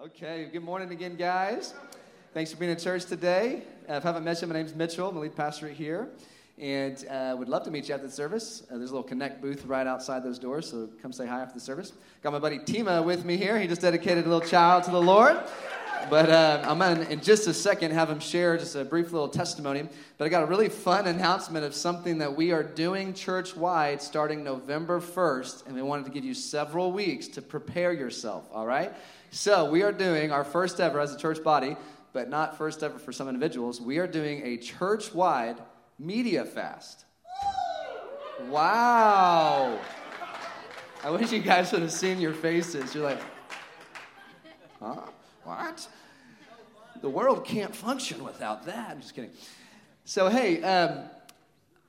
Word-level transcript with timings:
Okay, 0.00 0.48
good 0.50 0.64
morning 0.64 0.90
again, 0.90 1.16
guys. 1.16 1.74
Thanks 2.32 2.50
for 2.50 2.56
being 2.56 2.72
in 2.72 2.78
church 2.78 3.04
today. 3.04 3.62
Uh, 3.88 3.94
if 3.94 4.04
I 4.04 4.08
haven't 4.08 4.24
met 4.24 4.40
you, 4.40 4.48
my 4.48 4.54
name's 4.54 4.74
Mitchell. 4.74 5.08
I'm 5.08 5.14
the 5.14 5.20
lead 5.20 5.36
pastor 5.36 5.68
here. 5.68 6.08
And 6.58 7.06
uh, 7.08 7.36
would 7.38 7.48
love 7.48 7.62
to 7.64 7.70
meet 7.70 7.88
you 7.88 7.94
after 7.94 8.06
the 8.06 8.12
service. 8.12 8.62
Uh, 8.64 8.78
there's 8.78 8.90
a 8.90 8.94
little 8.94 9.06
Connect 9.06 9.40
booth 9.40 9.64
right 9.66 9.86
outside 9.86 10.24
those 10.24 10.38
doors, 10.38 10.68
so 10.68 10.88
come 11.02 11.12
say 11.12 11.26
hi 11.26 11.40
after 11.40 11.54
the 11.54 11.60
service. 11.60 11.92
Got 12.22 12.32
my 12.32 12.38
buddy 12.38 12.58
Tima 12.58 13.04
with 13.04 13.24
me 13.24 13.36
here. 13.36 13.60
He 13.60 13.68
just 13.68 13.82
dedicated 13.82 14.26
a 14.26 14.28
little 14.28 14.48
child 14.48 14.82
to 14.84 14.90
the 14.90 15.00
Lord. 15.00 15.38
But 16.10 16.30
uh, 16.30 16.64
I'm 16.66 16.78
going 16.78 16.96
to, 17.06 17.12
in 17.12 17.20
just 17.20 17.46
a 17.46 17.54
second, 17.54 17.92
have 17.92 18.10
him 18.10 18.18
share 18.18 18.56
just 18.56 18.74
a 18.74 18.84
brief 18.84 19.12
little 19.12 19.28
testimony. 19.28 19.88
But 20.18 20.24
I 20.24 20.28
got 20.30 20.42
a 20.42 20.46
really 20.46 20.68
fun 20.68 21.06
announcement 21.06 21.64
of 21.64 21.74
something 21.74 22.18
that 22.18 22.34
we 22.34 22.50
are 22.50 22.64
doing 22.64 23.14
church 23.14 23.54
wide 23.54 24.02
starting 24.02 24.42
November 24.42 25.00
1st. 25.00 25.66
And 25.66 25.76
we 25.76 25.82
wanted 25.82 26.06
to 26.06 26.10
give 26.10 26.24
you 26.24 26.34
several 26.34 26.92
weeks 26.92 27.28
to 27.28 27.42
prepare 27.42 27.92
yourself, 27.92 28.48
all 28.52 28.66
right? 28.66 28.92
So 29.34 29.64
we 29.70 29.82
are 29.82 29.92
doing 29.92 30.30
our 30.30 30.44
first 30.44 30.78
ever 30.78 31.00
as 31.00 31.14
a 31.14 31.16
church 31.16 31.42
body, 31.42 31.74
but 32.12 32.28
not 32.28 32.58
first 32.58 32.82
ever 32.82 32.98
for 32.98 33.12
some 33.12 33.28
individuals. 33.28 33.80
We 33.80 33.96
are 33.96 34.06
doing 34.06 34.42
a 34.44 34.58
church 34.58 35.14
wide 35.14 35.56
media 35.98 36.44
fast. 36.44 37.06
Wow. 38.50 39.80
I 41.02 41.08
wish 41.08 41.32
you 41.32 41.38
guys 41.38 41.72
would 41.72 41.80
have 41.80 41.92
seen 41.92 42.20
your 42.20 42.34
faces. 42.34 42.94
You're 42.94 43.04
like, 43.04 43.20
huh? 44.78 45.00
What? 45.44 45.88
The 47.00 47.08
world 47.08 47.46
can't 47.46 47.74
function 47.74 48.22
without 48.22 48.66
that. 48.66 48.90
I'm 48.90 49.00
just 49.00 49.14
kidding. 49.14 49.30
So, 50.04 50.28
hey, 50.28 50.62
um, 50.62 51.04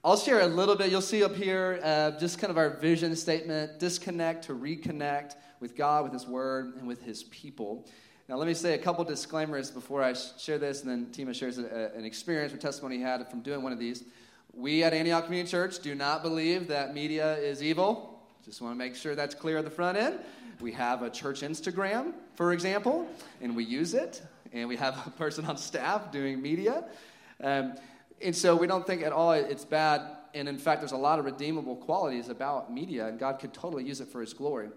I'll 0.02 0.16
share 0.16 0.40
a 0.40 0.48
little 0.48 0.78
bit. 0.78 0.92
You'll 0.92 1.02
see 1.02 1.26
up 1.26 1.36
here 1.36 1.82
uh, 1.84 2.12
just 2.12 2.40
kind 2.40 2.52
of 2.52 2.58
our 2.58 2.78
vision 2.78 3.14
statement 3.18 3.80
disconnect 3.80 4.46
to 4.46 4.54
reconnect 4.54 5.36
with 5.60 5.76
God, 5.76 6.04
with 6.04 6.14
His 6.14 6.28
Word, 6.28 6.76
and 6.78 6.88
with 6.88 7.02
His 7.02 7.24
people. 7.24 7.86
Now, 8.30 8.38
let 8.38 8.48
me 8.48 8.54
say 8.54 8.74
a 8.74 8.78
couple 8.78 9.04
disclaimers 9.04 9.70
before 9.70 10.02
I 10.02 10.14
share 10.14 10.58
this, 10.58 10.84
and 10.84 10.90
then 10.90 11.08
Tima 11.08 11.36
shares 11.36 11.58
a, 11.58 11.92
an 11.96 12.06
experience 12.06 12.54
or 12.54 12.58
testimony 12.58 12.98
he 12.98 13.02
had 13.02 13.30
from 13.30 13.42
doing 13.42 13.62
one 13.62 13.74
of 13.74 13.80
these. 13.80 14.06
We 14.54 14.84
at 14.84 14.94
Antioch 14.94 15.26
Community 15.26 15.52
Church 15.52 15.80
do 15.80 15.94
not 15.94 16.24
believe 16.24 16.68
that 16.68 16.94
media 16.94 17.36
is 17.38 17.62
evil. 17.62 18.22
Just 18.46 18.62
want 18.62 18.76
to 18.76 18.78
make 18.78 18.96
sure 18.96 19.16
that's 19.16 19.36
clear 19.36 19.58
at 19.58 19.66
the 19.66 19.72
front 19.72 19.98
end. 19.98 20.20
We 20.62 20.72
have 20.74 21.02
a 21.02 21.10
church 21.10 21.42
Instagram, 21.42 22.14
for 22.36 22.54
example, 22.54 23.08
and 23.42 23.56
we 23.56 23.66
use 23.66 23.94
it, 23.94 24.22
and 24.54 24.70
we 24.70 24.78
have 24.78 25.06
a 25.06 25.10
person 25.12 25.46
on 25.46 25.58
staff 25.58 26.12
doing 26.12 26.42
media. 26.42 26.86
Um, 27.42 27.76
and 28.22 28.36
so 28.36 28.56
we 28.56 28.68
don't 28.68 28.88
think 28.88 29.02
at 29.02 29.12
all 29.12 29.34
it's 29.34 29.66
bad. 29.66 30.02
And 30.34 30.48
in 30.48 30.58
fact, 30.58 30.82
there's 30.82 30.94
a 30.94 30.98
lot 30.98 31.20
of 31.20 31.26
redeemable 31.26 31.76
qualities 31.76 32.30
about 32.30 32.72
media, 32.74 33.08
and 33.08 33.20
God 33.20 33.40
could 33.40 33.54
totally 33.54 33.84
use 33.84 34.02
it 34.02 34.08
for 34.08 34.22
His 34.22 34.34
glory. 34.34 34.70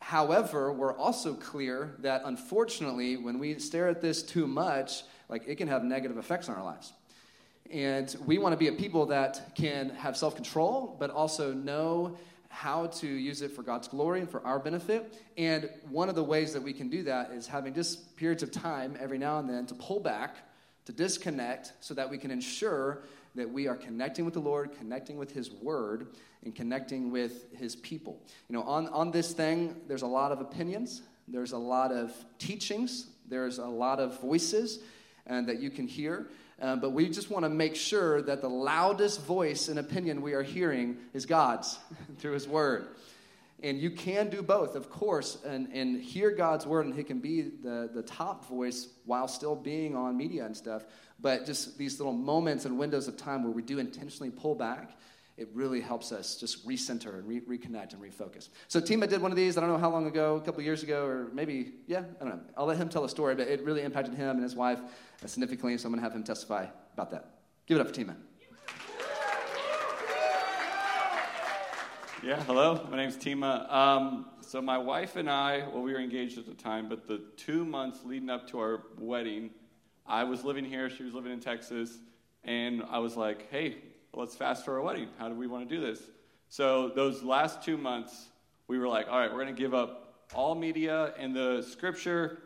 However, 0.00 0.72
we're 0.72 0.96
also 0.96 1.34
clear 1.34 1.96
that 2.00 2.22
unfortunately, 2.24 3.16
when 3.16 3.38
we 3.38 3.58
stare 3.58 3.88
at 3.88 4.00
this 4.00 4.22
too 4.22 4.46
much, 4.46 5.02
like 5.28 5.44
it 5.46 5.56
can 5.56 5.68
have 5.68 5.84
negative 5.84 6.18
effects 6.18 6.48
on 6.48 6.56
our 6.56 6.64
lives. 6.64 6.92
And 7.70 8.14
we 8.24 8.38
want 8.38 8.52
to 8.54 8.56
be 8.56 8.68
a 8.68 8.72
people 8.72 9.06
that 9.06 9.54
can 9.54 9.90
have 9.90 10.16
self 10.16 10.34
control, 10.34 10.96
but 10.98 11.10
also 11.10 11.52
know 11.52 12.16
how 12.48 12.86
to 12.86 13.06
use 13.06 13.42
it 13.42 13.52
for 13.52 13.62
God's 13.62 13.88
glory 13.88 14.20
and 14.20 14.30
for 14.30 14.44
our 14.44 14.58
benefit. 14.58 15.22
And 15.36 15.68
one 15.90 16.08
of 16.08 16.14
the 16.14 16.24
ways 16.24 16.52
that 16.54 16.62
we 16.62 16.72
can 16.72 16.88
do 16.88 17.02
that 17.02 17.30
is 17.30 17.46
having 17.46 17.74
just 17.74 18.16
periods 18.16 18.42
of 18.42 18.50
time 18.50 18.96
every 18.98 19.18
now 19.18 19.38
and 19.38 19.48
then 19.48 19.66
to 19.66 19.74
pull 19.74 20.00
back, 20.00 20.36
to 20.86 20.92
disconnect, 20.92 21.72
so 21.80 21.92
that 21.94 22.08
we 22.08 22.16
can 22.16 22.30
ensure 22.30 23.02
that 23.34 23.50
we 23.50 23.68
are 23.68 23.76
connecting 23.76 24.24
with 24.24 24.34
the 24.34 24.40
Lord, 24.40 24.70
connecting 24.78 25.18
with 25.18 25.32
His 25.32 25.50
Word, 25.50 26.08
and 26.44 26.54
connecting 26.54 27.10
with 27.10 27.52
his 27.56 27.76
people. 27.76 28.20
You 28.48 28.56
know, 28.56 28.62
on, 28.62 28.88
on 28.88 29.10
this 29.10 29.32
thing, 29.32 29.76
there's 29.88 30.02
a 30.02 30.06
lot 30.06 30.32
of 30.32 30.40
opinions, 30.40 31.02
there's 31.26 31.52
a 31.52 31.58
lot 31.58 31.92
of 31.92 32.12
teachings, 32.38 33.06
there's 33.28 33.58
a 33.58 33.66
lot 33.66 34.00
of 34.00 34.20
voices 34.20 34.80
and 35.26 35.48
uh, 35.48 35.52
that 35.52 35.60
you 35.60 35.70
can 35.70 35.86
hear. 35.86 36.28
Uh, 36.60 36.74
but 36.74 36.90
we 36.90 37.08
just 37.08 37.30
want 37.30 37.44
to 37.44 37.48
make 37.48 37.76
sure 37.76 38.20
that 38.22 38.40
the 38.40 38.48
loudest 38.48 39.24
voice 39.24 39.68
and 39.68 39.78
opinion 39.78 40.22
we 40.22 40.32
are 40.32 40.42
hearing 40.42 40.96
is 41.12 41.26
God's 41.26 41.78
through 42.18 42.32
His 42.32 42.48
Word. 42.48 42.88
And 43.62 43.78
you 43.78 43.90
can 43.90 44.30
do 44.30 44.40
both, 44.40 44.76
of 44.76 44.88
course, 44.88 45.38
and, 45.44 45.68
and 45.72 46.00
hear 46.00 46.30
God's 46.30 46.66
Word, 46.66 46.86
and 46.86 46.94
He 46.94 47.04
can 47.04 47.18
be 47.18 47.42
the, 47.42 47.90
the 47.92 48.02
top 48.02 48.48
voice 48.48 48.88
while 49.04 49.28
still 49.28 49.54
being 49.54 49.94
on 49.94 50.16
media 50.16 50.46
and 50.46 50.56
stuff. 50.56 50.84
But 51.20 51.46
just 51.46 51.76
these 51.78 51.98
little 51.98 52.12
moments 52.12 52.64
and 52.64 52.78
windows 52.78 53.08
of 53.08 53.16
time 53.16 53.42
where 53.42 53.52
we 53.52 53.62
do 53.62 53.78
intentionally 53.78 54.30
pull 54.30 54.54
back 54.54 54.96
it 55.38 55.48
really 55.54 55.80
helps 55.80 56.10
us 56.10 56.36
just 56.36 56.66
recenter 56.66 57.14
and 57.14 57.28
re- 57.28 57.40
reconnect 57.40 57.92
and 57.92 58.02
refocus. 58.02 58.48
So 58.66 58.80
Tima 58.80 59.08
did 59.08 59.22
one 59.22 59.30
of 59.30 59.36
these, 59.36 59.56
I 59.56 59.60
don't 59.60 59.70
know 59.70 59.78
how 59.78 59.90
long 59.90 60.06
ago, 60.06 60.36
a 60.36 60.40
couple 60.40 60.62
years 60.62 60.82
ago, 60.82 61.06
or 61.06 61.28
maybe, 61.32 61.74
yeah, 61.86 62.02
I 62.20 62.24
don't 62.24 62.36
know. 62.36 62.40
I'll 62.56 62.66
let 62.66 62.76
him 62.76 62.88
tell 62.88 63.04
a 63.04 63.08
story, 63.08 63.36
but 63.36 63.46
it 63.46 63.64
really 63.64 63.82
impacted 63.82 64.14
him 64.14 64.30
and 64.30 64.42
his 64.42 64.56
wife 64.56 64.80
significantly, 65.24 65.78
so 65.78 65.86
I'm 65.86 65.92
going 65.92 66.02
to 66.02 66.08
have 66.08 66.14
him 66.14 66.24
testify 66.24 66.66
about 66.92 67.12
that. 67.12 67.36
Give 67.66 67.78
it 67.78 67.80
up 67.80 67.86
for 67.86 67.94
Tima. 67.94 68.16
Yeah, 72.20 72.42
hello. 72.42 72.84
My 72.90 72.96
name's 72.96 73.16
Tima. 73.16 73.72
Um, 73.72 74.26
so 74.40 74.60
my 74.60 74.76
wife 74.76 75.14
and 75.14 75.30
I, 75.30 75.58
well, 75.72 75.82
we 75.82 75.92
were 75.92 76.00
engaged 76.00 76.36
at 76.36 76.46
the 76.46 76.54
time, 76.54 76.88
but 76.88 77.06
the 77.06 77.22
two 77.36 77.64
months 77.64 78.00
leading 78.04 78.28
up 78.28 78.48
to 78.48 78.58
our 78.58 78.82
wedding, 78.98 79.50
I 80.04 80.24
was 80.24 80.42
living 80.42 80.64
here, 80.64 80.90
she 80.90 81.04
was 81.04 81.14
living 81.14 81.30
in 81.30 81.38
Texas, 81.38 81.98
and 82.42 82.82
I 82.90 82.98
was 82.98 83.16
like, 83.16 83.48
hey, 83.52 83.76
let's 84.14 84.34
fast 84.34 84.64
for 84.64 84.74
our 84.78 84.82
wedding. 84.82 85.08
How 85.18 85.28
do 85.28 85.34
we 85.34 85.46
want 85.46 85.68
to 85.68 85.74
do 85.74 85.80
this? 85.80 86.00
So 86.48 86.88
those 86.88 87.22
last 87.22 87.62
two 87.62 87.76
months, 87.76 88.28
we 88.68 88.78
were 88.78 88.88
like, 88.88 89.08
all 89.08 89.18
right, 89.18 89.30
we're 89.30 89.42
going 89.42 89.54
to 89.54 89.60
give 89.60 89.74
up 89.74 90.24
all 90.34 90.54
media. 90.54 91.12
And 91.18 91.34
the 91.34 91.62
scripture 91.62 92.38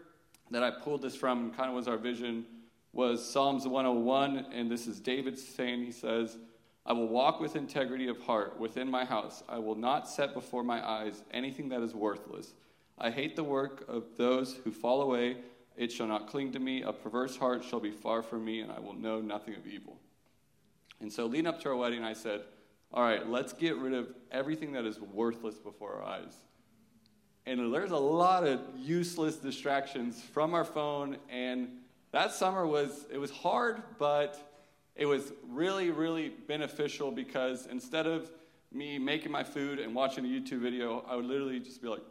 that 0.50 0.62
I 0.62 0.70
pulled 0.70 1.02
this 1.02 1.14
from 1.14 1.52
kind 1.52 1.68
of 1.68 1.76
was 1.76 1.88
our 1.88 1.96
vision 1.96 2.44
was 2.92 3.26
Psalms 3.28 3.66
101. 3.66 4.46
And 4.52 4.70
this 4.70 4.86
is 4.86 5.00
David 5.00 5.38
saying, 5.38 5.84
he 5.84 5.92
says, 5.92 6.36
I 6.84 6.92
will 6.92 7.08
walk 7.08 7.40
with 7.40 7.54
integrity 7.54 8.08
of 8.08 8.18
heart 8.18 8.58
within 8.58 8.90
my 8.90 9.04
house. 9.04 9.42
I 9.48 9.58
will 9.58 9.76
not 9.76 10.08
set 10.08 10.34
before 10.34 10.64
my 10.64 10.86
eyes 10.86 11.22
anything 11.30 11.68
that 11.68 11.80
is 11.80 11.94
worthless. 11.94 12.54
I 12.98 13.10
hate 13.10 13.36
the 13.36 13.44
work 13.44 13.84
of 13.88 14.04
those 14.16 14.56
who 14.64 14.72
fall 14.72 15.02
away. 15.02 15.36
It 15.76 15.90
shall 15.90 16.08
not 16.08 16.28
cling 16.28 16.52
to 16.52 16.58
me. 16.58 16.82
A 16.82 16.92
perverse 16.92 17.36
heart 17.36 17.64
shall 17.64 17.80
be 17.80 17.92
far 17.92 18.22
from 18.22 18.44
me, 18.44 18.60
and 18.60 18.70
I 18.70 18.80
will 18.80 18.94
know 18.94 19.20
nothing 19.20 19.54
of 19.54 19.66
evil. 19.66 19.96
And 21.02 21.12
so, 21.12 21.26
leading 21.26 21.46
up 21.46 21.60
to 21.62 21.68
our 21.68 21.76
wedding, 21.76 22.04
I 22.04 22.12
said, 22.12 22.42
All 22.92 23.02
right, 23.02 23.28
let's 23.28 23.52
get 23.52 23.76
rid 23.76 23.92
of 23.92 24.08
everything 24.30 24.72
that 24.72 24.84
is 24.84 25.00
worthless 25.00 25.56
before 25.56 25.96
our 25.96 26.04
eyes. 26.04 26.34
And 27.44 27.74
there's 27.74 27.90
a 27.90 27.96
lot 27.96 28.46
of 28.46 28.60
useless 28.76 29.36
distractions 29.36 30.22
from 30.22 30.54
our 30.54 30.64
phone. 30.64 31.16
And 31.28 31.68
that 32.12 32.32
summer 32.32 32.64
was, 32.66 33.06
it 33.10 33.18
was 33.18 33.32
hard, 33.32 33.82
but 33.98 34.38
it 34.94 35.06
was 35.06 35.32
really, 35.48 35.90
really 35.90 36.28
beneficial 36.28 37.10
because 37.10 37.66
instead 37.66 38.06
of 38.06 38.30
me 38.70 38.98
making 38.98 39.32
my 39.32 39.42
food 39.42 39.80
and 39.80 39.94
watching 39.94 40.24
a 40.24 40.28
YouTube 40.28 40.60
video, 40.60 41.04
I 41.08 41.16
would 41.16 41.24
literally 41.24 41.58
just 41.58 41.82
be 41.82 41.88
like, 41.88 42.02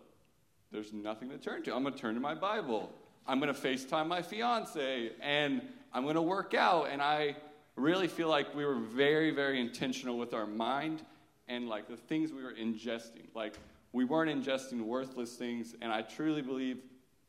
there's 0.71 0.91
nothing 0.91 1.29
to 1.29 1.37
turn 1.37 1.63
to. 1.63 1.75
I'm 1.75 1.83
going 1.83 1.93
to 1.93 1.99
turn 1.99 2.15
to 2.15 2.21
my 2.21 2.35
Bible. 2.35 2.91
I'm 3.25 3.39
going 3.39 3.53
to 3.53 3.59
FaceTime 3.59 4.07
my 4.07 4.21
fiance 4.21 5.11
and 5.21 5.61
I'm 5.93 6.03
going 6.03 6.15
to 6.15 6.21
work 6.21 6.53
out. 6.53 6.89
And 6.91 7.01
I 7.01 7.35
really 7.75 8.07
feel 8.07 8.29
like 8.29 8.53
we 8.53 8.65
were 8.65 8.79
very, 8.79 9.31
very 9.31 9.59
intentional 9.59 10.17
with 10.17 10.33
our 10.33 10.45
mind 10.45 11.03
and 11.47 11.67
like 11.67 11.87
the 11.87 11.97
things 11.97 12.31
we 12.31 12.43
were 12.43 12.53
ingesting. 12.53 13.27
Like 13.33 13.55
we 13.93 14.05
weren't 14.05 14.29
ingesting 14.29 14.81
worthless 14.81 15.35
things. 15.35 15.75
And 15.81 15.91
I 15.91 16.01
truly 16.01 16.41
believe 16.41 16.79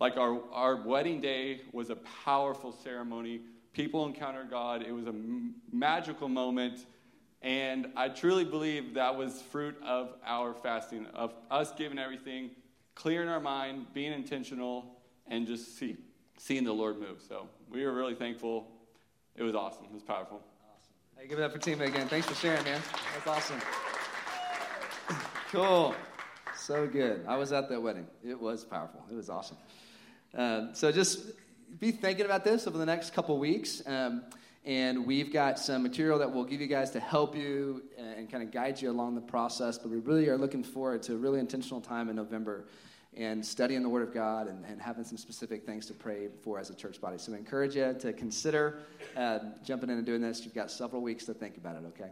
like 0.00 0.16
our, 0.16 0.40
our 0.52 0.76
wedding 0.76 1.20
day 1.20 1.60
was 1.72 1.90
a 1.90 1.96
powerful 2.24 2.72
ceremony. 2.72 3.40
People 3.72 4.04
encountered 4.04 4.50
God. 4.50 4.82
It 4.82 4.92
was 4.92 5.06
a 5.06 5.10
m- 5.10 5.54
magical 5.72 6.28
moment. 6.28 6.86
And 7.40 7.88
I 7.96 8.08
truly 8.08 8.44
believe 8.44 8.94
that 8.94 9.16
was 9.16 9.42
fruit 9.42 9.76
of 9.82 10.14
our 10.24 10.54
fasting, 10.54 11.06
of 11.14 11.34
us 11.50 11.72
giving 11.76 11.98
everything, 11.98 12.50
clearing 12.94 13.28
our 13.28 13.40
mind, 13.40 13.86
being 13.94 14.12
intentional, 14.12 14.96
and 15.26 15.46
just 15.46 15.76
see, 15.76 15.96
seeing 16.36 16.64
the 16.64 16.72
Lord 16.72 16.98
move. 17.00 17.22
So 17.26 17.48
we 17.68 17.84
were 17.84 17.92
really 17.92 18.14
thankful 18.14 18.68
it 19.36 19.42
was 19.42 19.54
awesome. 19.54 19.84
It 19.84 19.92
was 19.92 20.02
powerful. 20.02 20.40
Awesome. 20.40 20.92
Hey, 21.16 21.26
give 21.26 21.38
it 21.38 21.42
up 21.42 21.52
for 21.52 21.58
Tima 21.58 21.86
again. 21.86 22.08
Thanks 22.08 22.26
for 22.26 22.34
sharing, 22.34 22.64
man. 22.64 22.80
That's 23.14 23.26
awesome. 23.26 23.60
cool. 25.50 25.94
So 26.56 26.86
good. 26.86 27.24
I 27.26 27.36
was 27.36 27.52
at 27.52 27.68
that 27.70 27.80
wedding. 27.80 28.06
It 28.24 28.40
was 28.40 28.64
powerful. 28.64 29.04
It 29.10 29.14
was 29.14 29.30
awesome. 29.30 29.56
Um, 30.34 30.70
so 30.74 30.92
just 30.92 31.32
be 31.80 31.90
thinking 31.90 32.26
about 32.26 32.44
this 32.44 32.66
over 32.66 32.78
the 32.78 32.86
next 32.86 33.14
couple 33.14 33.38
weeks. 33.38 33.82
Um, 33.86 34.24
and 34.64 35.06
we've 35.06 35.32
got 35.32 35.58
some 35.58 35.82
material 35.82 36.18
that 36.20 36.32
we'll 36.32 36.44
give 36.44 36.60
you 36.60 36.68
guys 36.68 36.90
to 36.90 37.00
help 37.00 37.34
you 37.34 37.82
and, 37.98 38.18
and 38.18 38.30
kind 38.30 38.44
of 38.44 38.52
guide 38.52 38.80
you 38.80 38.90
along 38.90 39.14
the 39.16 39.20
process. 39.20 39.78
But 39.78 39.90
we 39.90 39.98
really 39.98 40.28
are 40.28 40.38
looking 40.38 40.62
forward 40.62 41.02
to 41.04 41.14
a 41.14 41.16
really 41.16 41.40
intentional 41.40 41.80
time 41.80 42.08
in 42.08 42.16
November 42.16 42.66
and 43.16 43.44
studying 43.44 43.82
the 43.82 43.88
Word 43.88 44.06
of 44.06 44.14
God 44.14 44.48
and, 44.48 44.64
and, 44.64 44.80
having 44.80 45.04
some 45.04 45.18
specific 45.18 45.66
things 45.66 45.86
to 45.86 45.92
pray 45.92 46.28
for 46.42 46.58
as 46.58 46.70
a 46.70 46.74
church 46.74 47.00
body. 47.00 47.18
So 47.18 47.34
I 47.34 47.36
encourage 47.36 47.76
you 47.76 47.94
to 48.00 48.12
consider 48.12 48.78
uh, 49.16 49.40
jumping 49.64 49.90
in 49.90 49.96
and 49.96 50.06
doing 50.06 50.22
this. 50.22 50.44
You've 50.44 50.54
got 50.54 50.70
several 50.70 51.02
weeks 51.02 51.26
to 51.26 51.34
think 51.34 51.58
about 51.58 51.76
it, 51.76 51.84
okay? 51.88 52.10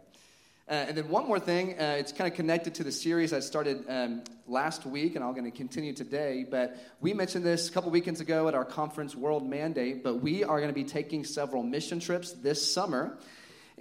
Uh, 0.69 0.85
and 0.87 0.97
then 0.97 1.09
one 1.09 1.27
more 1.27 1.39
thing, 1.39 1.71
uh, 1.79 1.95
it's 1.97 2.11
kind 2.11 2.31
of 2.31 2.35
connected 2.35 2.75
to 2.75 2.83
the 2.83 2.91
series 2.91 3.33
I 3.33 3.39
started 3.39 3.83
um, 3.89 4.23
last 4.47 4.85
week, 4.85 5.15
and 5.15 5.25
I'm 5.25 5.33
going 5.33 5.43
to 5.43 5.51
continue 5.51 5.91
today. 5.91 6.45
But 6.49 6.77
we 7.01 7.13
mentioned 7.13 7.43
this 7.43 7.67
a 7.67 7.71
couple 7.71 7.89
weekends 7.89 8.21
ago 8.21 8.47
at 8.47 8.53
our 8.53 8.63
conference, 8.63 9.15
World 9.15 9.49
Mandate. 9.49 10.03
But 10.03 10.21
we 10.21 10.43
are 10.43 10.57
going 10.57 10.69
to 10.69 10.73
be 10.73 10.85
taking 10.85 11.25
several 11.25 11.63
mission 11.63 11.99
trips 11.99 12.31
this 12.31 12.71
summer. 12.73 13.17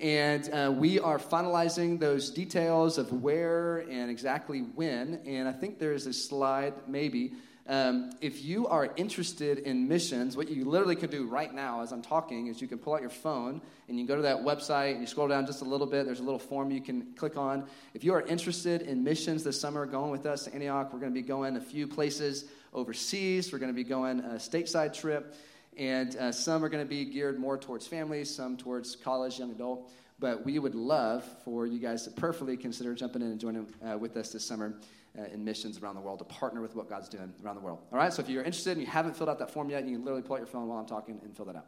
And 0.00 0.48
uh, 0.52 0.72
we 0.74 0.98
are 0.98 1.18
finalizing 1.18 2.00
those 2.00 2.30
details 2.30 2.96
of 2.96 3.12
where 3.22 3.78
and 3.80 4.10
exactly 4.10 4.60
when. 4.60 5.20
And 5.26 5.46
I 5.46 5.52
think 5.52 5.78
there's 5.78 6.06
a 6.06 6.14
slide, 6.14 6.72
maybe. 6.86 7.34
Um, 7.66 8.10
if 8.22 8.42
you 8.42 8.66
are 8.66 8.92
interested 8.96 9.58
in 9.58 9.86
missions, 9.86 10.38
what 10.38 10.48
you 10.48 10.64
literally 10.64 10.96
could 10.96 11.10
do 11.10 11.26
right 11.26 11.52
now 11.52 11.82
as 11.82 11.92
I'm 11.92 12.00
talking 12.00 12.46
is 12.46 12.62
you 12.62 12.66
can 12.66 12.78
pull 12.78 12.94
out 12.94 13.02
your 13.02 13.10
phone 13.10 13.60
and 13.88 14.00
you 14.00 14.06
go 14.06 14.16
to 14.16 14.22
that 14.22 14.38
website 14.38 14.92
and 14.92 15.02
you 15.02 15.06
scroll 15.06 15.28
down 15.28 15.44
just 15.44 15.60
a 15.60 15.66
little 15.66 15.86
bit. 15.86 16.06
There's 16.06 16.20
a 16.20 16.24
little 16.24 16.38
form 16.38 16.70
you 16.70 16.80
can 16.80 17.12
click 17.14 17.36
on. 17.36 17.66
If 17.92 18.02
you 18.02 18.14
are 18.14 18.22
interested 18.22 18.82
in 18.82 19.04
missions 19.04 19.44
this 19.44 19.60
summer, 19.60 19.84
going 19.84 20.10
with 20.10 20.24
us 20.24 20.44
to 20.44 20.54
Antioch, 20.54 20.92
we're 20.94 20.98
going 20.98 21.12
to 21.12 21.20
be 21.20 21.26
going 21.26 21.56
a 21.56 21.60
few 21.60 21.86
places 21.86 22.46
overseas. 22.72 23.52
We're 23.52 23.58
going 23.58 23.72
to 23.72 23.76
be 23.76 23.84
going 23.84 24.20
a 24.20 24.34
stateside 24.34 24.94
trip. 24.94 25.34
And 25.80 26.14
uh, 26.16 26.30
some 26.30 26.62
are 26.62 26.68
going 26.68 26.84
to 26.84 26.88
be 26.88 27.06
geared 27.06 27.40
more 27.40 27.56
towards 27.56 27.86
families, 27.86 28.28
some 28.28 28.58
towards 28.58 28.96
college, 28.96 29.38
young 29.38 29.50
adult. 29.50 29.90
But 30.18 30.44
we 30.44 30.58
would 30.58 30.74
love 30.74 31.24
for 31.42 31.66
you 31.66 31.78
guys 31.78 32.02
to 32.02 32.10
prayerfully 32.10 32.58
consider 32.58 32.94
jumping 32.94 33.22
in 33.22 33.28
and 33.28 33.40
joining 33.40 33.66
uh, 33.82 33.96
with 33.96 34.14
us 34.18 34.30
this 34.30 34.44
summer 34.44 34.74
uh, 35.18 35.22
in 35.32 35.42
missions 35.42 35.78
around 35.78 35.94
the 35.94 36.02
world 36.02 36.18
to 36.18 36.26
partner 36.26 36.60
with 36.60 36.76
what 36.76 36.90
God's 36.90 37.08
doing 37.08 37.32
around 37.42 37.54
the 37.54 37.62
world. 37.62 37.78
All 37.90 37.98
right, 37.98 38.12
so 38.12 38.20
if 38.20 38.28
you're 38.28 38.42
interested 38.42 38.72
and 38.72 38.82
you 38.82 38.86
haven't 38.86 39.16
filled 39.16 39.30
out 39.30 39.38
that 39.38 39.52
form 39.52 39.70
yet, 39.70 39.86
you 39.86 39.92
can 39.96 40.04
literally 40.04 40.20
pull 40.20 40.36
out 40.36 40.40
your 40.40 40.46
phone 40.46 40.68
while 40.68 40.78
I'm 40.78 40.84
talking 40.84 41.18
and 41.24 41.34
fill 41.34 41.46
that 41.46 41.56
out. 41.56 41.66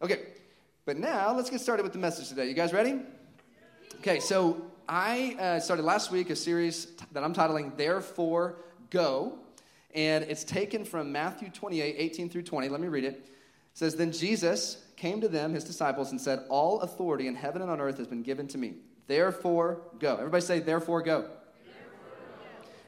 Okay, 0.00 0.20
but 0.86 0.96
now 0.96 1.36
let's 1.36 1.50
get 1.50 1.60
started 1.60 1.82
with 1.82 1.92
the 1.92 1.98
message 1.98 2.30
today. 2.30 2.48
You 2.48 2.54
guys 2.54 2.72
ready? 2.72 3.00
Okay, 3.96 4.18
so 4.18 4.62
I 4.88 5.36
uh, 5.38 5.60
started 5.60 5.84
last 5.84 6.10
week 6.10 6.30
a 6.30 6.36
series 6.36 6.86
that 7.12 7.22
I'm 7.22 7.34
titling 7.34 7.76
Therefore 7.76 8.56
Go, 8.88 9.38
and 9.96 10.24
it's 10.24 10.44
taken 10.44 10.84
from 10.84 11.10
Matthew 11.10 11.48
28 11.48 11.96
18 11.98 12.28
through 12.28 12.42
20. 12.42 12.68
Let 12.68 12.80
me 12.80 12.88
read 12.88 13.04
it. 13.04 13.14
It 13.14 13.28
says, 13.72 13.96
Then 13.96 14.12
Jesus 14.12 14.84
came 14.96 15.20
to 15.22 15.28
them, 15.28 15.54
his 15.54 15.64
disciples, 15.64 16.10
and 16.10 16.20
said, 16.20 16.44
All 16.48 16.80
authority 16.82 17.26
in 17.26 17.34
heaven 17.34 17.62
and 17.62 17.70
on 17.70 17.80
earth 17.80 17.98
has 17.98 18.06
been 18.06 18.22
given 18.22 18.46
to 18.48 18.58
me. 18.58 18.74
Therefore, 19.06 19.80
go. 19.98 20.16
Everybody 20.16 20.42
say, 20.42 20.60
Therefore, 20.60 21.02
go 21.02 21.30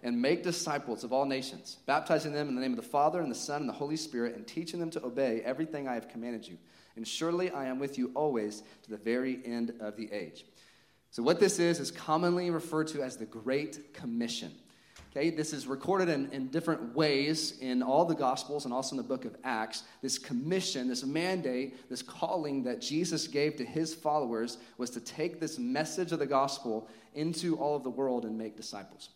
and 0.03 0.21
make 0.21 0.43
disciples 0.45 1.03
of 1.03 1.13
all 1.13 1.25
nations, 1.25 1.79
baptizing 1.87 2.33
them 2.33 2.49
in 2.49 2.55
the 2.55 2.61
name 2.61 2.71
of 2.73 2.77
the 2.77 2.83
Father 2.83 3.21
and 3.21 3.31
the 3.31 3.35
Son 3.35 3.63
and 3.63 3.69
the 3.69 3.75
Holy 3.75 3.97
Spirit, 3.97 4.37
and 4.37 4.47
teaching 4.47 4.79
them 4.79 4.91
to 4.91 5.05
obey 5.05 5.41
everything 5.45 5.89
I 5.89 5.95
have 5.95 6.09
commanded 6.09 6.47
you. 6.47 6.57
And 6.95 7.07
surely 7.07 7.51
I 7.51 7.67
am 7.67 7.79
with 7.79 7.99
you 7.99 8.13
always 8.15 8.63
to 8.83 8.91
the 8.91 8.97
very 8.97 9.41
end 9.45 9.73
of 9.81 9.97
the 9.97 10.13
age. 10.13 10.45
So, 11.11 11.23
what 11.23 11.41
this 11.41 11.59
is, 11.59 11.81
is 11.81 11.91
commonly 11.91 12.51
referred 12.51 12.89
to 12.89 13.03
as 13.03 13.17
the 13.17 13.25
Great 13.25 13.95
Commission. 13.95 14.53
Okay, 15.19 15.31
this 15.31 15.53
is 15.53 15.67
recorded 15.67 16.09
in, 16.09 16.31
in 16.31 16.47
different 16.47 16.95
ways 16.95 17.59
in 17.59 17.83
all 17.83 18.05
the 18.05 18.15
Gospels 18.15 18.67
and 18.67 18.73
also 18.73 18.93
in 18.93 18.99
the 18.99 19.03
book 19.03 19.25
of 19.25 19.37
Acts. 19.43 19.83
This 20.01 20.17
commission, 20.17 20.87
this 20.87 21.05
mandate, 21.05 21.91
this 21.91 22.03
calling 22.03 22.63
that 22.63 22.81
Jesus 22.81 23.27
gave 23.27 23.57
to 23.57 23.65
his 23.65 23.93
followers 23.93 24.59
was 24.77 24.91
to 24.91 25.01
take 25.01 25.41
this 25.41 25.59
message 25.59 26.13
of 26.13 26.21
the 26.21 26.27
gospel 26.27 26.89
into 27.17 27.57
all 27.57 27.75
of 27.75 27.83
the 27.83 27.91
world 27.91 28.27
and 28.27 28.39
make 28.39 28.57
disciples. 28.57 29.09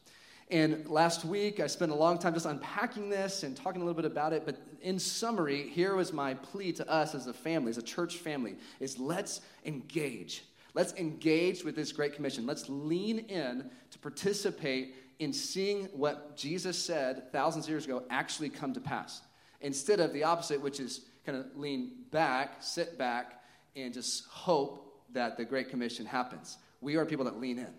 And 0.51 0.89
last 0.89 1.25
week, 1.25 1.61
I 1.61 1.69
spent 1.69 1.93
a 1.93 1.95
long 1.95 2.19
time 2.19 2.35
just 2.35 2.47
unpacking 2.47 3.09
this 3.09 3.45
and 3.45 3.57
talking 3.57 3.81
a 3.81 3.85
little 3.85 4.03
bit 4.03 4.11
about 4.11 4.33
it. 4.33 4.45
But 4.45 4.57
in 4.81 4.99
summary, 4.99 5.69
here 5.69 5.95
was 5.95 6.13
my 6.13 6.35
plea 6.35 6.73
to 6.73 6.91
us 6.91 7.15
as 7.15 7.29
a 7.29 7.33
family, 7.33 7.71
as 7.71 7.79
a 7.79 7.83
church 7.83 8.17
family, 8.17 8.57
is 8.81 8.99
let's 8.99 9.41
engage. 9.65 10.43
Let's 10.75 10.95
engage 10.95 11.65
with 11.65 11.77
this 11.77 11.93
great 11.93 12.15
commission. 12.15 12.47
Let's 12.47 12.69
lean 12.69 13.21
in 13.21 13.71
to 13.91 13.99
participate 13.99 14.97
in 15.23 15.33
seeing 15.33 15.85
what 15.87 16.37
Jesus 16.37 16.77
said 16.77 17.31
thousands 17.33 17.67
of 17.67 17.71
years 17.71 17.85
ago 17.85 18.03
actually 18.11 18.49
come 18.49 18.73
to 18.75 18.81
pass. 18.81 19.23
Instead 19.61 20.01
of 20.01 20.13
the 20.13 20.25
opposite, 20.25 20.61
which 20.61 20.81
is 20.81 21.03
kind 21.25 21.39
of 21.39 21.47
lean 21.57 21.93
back, 22.11 22.57
sit 22.61 22.99
back, 22.99 23.43
and 23.77 23.95
just 23.95 24.27
hope 24.27 25.03
that 25.13 25.37
the 25.37 25.45
Great 25.45 25.71
Commission 25.71 26.05
happens. 26.05 26.59
We 26.81 26.97
are 26.97 27.07
people 27.07 27.25
that 27.27 27.41
lean 27.41 27.59
in 27.59 27.73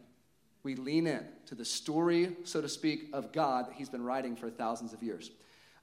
we 0.64 0.76
lean 0.76 1.08
in 1.08 1.26
to 1.48 1.56
the 1.56 1.66
story, 1.66 2.36
so 2.46 2.62
to 2.62 2.70
speak, 2.70 3.10
of 3.14 3.32
God 3.32 3.68
that 3.68 3.74
He's 3.76 3.90
been 3.90 4.04
writing 4.04 4.36
for 4.36 4.50
thousands 4.50 4.94
of 4.94 5.04
years. 5.04 5.32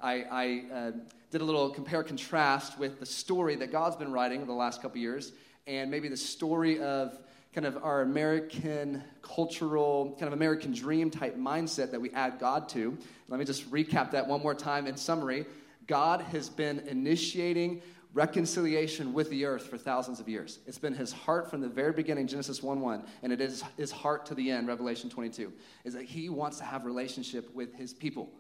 I, 0.01 0.25
I 0.31 0.75
uh, 0.75 0.91
did 1.31 1.43
a 1.43 1.45
little 1.45 1.69
compare 1.71 2.03
contrast 2.03 2.79
with 2.79 2.99
the 2.99 3.07
story 3.07 3.57
that 3.57 3.71
God's 3.71 3.97
been 3.97 4.11
writing 4.11 4.39
over 4.39 4.47
the 4.47 4.53
last 4.55 4.81
couple 4.81 4.99
years 4.99 5.33
and 5.67 5.91
maybe 5.91 6.09
the 6.09 6.17
story 6.17 6.81
of 6.81 7.19
kind 7.55 7.67
of 7.67 7.83
our 7.83 8.03
American 8.03 9.03
cultural, 9.23 10.17
kind 10.19 10.29
of 10.29 10.33
American 10.33 10.73
dream 10.73 11.11
type 11.11 11.37
mindset 11.37 11.91
that 11.91 12.01
we 12.01 12.11
add 12.11 12.39
God 12.39 12.69
to. 12.71 12.97
Let 13.29 13.41
me 13.41 13.45
just 13.45 13.71
recap 13.71 14.13
that 14.13 14.27
one 14.27 14.41
more 14.41 14.55
time 14.55 14.87
in 14.87 14.97
summary. 14.97 15.47
God 15.87 16.21
has 16.21 16.49
been 16.49 16.81
initiating 16.81 17.83
reconciliation 18.13 19.13
with 19.13 19.31
the 19.31 19.45
earth 19.45 19.67
for 19.67 19.79
thousands 19.79 20.21
of 20.21 20.29
years. 20.29 20.61
It's 20.67 20.79
been 20.79 20.95
his 20.95 21.13
heart 21.13 21.51
from 21.51 21.61
the 21.61 21.69
very 21.69 21.93
beginning, 21.93 22.29
Genesis 22.29 22.63
1 22.63 22.81
1, 22.81 23.05
and 23.23 23.33
it 23.33 23.41
is 23.41 23.65
his 23.77 23.91
heart 23.91 24.27
to 24.27 24.35
the 24.35 24.51
end, 24.51 24.69
Revelation 24.69 25.11
22, 25.11 25.53
is 25.85 25.95
that 25.95 26.05
he 26.05 26.29
wants 26.29 26.59
to 26.59 26.65
have 26.65 26.85
relationship 26.85 27.53
with 27.55 27.75
his 27.75 27.93
people. 27.93 28.31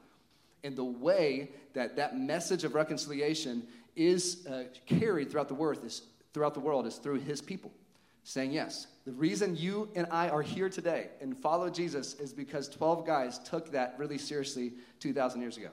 And 0.62 0.76
the 0.76 0.84
way 0.84 1.50
that 1.74 1.96
that 1.96 2.16
message 2.16 2.64
of 2.64 2.74
reconciliation 2.74 3.66
is 3.96 4.46
uh, 4.46 4.64
carried 4.86 5.30
throughout 5.30 5.48
the 5.48 5.54
world 5.54 5.84
is 5.84 6.02
throughout 6.32 6.54
the 6.54 6.60
world 6.60 6.86
is 6.86 6.96
through 6.96 7.18
his 7.18 7.40
people 7.40 7.72
saying 8.24 8.52
yes. 8.52 8.86
The 9.06 9.12
reason 9.12 9.56
you 9.56 9.88
and 9.94 10.06
I 10.10 10.28
are 10.28 10.42
here 10.42 10.68
today 10.68 11.08
and 11.20 11.36
follow 11.36 11.70
Jesus 11.70 12.14
is 12.14 12.32
because 12.32 12.68
12 12.68 13.06
guys 13.06 13.38
took 13.38 13.72
that 13.72 13.94
really 13.98 14.18
seriously 14.18 14.72
2,000 15.00 15.40
years 15.40 15.56
ago. 15.56 15.70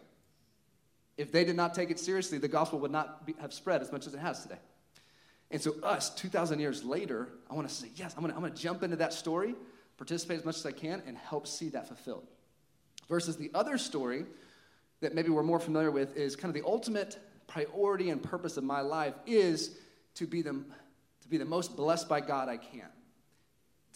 If 1.18 1.32
they 1.32 1.44
did 1.44 1.56
not 1.56 1.74
take 1.74 1.90
it 1.90 2.00
seriously, 2.00 2.38
the 2.38 2.48
gospel 2.48 2.80
would 2.80 2.92
not 2.92 3.26
be, 3.26 3.36
have 3.42 3.54
spread 3.54 3.82
as 3.82 3.92
much 3.92 4.08
as 4.08 4.14
it 4.14 4.20
has 4.20 4.44
today. 4.44 4.60
And 5.50 5.62
so, 5.62 5.76
us, 5.82 6.10
2,000 6.16 6.60
years 6.60 6.84
later, 6.84 7.30
I 7.50 7.56
want 7.56 7.68
to 7.68 7.74
say, 7.74 7.90
yes, 7.96 8.14
I'm 8.18 8.26
going 8.26 8.52
to 8.52 8.58
jump 8.58 8.84
into 8.84 8.98
that 8.98 9.14
story, 9.14 9.56
participate 9.98 10.40
as 10.40 10.46
much 10.46 10.58
as 10.58 10.66
I 10.66 10.72
can, 10.72 11.02
and 11.08 11.18
help 11.18 11.48
see 11.48 11.70
that 11.70 11.88
fulfilled. 11.88 12.28
Versus 13.08 13.38
the 13.38 13.50
other 13.54 13.78
story 13.78 14.26
that 15.00 15.16
maybe 15.16 15.30
we're 15.30 15.44
more 15.44 15.60
familiar 15.60 15.92
with 15.92 16.18
is 16.18 16.36
kind 16.36 16.56
of 16.56 16.62
the 16.62 16.68
ultimate 16.68 17.18
priority 17.48 18.10
and 18.10 18.22
purpose 18.22 18.58
of 18.58 18.64
my 18.64 18.82
life 18.82 19.14
is 19.26 19.78
to 20.16 20.28
be 20.28 20.42
the, 20.42 20.62
to 21.28 21.32
be 21.32 21.38
the 21.38 21.46
most 21.46 21.76
blessed 21.76 22.08
by 22.08 22.22
God 22.22 22.48
I 22.48 22.56
can, 22.56 22.88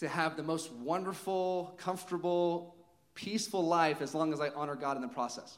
to 0.00 0.08
have 0.08 0.36
the 0.36 0.42
most 0.42 0.70
wonderful, 0.70 1.74
comfortable, 1.78 2.76
peaceful 3.14 3.66
life 3.66 4.02
as 4.02 4.14
long 4.14 4.34
as 4.34 4.40
I 4.40 4.50
honor 4.50 4.74
God 4.74 4.96
in 4.96 5.02
the 5.02 5.08
process. 5.08 5.56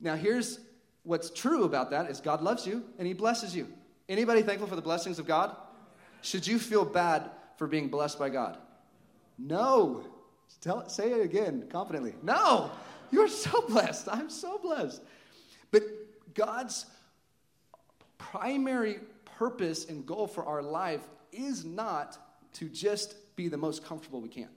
Now, 0.00 0.14
here's 0.14 0.60
what's 1.02 1.30
true 1.30 1.64
about 1.64 1.90
that 1.90 2.08
is 2.08 2.20
God 2.20 2.42
loves 2.42 2.64
you 2.64 2.84
and 2.96 3.08
he 3.08 3.12
blesses 3.12 3.56
you. 3.56 3.66
Anybody 4.08 4.42
thankful 4.42 4.68
for 4.68 4.76
the 4.76 4.82
blessings 4.82 5.18
of 5.18 5.26
God? 5.26 5.56
Should 6.22 6.46
you 6.46 6.60
feel 6.60 6.84
bad 6.84 7.28
for 7.56 7.66
being 7.66 7.88
blessed 7.88 8.16
by 8.16 8.28
God? 8.28 8.56
No. 9.38 10.04
Tell, 10.60 10.88
say 10.88 11.10
it 11.10 11.24
again 11.24 11.66
confidently. 11.70 12.14
No. 12.22 12.70
You're 13.10 13.26
so 13.26 13.62
blessed. 13.66 14.08
I'm 14.08 14.30
so 14.30 14.58
blessed. 14.58 15.02
But 15.72 15.82
God's 16.34 16.86
primary 18.16 19.00
purpose 19.38 19.84
and 19.86 20.06
goal 20.06 20.26
for 20.26 20.44
our 20.44 20.62
life 20.62 21.02
is 21.32 21.64
not 21.64 22.18
to 22.54 22.68
just 22.68 23.14
be 23.36 23.48
the 23.48 23.56
most 23.56 23.84
comfortable 23.84 24.20
we 24.20 24.28
can 24.28 24.48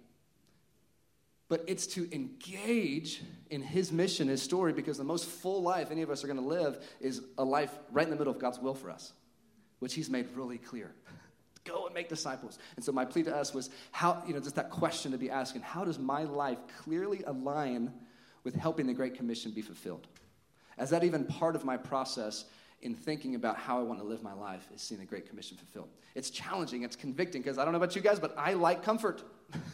but 1.49 1.63
it's 1.65 1.87
to 1.87 2.07
engage 2.15 3.21
in 3.49 3.61
his 3.63 3.91
mission, 3.91 4.27
his 4.27 4.41
story, 4.41 4.71
because 4.71 4.97
the 4.97 5.03
most 5.03 5.25
full 5.25 5.63
life 5.63 5.89
any 5.89 6.03
of 6.03 6.11
us 6.11 6.23
are 6.23 6.27
going 6.27 6.39
to 6.39 6.45
live 6.45 6.79
is 7.01 7.21
a 7.39 7.43
life 7.43 7.75
right 7.91 8.03
in 8.03 8.11
the 8.11 8.15
middle 8.15 8.31
of 8.31 8.39
God's 8.39 8.59
will 8.59 8.75
for 8.75 8.91
us, 8.91 9.11
which 9.79 9.95
he's 9.95 10.11
made 10.11 10.27
really 10.35 10.59
clear. 10.59 10.93
Go 11.65 11.87
and 11.87 11.93
make 11.95 12.07
disciples. 12.07 12.59
And 12.75 12.85
so 12.85 12.91
my 12.91 13.03
plea 13.03 13.23
to 13.23 13.35
us 13.35 13.51
was 13.51 13.71
how, 13.91 14.23
you 14.27 14.33
know, 14.35 14.39
just 14.39 14.55
that 14.55 14.69
question 14.69 15.11
to 15.11 15.17
be 15.17 15.31
asking, 15.31 15.61
how 15.61 15.83
does 15.83 15.97
my 15.97 16.23
life 16.23 16.59
clearly 16.83 17.23
align 17.25 17.91
with 18.43 18.53
helping 18.53 18.85
the 18.85 18.93
Great 18.93 19.15
Commission 19.15 19.51
be 19.51 19.61
fulfilled? 19.61 20.07
Is 20.79 20.91
that 20.91 21.03
even 21.03 21.25
part 21.25 21.55
of 21.55 21.65
my 21.65 21.77
process 21.77 22.45
in 22.81 22.95
thinking 22.95 23.35
about 23.35 23.57
how 23.57 23.79
I 23.79 23.83
want 23.83 23.99
to 23.99 24.05
live 24.05 24.23
my 24.23 24.33
life 24.33 24.67
is 24.73 24.81
seeing 24.81 24.99
the 24.99 25.05
Great 25.05 25.27
Commission 25.27 25.57
fulfilled. 25.57 25.89
It's 26.15 26.29
challenging, 26.29 26.83
it's 26.83 26.95
convicting, 26.95 27.41
because 27.41 27.57
I 27.57 27.63
don't 27.65 27.73
know 27.73 27.77
about 27.77 27.95
you 27.95 28.01
guys, 28.01 28.19
but 28.19 28.33
I 28.37 28.53
like 28.53 28.83
comfort. 28.83 29.23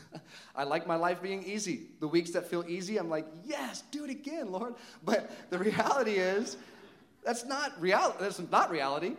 I 0.56 0.64
like 0.64 0.88
my 0.88 0.96
life 0.96 1.22
being 1.22 1.44
easy. 1.44 1.88
The 2.00 2.08
weeks 2.08 2.32
that 2.32 2.48
feel 2.48 2.66
easy, 2.68 2.98
I'm 2.98 3.10
like, 3.10 3.28
yes, 3.44 3.84
do 3.92 4.06
it 4.06 4.10
again, 4.10 4.52
Lord. 4.52 4.76
But 5.04 5.32
the 5.50 5.60
reality 5.60 6.14
is, 6.14 6.58
that's 7.24 7.46
not 7.46 7.80
reality. 7.80 8.18
That's 8.20 8.40
not 8.52 8.72
reality. 8.72 9.16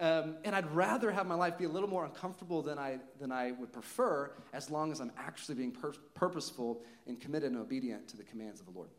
Um, 0.00 0.36
and 0.44 0.54
I'd 0.54 0.70
rather 0.72 1.10
have 1.10 1.26
my 1.26 1.34
life 1.34 1.58
be 1.58 1.64
a 1.64 1.68
little 1.68 1.88
more 1.88 2.04
uncomfortable 2.04 2.62
than 2.62 2.78
I, 2.78 2.98
than 3.20 3.32
I 3.32 3.52
would 3.52 3.72
prefer, 3.72 4.30
as 4.52 4.70
long 4.70 4.92
as 4.92 5.00
I'm 5.00 5.10
actually 5.18 5.56
being 5.56 5.72
pur- 5.72 5.94
purposeful 6.14 6.82
and 7.06 7.20
committed 7.20 7.50
and 7.50 7.60
obedient 7.60 8.06
to 8.08 8.16
the 8.16 8.22
commands 8.22 8.60
of 8.60 8.66
the 8.66 8.72
Lord. 8.72 8.90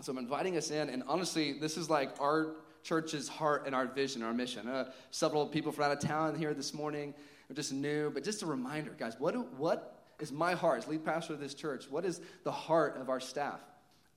So 0.00 0.12
I'm 0.12 0.18
inviting 0.18 0.56
us 0.56 0.70
in, 0.70 0.88
and 0.88 1.02
honestly, 1.08 1.58
this 1.58 1.76
is 1.76 1.90
like 1.90 2.14
our 2.20 2.54
church's 2.82 3.28
heart 3.28 3.64
and 3.66 3.74
our 3.74 3.86
vision, 3.86 4.22
our 4.22 4.32
mission. 4.32 4.68
Uh, 4.68 4.90
several 5.10 5.46
people 5.46 5.72
from 5.72 5.84
out 5.84 5.92
of 5.92 6.00
town 6.00 6.34
here 6.34 6.54
this 6.54 6.74
morning. 6.74 7.14
or 7.50 7.54
just 7.54 7.72
new, 7.72 8.10
but 8.10 8.24
just 8.24 8.42
a 8.42 8.46
reminder, 8.46 8.94
guys, 8.98 9.14
what, 9.18 9.34
do, 9.34 9.46
what 9.56 10.02
is 10.20 10.32
my 10.32 10.54
heart 10.54 10.78
as 10.78 10.88
lead 10.88 11.04
pastor 11.04 11.34
of 11.34 11.40
this 11.40 11.54
church? 11.54 11.90
What 11.90 12.04
is 12.04 12.20
the 12.44 12.52
heart 12.52 12.96
of 13.00 13.08
our 13.08 13.20
staff? 13.20 13.60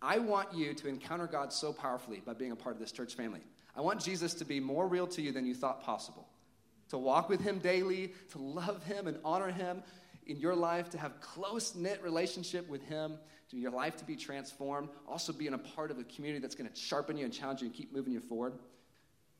I 0.01 0.19
want 0.19 0.53
you 0.53 0.73
to 0.73 0.87
encounter 0.87 1.27
God 1.27 1.51
so 1.51 1.73
powerfully 1.73 2.21
by 2.25 2.33
being 2.33 2.51
a 2.51 2.55
part 2.55 2.75
of 2.75 2.79
this 2.79 2.91
church 2.91 3.15
family. 3.15 3.41
I 3.75 3.81
want 3.81 3.99
Jesus 3.99 4.33
to 4.35 4.45
be 4.45 4.59
more 4.59 4.87
real 4.87 5.07
to 5.07 5.21
you 5.21 5.31
than 5.31 5.45
you 5.45 5.55
thought 5.55 5.83
possible. 5.83 6.27
To 6.89 6.97
walk 6.97 7.29
with 7.29 7.41
him 7.41 7.59
daily, 7.59 8.13
to 8.31 8.37
love 8.37 8.83
him 8.85 9.07
and 9.07 9.17
honor 9.25 9.51
him 9.51 9.81
in 10.27 10.37
your 10.37 10.55
life, 10.55 10.89
to 10.91 10.97
have 10.97 11.19
close 11.21 11.75
knit 11.75 12.01
relationship 12.03 12.67
with 12.69 12.83
him, 12.83 13.17
to 13.49 13.57
your 13.57 13.71
life 13.71 13.95
to 13.97 14.05
be 14.05 14.15
transformed, 14.15 14.89
also 15.07 15.31
being 15.31 15.53
a 15.53 15.57
part 15.57 15.91
of 15.91 15.99
a 15.99 16.03
community 16.03 16.41
that's 16.41 16.55
going 16.55 16.69
to 16.69 16.75
sharpen 16.75 17.17
you 17.17 17.25
and 17.25 17.33
challenge 17.33 17.61
you 17.61 17.67
and 17.67 17.75
keep 17.75 17.93
moving 17.93 18.13
you 18.13 18.19
forward. 18.19 18.53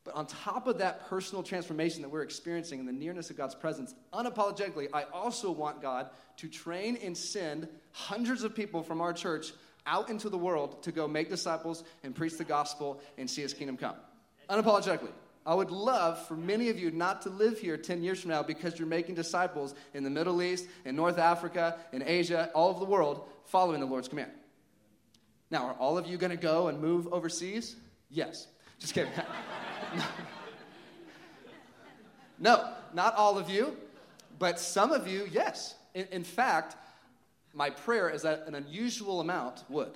But 0.03 0.13
on 0.13 0.27
top 0.27 0.67
of 0.67 0.77
that 0.77 1.07
personal 1.09 1.41
transformation 1.41 2.03
that 2.03 2.09
we're 2.09 2.21
experiencing 2.21 2.79
in 2.79 2.85
the 2.85 2.93
nearness 2.93 3.31
of 3.31 3.37
God's 3.37 3.55
presence, 3.55 3.95
unapologetically, 4.13 4.87
I 4.93 5.03
also 5.11 5.51
want 5.51 5.81
God 5.81 6.11
to 6.37 6.47
train 6.47 6.97
and 6.97 7.17
send 7.17 7.67
hundreds 7.91 8.43
of 8.43 8.53
people 8.53 8.83
from 8.83 9.01
our 9.01 9.13
church 9.13 9.51
out 9.87 10.09
into 10.09 10.29
the 10.29 10.37
world 10.37 10.83
to 10.83 10.91
go 10.91 11.07
make 11.07 11.29
disciples 11.29 11.83
and 12.03 12.15
preach 12.15 12.37
the 12.37 12.43
gospel 12.43 13.01
and 13.17 13.29
see 13.29 13.41
his 13.41 13.53
kingdom 13.53 13.77
come. 13.77 13.95
Unapologetically. 14.47 15.11
I 15.45 15.53
would 15.53 15.69
love 15.69 16.25
for 16.27 16.35
many 16.35 16.69
of 16.69 16.79
you 16.79 16.89
not 16.89 17.21
to 17.23 17.29
live 17.29 17.59
here 17.59 17.77
10 17.77 18.01
years 18.01 18.21
from 18.21 18.31
now 18.31 18.41
because 18.41 18.79
you're 18.79 18.87
making 18.87 19.13
disciples 19.13 19.75
in 19.93 20.03
the 20.03 20.09
Middle 20.09 20.41
East, 20.41 20.67
in 20.85 20.95
North 20.95 21.19
Africa, 21.19 21.77
in 21.93 22.01
Asia, 22.01 22.49
all 22.55 22.69
over 22.69 22.79
the 22.79 22.85
world, 22.85 23.27
following 23.45 23.79
the 23.79 23.85
Lord's 23.85 24.07
command. 24.07 24.31
Now, 25.51 25.67
are 25.67 25.73
all 25.73 25.97
of 25.97 26.07
you 26.07 26.17
going 26.17 26.31
to 26.31 26.37
go 26.37 26.67
and 26.67 26.81
move 26.81 27.07
overseas? 27.13 27.75
Yes. 28.09 28.47
Just 28.79 28.95
kidding. 28.95 29.11
no, 32.39 32.73
not 32.93 33.15
all 33.15 33.37
of 33.37 33.49
you, 33.49 33.77
but 34.39 34.59
some 34.59 34.91
of 34.91 35.07
you, 35.07 35.27
yes. 35.31 35.75
In, 35.93 36.07
in 36.11 36.23
fact, 36.23 36.75
my 37.53 37.69
prayer 37.69 38.09
is 38.09 38.23
that 38.23 38.47
an 38.47 38.55
unusual 38.55 39.21
amount 39.21 39.63
would 39.69 39.95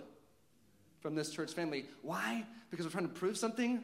from 1.02 1.16
this 1.16 1.32
church 1.32 1.54
family. 1.54 1.86
Why? 2.04 2.46
Because 2.70 2.86
we're 2.86 2.92
trying 2.92 3.08
to 3.08 3.14
prove 3.14 3.38
something? 3.38 3.84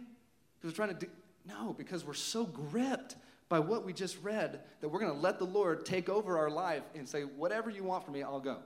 Because 0.61 0.77
we're 0.77 0.85
trying 0.85 0.97
to. 0.97 1.07
No, 1.47 1.73
because 1.77 2.05
we're 2.05 2.13
so 2.13 2.45
gripped 2.45 3.15
by 3.49 3.59
what 3.59 3.85
we 3.85 3.93
just 3.93 4.17
read 4.23 4.61
that 4.81 4.89
we're 4.89 4.99
going 4.99 5.13
to 5.13 5.19
let 5.19 5.37
the 5.37 5.45
Lord 5.45 5.85
take 5.85 6.09
over 6.09 6.37
our 6.37 6.49
life 6.49 6.83
and 6.95 7.07
say, 7.07 7.21
whatever 7.21 7.69
you 7.69 7.83
want 7.83 8.03
from 8.03 8.13
me, 8.13 8.23
I'll 8.23 8.39
go. 8.39 8.57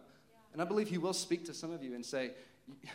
And 0.53 0.61
I 0.61 0.65
believe 0.65 0.89
He 0.89 0.97
will 0.97 1.13
speak 1.13 1.45
to 1.45 1.53
some 1.53 1.71
of 1.71 1.83
you 1.83 1.95
and 1.95 2.05
say, 2.05 2.31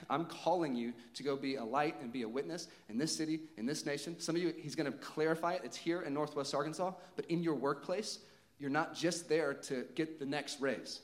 I'm 0.09 0.25
calling 0.27 0.75
you 0.75 0.93
to 1.15 1.23
go 1.23 1.37
be 1.37 1.57
a 1.57 1.65
light 1.65 1.97
and 2.01 2.13
be 2.13 2.23
a 2.23 2.29
witness 2.29 2.69
in 2.89 2.97
this 2.97 3.15
city, 3.15 3.41
in 3.57 3.67
this 3.67 3.85
nation. 3.85 4.19
Some 4.19 4.37
of 4.37 4.43
you, 4.43 4.55
He's 4.57 4.75
going 4.75 4.91
to 4.91 4.97
clarify 4.99 5.55
it. 5.55 5.63
It's 5.65 5.77
here 5.77 6.03
in 6.03 6.15
Northwest 6.15 6.55
Arkansas, 6.55 6.93
but 7.17 7.25
in 7.27 7.43
your 7.43 7.55
workplace, 7.55 8.21
you're 8.59 8.71
not 8.71 8.95
just 8.95 9.29
there 9.29 9.53
to 9.55 9.85
get 9.95 10.19
the 10.19 10.27
next 10.27 10.61
raise. 10.61 11.01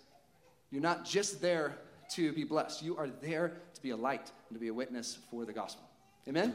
You're 0.70 0.82
not 0.82 1.04
just 1.04 1.42
there 1.42 1.78
to 2.12 2.32
be 2.32 2.44
blessed. 2.44 2.82
You 2.82 2.96
are 2.96 3.08
there 3.08 3.52
to 3.74 3.82
be 3.82 3.90
a 3.90 3.96
light 3.96 4.30
and 4.48 4.56
to 4.56 4.60
be 4.60 4.68
a 4.68 4.74
witness 4.74 5.18
for 5.30 5.44
the 5.44 5.52
gospel. 5.52 5.84
Amen? 6.28 6.54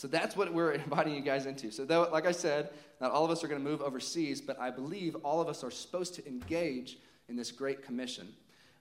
So 0.00 0.08
that's 0.08 0.34
what 0.34 0.50
we're 0.50 0.72
inviting 0.86 1.14
you 1.14 1.20
guys 1.20 1.44
into. 1.44 1.70
So, 1.70 1.84
though, 1.84 2.08
like 2.10 2.24
I 2.24 2.32
said, 2.32 2.70
not 3.02 3.10
all 3.10 3.22
of 3.22 3.30
us 3.30 3.44
are 3.44 3.48
going 3.48 3.62
to 3.62 3.68
move 3.68 3.82
overseas, 3.82 4.40
but 4.40 4.58
I 4.58 4.70
believe 4.70 5.14
all 5.16 5.42
of 5.42 5.48
us 5.48 5.62
are 5.62 5.70
supposed 5.70 6.14
to 6.14 6.26
engage 6.26 6.96
in 7.28 7.36
this 7.36 7.52
great 7.52 7.84
commission. 7.84 8.28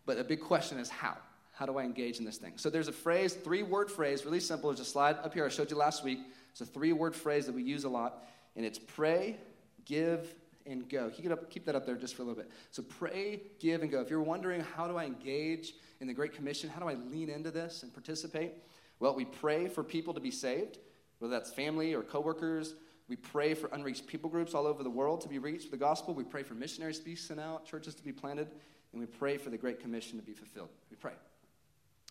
But 0.06 0.18
a 0.18 0.24
big 0.24 0.40
question 0.40 0.80
is 0.80 0.88
how? 0.88 1.18
How 1.52 1.66
do 1.66 1.78
I 1.78 1.84
engage 1.84 2.20
in 2.20 2.26
this 2.26 2.38
thing? 2.38 2.54
So 2.56 2.70
there's 2.70 2.88
a 2.88 2.94
phrase, 2.94 3.34
three 3.34 3.64
word 3.64 3.92
phrase, 3.92 4.24
really 4.24 4.40
simple. 4.40 4.70
There's 4.70 4.80
a 4.80 4.86
slide 4.86 5.18
up 5.18 5.34
here 5.34 5.46
I 5.46 5.50
showed 5.50 5.70
you 5.70 5.76
last 5.76 6.06
week. 6.06 6.20
It's 6.52 6.62
a 6.62 6.66
three 6.66 6.94
word 6.94 7.14
phrase 7.14 7.46
that 7.48 7.54
we 7.54 7.64
use 7.64 7.84
a 7.84 7.90
lot, 7.90 8.24
and 8.56 8.66
it's 8.66 8.80
pray, 8.80 9.36
give, 9.84 10.34
and 10.66 10.88
go. 10.88 11.10
Keep, 11.10 11.50
keep 11.50 11.66
that 11.66 11.76
up 11.76 11.86
there 11.86 11.98
just 11.98 12.16
for 12.16 12.22
a 12.22 12.26
little 12.26 12.42
bit. 12.42 12.50
So 12.72 12.82
pray, 12.82 13.42
give, 13.60 13.82
and 13.82 13.92
go. 13.92 14.00
If 14.00 14.10
you're 14.10 14.22
wondering 14.22 14.62
how 14.62 14.88
do 14.88 14.96
I 14.96 15.04
engage 15.04 15.74
in 16.00 16.08
the 16.08 16.14
Great 16.14 16.32
Commission, 16.32 16.70
how 16.70 16.80
do 16.80 16.88
I 16.88 16.94
lean 16.94 17.30
into 17.30 17.52
this 17.52 17.84
and 17.84 17.94
participate? 17.94 18.54
Well, 19.02 19.14
we 19.14 19.26
pray 19.26 19.68
for 19.68 19.84
people 19.84 20.14
to 20.14 20.22
be 20.22 20.32
saved, 20.32 20.78
whether 21.20 21.32
that's 21.32 21.52
family 21.52 21.94
or 21.94 22.02
coworkers. 22.02 22.76
We 23.08 23.16
pray 23.16 23.54
for 23.54 23.70
unreached 23.74 24.08
people 24.08 24.30
groups 24.30 24.54
all 24.54 24.68
over 24.68 24.84
the 24.84 24.90
world 24.90 25.22
to 25.22 25.28
be 25.28 25.40
reached 25.40 25.64
with 25.64 25.72
the 25.72 25.78
gospel. 25.78 26.14
We 26.14 26.24
pray 26.24 26.44
for 26.44 26.54
missionaries 26.54 27.00
to 27.00 27.06
be 27.06 27.16
sent 27.16 27.40
out, 27.40 27.66
churches 27.66 27.96
to 27.96 28.04
be 28.04 28.12
planted, 28.12 28.48
and 28.92 29.00
we 29.00 29.06
pray 29.06 29.38
for 29.38 29.50
the 29.50 29.58
Great 29.58 29.80
Commission 29.80 30.18
to 30.20 30.26
be 30.26 30.34
fulfilled. 30.34 30.70
We 30.90 30.96
pray. 30.96 31.14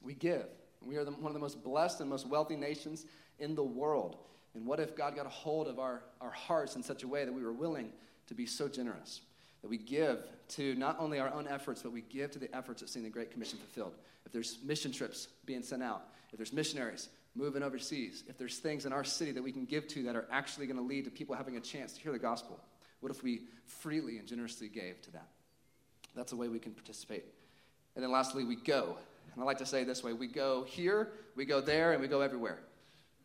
We 0.03 0.15
give. 0.15 0.47
We 0.83 0.97
are 0.97 1.05
the, 1.05 1.12
one 1.12 1.27
of 1.27 1.35
the 1.35 1.41
most 1.41 1.62
blessed 1.62 2.00
and 2.00 2.09
most 2.09 2.27
wealthy 2.27 2.57
nations 2.57 3.07
in 3.38 3.55
the 3.55 3.62
world. 3.62 4.19
And 4.55 4.67
what 4.67 4.81
if 4.81 4.97
God 4.97 5.15
got 5.15 5.27
a 5.27 5.31
hold 5.31 5.69
of 5.69 5.79
our, 5.79 6.03
our 6.21 6.31
hearts 6.31 6.77
in 6.77 6.83
such 6.83 7.03
a 7.03 7.09
way 7.09 7.25
that 7.25 7.33
we 7.33 7.43
were 7.43 7.53
willing 7.53 7.93
to 8.27 8.35
be 8.35 8.47
so 8.47 8.69
generous? 8.69 9.21
That 9.62 9.69
we 9.69 9.77
give 9.77 10.25
to 10.50 10.75
not 10.77 10.97
only 11.00 11.19
our 11.19 11.33
own 11.33 11.49
efforts, 11.49 11.83
but 11.83 11.93
we 11.93 12.03
give 12.03 12.31
to 12.33 12.38
the 12.38 12.55
efforts 12.57 12.81
of 12.83 12.88
seeing 12.88 13.05
the 13.05 13.11
Great 13.11 13.31
Commission 13.31 13.59
fulfilled. 13.59 13.95
If 14.25 14.33
there's 14.33 14.59
mission 14.65 14.93
trips 14.93 15.29
being 15.47 15.62
sent 15.62 15.83
out, 15.83 16.09
if 16.33 16.37
there's 16.37 16.53
missionaries 16.53 17.09
moving 17.38 17.62
overseas, 17.62 18.25
if 18.26 18.37
there's 18.37 18.59
things 18.59 18.85
in 18.85 18.92
our 18.92 19.04
city 19.04 19.30
that 19.33 19.42
we 19.42 19.52
can 19.52 19.64
give 19.64 19.87
to 19.87 20.02
that 20.02 20.16
are 20.16 20.26
actually 20.30 20.66
going 20.66 20.76
to 20.76 20.83
lead 20.83 21.04
to 21.04 21.11
people 21.11 21.37
having 21.37 21.57
a 21.57 21.61
chance 21.61 21.92
to 21.92 22.00
hear 22.00 22.12
the 22.12 22.18
gospel, 22.18 22.59
what 23.00 23.11
if 23.11 23.23
we 23.23 23.42
freely 23.64 24.18
and 24.18 24.26
generously 24.26 24.68
gave 24.68 25.00
to 25.02 25.12
that? 25.12 25.28
That's 26.16 26.33
a 26.33 26.37
way 26.37 26.49
we 26.49 26.59
can 26.59 26.73
participate. 26.73 27.25
And 27.95 28.02
then 28.02 28.11
lastly, 28.11 28.45
we 28.45 28.57
go. 28.57 28.97
And 29.33 29.42
I 29.42 29.47
like 29.47 29.59
to 29.59 29.66
say 29.66 29.85
this 29.85 30.02
way 30.02 30.12
we 30.12 30.26
go 30.26 30.64
here, 30.64 31.12
we 31.37 31.45
go 31.45 31.61
there, 31.61 31.92
and 31.92 32.02
we 32.02 32.09
go 32.09 32.21
everywhere. 32.21 32.59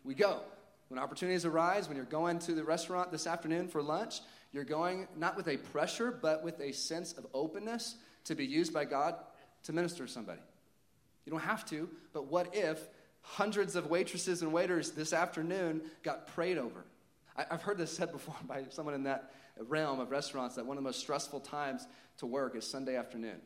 We 0.04 0.14
go. 0.14 0.42
When 0.90 1.00
opportunities 1.00 1.44
arise, 1.44 1.88
when 1.88 1.98
you're 1.98 2.06
going 2.06 2.38
to 2.40 2.54
the 2.54 2.64
restaurant 2.64 3.12
this 3.12 3.26
afternoon 3.26 3.68
for 3.68 3.82
lunch, 3.82 4.20
you're 4.52 4.64
going 4.64 5.08
not 5.18 5.36
with 5.36 5.48
a 5.48 5.58
pressure, 5.58 6.12
but 6.12 6.44
with 6.44 6.60
a 6.60 6.72
sense 6.72 7.14
of 7.14 7.26
openness 7.34 7.96
to 8.26 8.36
be 8.36 8.46
used 8.46 8.74
by 8.74 8.86
God 8.86 9.16
to 9.64 9.74
minister 9.74 10.06
to 10.06 10.12
somebody. 10.12 10.42
You 11.26 11.32
don't 11.32 11.42
have 11.42 11.66
to, 11.70 11.90
but 12.14 12.28
what 12.28 12.54
if 12.54 12.80
hundreds 13.24 13.76
of 13.76 13.88
waitresses 13.88 14.42
and 14.42 14.54
waiters 14.54 14.92
this 14.92 15.12
afternoon 15.14 15.82
got 16.04 16.28
prayed 16.28 16.58
over? 16.58 16.86
I, 17.36 17.46
have 17.50 17.64
heard 17.64 17.78
this 17.78 17.92
said 17.96 18.12
before 18.12 18.36
by 18.48 18.66
someone 18.70 18.94
in 18.94 19.04
that 19.04 19.34
realm 19.68 20.00
of 20.00 20.12
restaurants 20.12 20.56
that 20.56 20.66
one 20.66 20.78
of 20.78 20.84
the 20.84 20.88
most 20.88 21.00
stressful 21.00 21.40
times 21.40 21.88
to 22.18 22.26
work 22.26 22.56
is 22.56 22.66
Sunday 22.66 22.96
afternoon. 22.96 23.42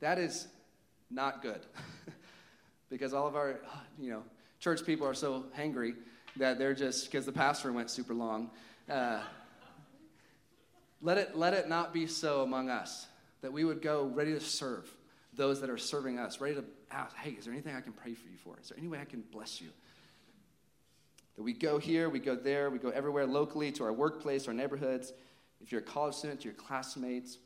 That 0.00 0.18
is 0.18 0.46
not 1.10 1.42
good. 1.42 1.60
because 2.90 3.12
all 3.12 3.26
of 3.26 3.36
our, 3.36 3.60
you 3.98 4.10
know, 4.10 4.22
church 4.60 4.84
people 4.84 5.06
are 5.06 5.14
so 5.14 5.46
hangry 5.58 5.94
that 6.36 6.58
they're 6.58 6.74
just, 6.74 7.10
because 7.10 7.26
the 7.26 7.32
pastor 7.32 7.72
went 7.72 7.90
super 7.90 8.14
long. 8.14 8.50
Uh, 8.88 9.20
let, 11.02 11.18
it, 11.18 11.36
let 11.36 11.54
it 11.54 11.68
not 11.68 11.92
be 11.92 12.06
so 12.06 12.42
among 12.42 12.70
us 12.70 13.06
that 13.42 13.52
we 13.52 13.64
would 13.64 13.82
go 13.82 14.04
ready 14.04 14.32
to 14.32 14.40
serve 14.40 14.90
those 15.34 15.60
that 15.60 15.70
are 15.70 15.78
serving 15.78 16.18
us, 16.18 16.40
ready 16.40 16.54
to 16.54 16.64
ask, 16.90 17.16
hey, 17.16 17.30
is 17.30 17.44
there 17.44 17.52
anything 17.52 17.74
I 17.74 17.80
can 17.80 17.92
pray 17.92 18.14
for 18.14 18.28
you 18.28 18.36
for? 18.36 18.56
Is 18.60 18.68
there 18.68 18.78
any 18.78 18.88
way 18.88 18.98
I 19.00 19.04
can 19.04 19.22
bless 19.32 19.60
you? 19.60 19.68
That 21.36 21.42
we 21.42 21.52
go 21.52 21.78
here, 21.78 22.08
we 22.08 22.18
go 22.18 22.34
there, 22.34 22.70
we 22.70 22.78
go 22.78 22.90
everywhere 22.90 23.26
locally 23.26 23.70
to 23.72 23.84
our 23.84 23.92
workplace, 23.92 24.48
our 24.48 24.54
neighborhoods. 24.54 25.12
If 25.60 25.72
you're 25.72 25.80
a 25.80 25.84
college 25.84 26.14
student, 26.14 26.40
to 26.40 26.44
your 26.44 26.54
classmates, 26.54 27.38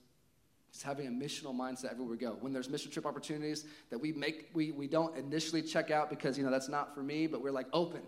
it's 0.70 0.82
having 0.82 1.08
a 1.08 1.10
missional 1.10 1.54
mindset 1.54 1.90
everywhere 1.90 2.12
we 2.12 2.16
go. 2.16 2.36
When 2.40 2.52
there's 2.52 2.68
mission 2.68 2.92
trip 2.92 3.04
opportunities 3.04 3.64
that 3.90 3.98
we 3.98 4.12
make, 4.12 4.50
we, 4.54 4.70
we 4.70 4.86
don't 4.86 5.16
initially 5.16 5.62
check 5.62 5.90
out 5.90 6.10
because, 6.10 6.38
you 6.38 6.44
know, 6.44 6.50
that's 6.50 6.68
not 6.68 6.94
for 6.94 7.02
me, 7.02 7.26
but 7.26 7.42
we're 7.42 7.50
like 7.50 7.66
open. 7.72 8.02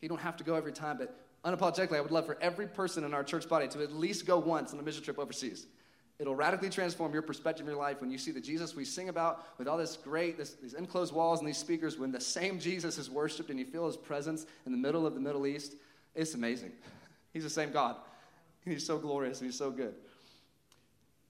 You 0.00 0.08
don't 0.08 0.20
have 0.20 0.36
to 0.38 0.44
go 0.44 0.54
every 0.54 0.72
time, 0.72 0.98
but 0.98 1.16
unapologetically, 1.44 1.96
I 1.96 2.00
would 2.00 2.10
love 2.10 2.26
for 2.26 2.36
every 2.40 2.66
person 2.66 3.04
in 3.04 3.14
our 3.14 3.22
church 3.22 3.48
body 3.48 3.68
to 3.68 3.82
at 3.82 3.92
least 3.92 4.26
go 4.26 4.38
once 4.38 4.72
on 4.72 4.80
a 4.80 4.82
mission 4.82 5.04
trip 5.04 5.18
overseas. 5.18 5.66
It'll 6.18 6.34
radically 6.34 6.68
transform 6.68 7.12
your 7.12 7.22
perspective 7.22 7.64
in 7.66 7.70
your 7.72 7.80
life 7.80 8.00
when 8.00 8.10
you 8.10 8.18
see 8.18 8.32
the 8.32 8.40
Jesus 8.40 8.74
we 8.74 8.84
sing 8.84 9.08
about 9.08 9.44
with 9.56 9.68
all 9.68 9.78
this 9.78 9.96
great, 9.96 10.36
this, 10.36 10.54
these 10.54 10.74
enclosed 10.74 11.14
walls 11.14 11.38
and 11.38 11.48
these 11.48 11.58
speakers, 11.58 11.96
when 11.96 12.10
the 12.10 12.20
same 12.20 12.58
Jesus 12.58 12.98
is 12.98 13.08
worshiped 13.08 13.50
and 13.50 13.58
you 13.58 13.64
feel 13.64 13.86
his 13.86 13.96
presence 13.96 14.44
in 14.66 14.72
the 14.72 14.78
middle 14.78 15.06
of 15.06 15.14
the 15.14 15.20
Middle 15.20 15.46
East. 15.46 15.74
It's 16.16 16.34
amazing. 16.34 16.72
He's 17.32 17.44
the 17.44 17.50
same 17.50 17.70
God. 17.70 17.96
He's 18.64 18.84
so 18.84 18.98
glorious 18.98 19.40
and 19.40 19.48
he's 19.48 19.58
so 19.58 19.70
good. 19.70 19.94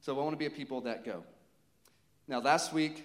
So 0.00 0.14
I 0.18 0.22
want 0.22 0.32
to 0.32 0.38
be 0.38 0.46
a 0.46 0.50
people 0.50 0.80
that 0.82 1.04
go. 1.04 1.22
Now, 2.26 2.40
last 2.40 2.72
week, 2.72 3.04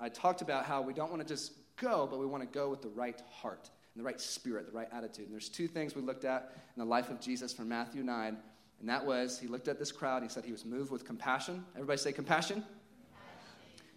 I 0.00 0.08
talked 0.08 0.42
about 0.42 0.64
how 0.64 0.82
we 0.82 0.92
don't 0.92 1.10
want 1.10 1.22
to 1.22 1.28
just 1.28 1.52
go, 1.76 2.06
but 2.10 2.18
we 2.18 2.26
want 2.26 2.42
to 2.42 2.58
go 2.58 2.70
with 2.70 2.82
the 2.82 2.88
right 2.88 3.20
heart 3.30 3.70
and 3.94 4.04
the 4.04 4.06
right 4.06 4.20
spirit, 4.20 4.66
the 4.66 4.76
right 4.76 4.88
attitude. 4.92 5.26
And 5.26 5.32
there's 5.32 5.48
two 5.48 5.68
things 5.68 5.94
we 5.94 6.02
looked 6.02 6.24
at 6.24 6.52
in 6.76 6.80
the 6.80 6.88
life 6.88 7.10
of 7.10 7.20
Jesus 7.20 7.52
from 7.52 7.68
Matthew 7.68 8.02
9, 8.02 8.36
and 8.80 8.88
that 8.88 9.04
was 9.04 9.38
he 9.38 9.46
looked 9.46 9.68
at 9.68 9.78
this 9.78 9.92
crowd 9.92 10.22
he 10.22 10.28
said 10.28 10.44
he 10.44 10.52
was 10.52 10.64
moved 10.64 10.90
with 10.90 11.04
compassion. 11.04 11.64
Everybody 11.74 11.98
say 11.98 12.12
compassion. 12.12 12.56
compassion. 12.56 12.74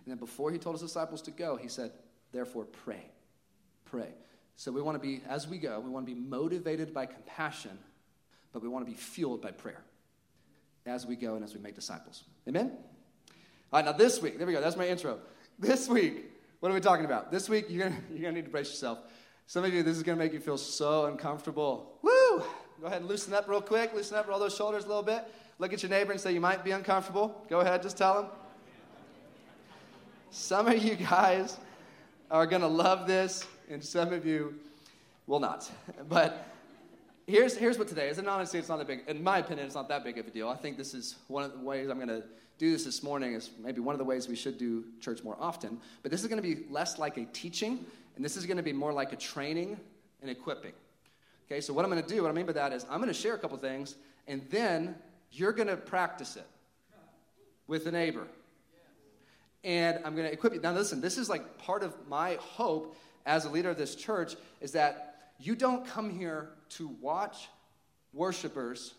And 0.05 0.11
then 0.11 0.17
before 0.17 0.51
he 0.51 0.57
told 0.57 0.75
his 0.75 0.81
disciples 0.81 1.21
to 1.23 1.31
go, 1.31 1.57
he 1.57 1.67
said, 1.67 1.91
therefore, 2.31 2.65
pray. 2.65 3.11
Pray. 3.85 4.09
So 4.55 4.71
we 4.71 4.81
want 4.81 4.95
to 4.95 5.05
be, 5.05 5.21
as 5.27 5.47
we 5.47 5.57
go, 5.57 5.79
we 5.79 5.89
want 5.89 6.07
to 6.07 6.13
be 6.13 6.19
motivated 6.19 6.93
by 6.93 7.05
compassion, 7.05 7.77
but 8.53 8.61
we 8.61 8.69
want 8.69 8.85
to 8.85 8.91
be 8.91 8.97
fueled 8.97 9.41
by 9.41 9.51
prayer 9.51 9.83
as 10.85 11.05
we 11.05 11.15
go 11.15 11.35
and 11.35 11.43
as 11.43 11.53
we 11.53 11.59
make 11.59 11.75
disciples. 11.75 12.23
Amen? 12.47 12.71
All 13.71 13.79
right, 13.79 13.85
now 13.85 13.91
this 13.91 14.21
week, 14.21 14.37
there 14.37 14.47
we 14.47 14.53
go, 14.53 14.61
that's 14.61 14.77
my 14.77 14.87
intro. 14.87 15.19
This 15.59 15.89
week, 15.89 16.31
what 16.59 16.71
are 16.71 16.75
we 16.75 16.79
talking 16.79 17.05
about? 17.05 17.31
This 17.31 17.49
week, 17.49 17.65
you're 17.69 17.89
gonna, 17.89 18.01
you're 18.11 18.21
gonna 18.21 18.33
need 18.33 18.45
to 18.45 18.51
brace 18.51 18.69
yourself. 18.69 18.99
Some 19.45 19.63
of 19.63 19.73
you, 19.73 19.83
this 19.83 19.97
is 19.97 20.03
gonna 20.03 20.17
make 20.17 20.33
you 20.33 20.39
feel 20.39 20.57
so 20.57 21.05
uncomfortable. 21.05 21.99
Woo! 22.01 22.43
Go 22.79 22.87
ahead 22.87 23.01
and 23.01 23.09
loosen 23.09 23.33
up 23.33 23.47
real 23.47 23.61
quick. 23.61 23.93
Loosen 23.93 24.17
up, 24.17 24.27
roll 24.27 24.39
those 24.39 24.55
shoulders 24.55 24.85
a 24.85 24.87
little 24.87 25.03
bit. 25.03 25.23
Look 25.59 25.73
at 25.73 25.81
your 25.81 25.89
neighbor 25.89 26.11
and 26.11 26.21
say, 26.21 26.31
You 26.31 26.41
might 26.41 26.63
be 26.63 26.71
uncomfortable. 26.71 27.43
Go 27.49 27.61
ahead, 27.61 27.81
just 27.81 27.97
tell 27.97 28.19
him. 28.21 28.29
Some 30.29 30.67
of 30.67 30.83
you 30.83 30.95
guys 30.95 31.57
are 32.29 32.45
going 32.45 32.61
to 32.61 32.67
love 32.67 33.07
this, 33.07 33.45
and 33.69 33.83
some 33.83 34.13
of 34.13 34.25
you 34.25 34.55
will 35.25 35.39
not. 35.39 35.69
But 36.09 36.45
here's, 37.25 37.55
here's 37.57 37.79
what 37.79 37.87
today 37.87 38.09
is. 38.09 38.17
And 38.17 38.27
honestly, 38.27 38.59
it's 38.59 38.69
not 38.69 38.77
that 38.77 38.87
big. 38.87 39.01
In 39.07 39.23
my 39.23 39.39
opinion, 39.39 39.65
it's 39.65 39.75
not 39.75 39.87
that 39.89 40.03
big 40.03 40.17
of 40.17 40.27
a 40.27 40.29
deal. 40.29 40.49
I 40.49 40.55
think 40.55 40.77
this 40.77 40.93
is 40.93 41.15
one 41.27 41.43
of 41.43 41.53
the 41.53 41.59
ways 41.59 41.89
I'm 41.89 41.97
going 41.97 42.07
to 42.09 42.23
do 42.57 42.71
this 42.71 42.83
this 42.83 43.03
morning 43.03 43.33
is 43.33 43.51
maybe 43.59 43.81
one 43.81 43.93
of 43.93 43.99
the 43.99 44.05
ways 44.05 44.27
we 44.27 44.35
should 44.35 44.57
do 44.57 44.83
church 44.99 45.23
more 45.23 45.37
often. 45.39 45.79
But 46.01 46.11
this 46.11 46.21
is 46.21 46.27
going 46.27 46.41
to 46.41 46.55
be 46.55 46.63
less 46.71 46.97
like 46.97 47.17
a 47.17 47.25
teaching, 47.25 47.85
and 48.15 48.25
this 48.25 48.35
is 48.35 48.45
going 48.45 48.57
to 48.57 48.63
be 48.63 48.73
more 48.73 48.93
like 48.93 49.13
a 49.13 49.15
training 49.15 49.79
and 50.21 50.29
equipping. 50.29 50.73
Okay, 51.49 51.61
so 51.61 51.73
what 51.73 51.85
I'm 51.85 51.91
going 51.91 52.03
to 52.03 52.07
do, 52.07 52.21
what 52.23 52.29
I 52.29 52.33
mean 52.33 52.45
by 52.45 52.53
that 52.53 52.73
is 52.73 52.85
I'm 52.89 52.97
going 52.97 53.07
to 53.07 53.13
share 53.13 53.33
a 53.33 53.37
couple 53.37 53.57
things, 53.57 53.95
and 54.27 54.41
then 54.49 54.95
you're 55.31 55.53
going 55.53 55.69
to 55.69 55.77
practice 55.77 56.35
it 56.35 56.45
with 57.67 57.87
a 57.87 57.91
neighbor. 57.91 58.27
And 59.63 59.97
I'm 60.03 60.15
going 60.15 60.27
to 60.27 60.33
equip 60.33 60.53
you. 60.53 60.61
Now, 60.61 60.73
listen, 60.73 60.99
this 60.99 61.17
is 61.17 61.29
like 61.29 61.57
part 61.57 61.83
of 61.83 61.95
my 62.07 62.37
hope 62.39 62.97
as 63.25 63.45
a 63.45 63.49
leader 63.49 63.69
of 63.69 63.77
this 63.77 63.95
church 63.95 64.35
is 64.61 64.73
that 64.73 65.31
you 65.39 65.55
don't 65.55 65.85
come 65.85 66.09
here 66.09 66.49
to 66.69 66.89
watch 67.01 67.47
worshipers 68.13 68.93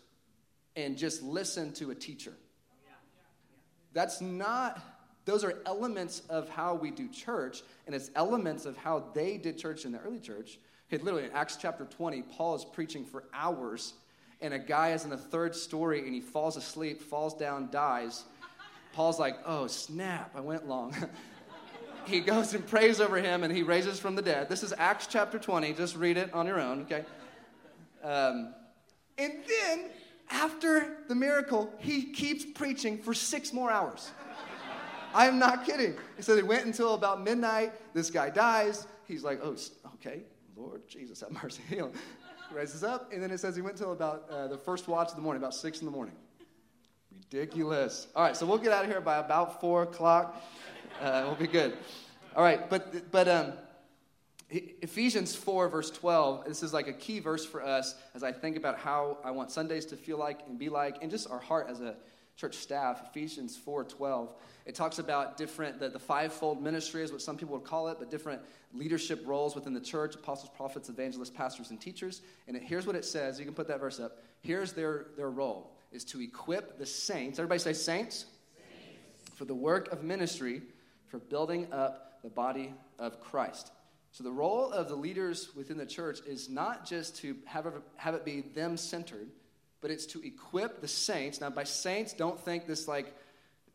and 0.75 0.97
just 0.97 1.21
listen 1.21 1.73
to 1.73 1.91
a 1.91 1.95
teacher. 1.95 2.33
That's 3.93 4.21
not, 4.21 4.81
those 5.25 5.43
are 5.43 5.55
elements 5.65 6.21
of 6.29 6.49
how 6.49 6.75
we 6.75 6.91
do 6.91 7.07
church, 7.09 7.61
and 7.85 7.95
it's 7.95 8.09
elements 8.15 8.65
of 8.65 8.77
how 8.77 9.05
they 9.13 9.37
did 9.37 9.57
church 9.57 9.85
in 9.85 9.91
the 9.91 9.99
early 9.99 10.19
church. 10.19 10.59
Literally, 10.91 11.25
in 11.25 11.31
Acts 11.31 11.55
chapter 11.55 11.85
20, 11.85 12.23
Paul 12.23 12.55
is 12.55 12.65
preaching 12.65 13.05
for 13.05 13.25
hours, 13.33 13.93
and 14.41 14.53
a 14.53 14.59
guy 14.59 14.93
is 14.93 15.03
in 15.03 15.11
the 15.11 15.17
third 15.17 15.55
story, 15.55 15.99
and 15.99 16.13
he 16.13 16.21
falls 16.21 16.57
asleep, 16.57 17.01
falls 17.01 17.35
down, 17.35 17.69
dies. 17.71 18.23
Paul's 18.93 19.19
like, 19.19 19.35
oh, 19.45 19.67
snap, 19.67 20.31
I 20.35 20.41
went 20.41 20.67
long. 20.67 20.95
he 22.05 22.21
goes 22.21 22.55
and 22.55 22.65
prays 22.65 22.99
over 22.99 23.17
him, 23.17 23.43
and 23.43 23.55
he 23.55 23.61
raises 23.61 23.99
from 23.99 24.15
the 24.15 24.21
dead. 24.21 24.49
This 24.49 24.63
is 24.63 24.73
Acts 24.77 25.05
chapter 25.07 25.37
20. 25.37 25.73
Just 25.73 25.95
read 25.95 26.17
it 26.17 26.33
on 26.33 26.47
your 26.47 26.59
own, 26.59 26.81
okay? 26.81 27.05
Um, 28.03 28.53
and 29.19 29.33
then 29.47 29.91
after 30.31 30.97
the 31.07 31.15
miracle, 31.15 31.71
he 31.77 32.03
keeps 32.03 32.45
preaching 32.45 32.97
for 32.97 33.13
six 33.13 33.53
more 33.53 33.69
hours. 33.69 34.09
I 35.13 35.27
am 35.27 35.39
not 35.39 35.65
kidding. 35.65 35.95
Said 36.19 36.37
it 36.37 36.47
went 36.47 36.65
until 36.65 36.93
about 36.93 37.23
midnight. 37.23 37.73
This 37.93 38.09
guy 38.09 38.29
dies. 38.29 38.87
He's 39.07 39.23
like, 39.23 39.39
oh, 39.43 39.55
okay, 39.95 40.21
Lord 40.59 40.87
Jesus, 40.87 41.21
have 41.21 41.31
mercy. 41.31 41.63
He 42.49 42.55
raises 42.55 42.83
up, 42.83 43.13
and 43.13 43.21
then 43.21 43.29
it 43.29 43.39
says 43.39 43.55
he 43.55 43.61
went 43.61 43.77
till 43.77 43.91
about 43.91 44.27
uh, 44.27 44.47
the 44.47 44.57
first 44.57 44.87
watch 44.87 45.09
of 45.09 45.15
the 45.15 45.21
morning, 45.21 45.39
about 45.39 45.53
six 45.53 45.81
in 45.81 45.85
the 45.85 45.91
morning. 45.91 46.15
Ridiculous. 47.31 48.07
All 48.15 48.23
right, 48.23 48.35
so 48.35 48.47
we'll 48.47 48.57
get 48.57 48.73
out 48.73 48.85
of 48.85 48.89
here 48.89 49.01
by 49.01 49.17
about 49.17 49.61
four 49.61 49.83
o'clock. 49.83 50.41
Uh, 50.99 51.25
we'll 51.27 51.35
be 51.35 51.45
good. 51.45 51.77
All 52.35 52.43
right, 52.43 52.67
but 52.71 53.11
but 53.11 53.27
um, 53.27 53.53
Ephesians 54.49 55.35
4, 55.35 55.69
verse 55.69 55.91
12, 55.91 56.45
this 56.45 56.63
is 56.63 56.73
like 56.73 56.87
a 56.87 56.93
key 56.93 57.19
verse 57.19 57.45
for 57.45 57.63
us 57.63 57.93
as 58.15 58.23
I 58.23 58.31
think 58.31 58.57
about 58.57 58.79
how 58.79 59.17
I 59.23 59.29
want 59.29 59.51
Sundays 59.51 59.85
to 59.87 59.95
feel 59.95 60.17
like 60.17 60.39
and 60.47 60.57
be 60.57 60.69
like, 60.69 60.97
and 61.03 61.11
just 61.11 61.29
our 61.29 61.39
heart 61.39 61.67
as 61.69 61.81
a 61.81 61.95
church 62.39 62.55
staff. 62.55 63.01
Ephesians 63.09 63.57
4, 63.57 63.83
12. 63.83 64.33
It 64.65 64.73
talks 64.73 64.99
about 64.99 65.35
different, 65.35 65.79
the, 65.79 65.89
the 65.89 65.99
fivefold 65.99 66.61
ministry 66.61 67.03
is 67.03 67.11
what 67.11 67.21
some 67.21 67.35
people 67.35 67.55
would 67.55 67.65
call 67.67 67.89
it, 67.89 67.97
but 67.99 68.09
different 68.09 68.41
leadership 68.73 69.23
roles 69.25 69.55
within 69.55 69.73
the 69.73 69.81
church 69.81 70.15
apostles, 70.15 70.49
prophets, 70.55 70.87
evangelists, 70.87 71.31
pastors, 71.31 71.69
and 71.69 71.81
teachers. 71.81 72.21
And 72.47 72.55
it, 72.55 72.63
here's 72.63 72.87
what 72.87 72.95
it 72.95 73.03
says. 73.03 73.39
You 73.39 73.45
can 73.45 73.53
put 73.53 73.67
that 73.67 73.81
verse 73.81 73.99
up. 73.99 74.23
Here's 74.41 74.71
their, 74.71 75.07
their 75.17 75.29
role 75.29 75.71
is 75.91 76.05
to 76.05 76.21
equip 76.21 76.77
the 76.77 76.85
saints. 76.85 77.39
Everybody 77.39 77.59
say 77.59 77.73
saints. 77.73 78.25
saints. 78.55 79.35
For 79.35 79.45
the 79.45 79.55
work 79.55 79.91
of 79.91 80.03
ministry, 80.03 80.61
for 81.07 81.17
building 81.17 81.67
up 81.73 82.21
the 82.23 82.29
body 82.29 82.73
of 82.99 83.19
Christ. 83.19 83.71
So, 84.11 84.23
the 84.23 84.31
role 84.31 84.71
of 84.71 84.87
the 84.87 84.95
leaders 84.95 85.49
within 85.55 85.77
the 85.77 85.85
church 85.85 86.19
is 86.27 86.49
not 86.49 86.85
just 86.85 87.17
to 87.17 87.35
have 87.45 87.71
have 87.95 88.15
it 88.15 88.25
be 88.25 88.41
them 88.41 88.75
centered, 88.75 89.27
but 89.81 89.91
it's 89.91 90.05
to 90.07 90.21
equip 90.25 90.81
the 90.81 90.87
saints. 90.87 91.41
Now, 91.41 91.49
by 91.49 91.63
saints, 91.63 92.13
don't 92.13 92.39
think 92.39 92.67
this 92.67 92.87
like 92.87 93.13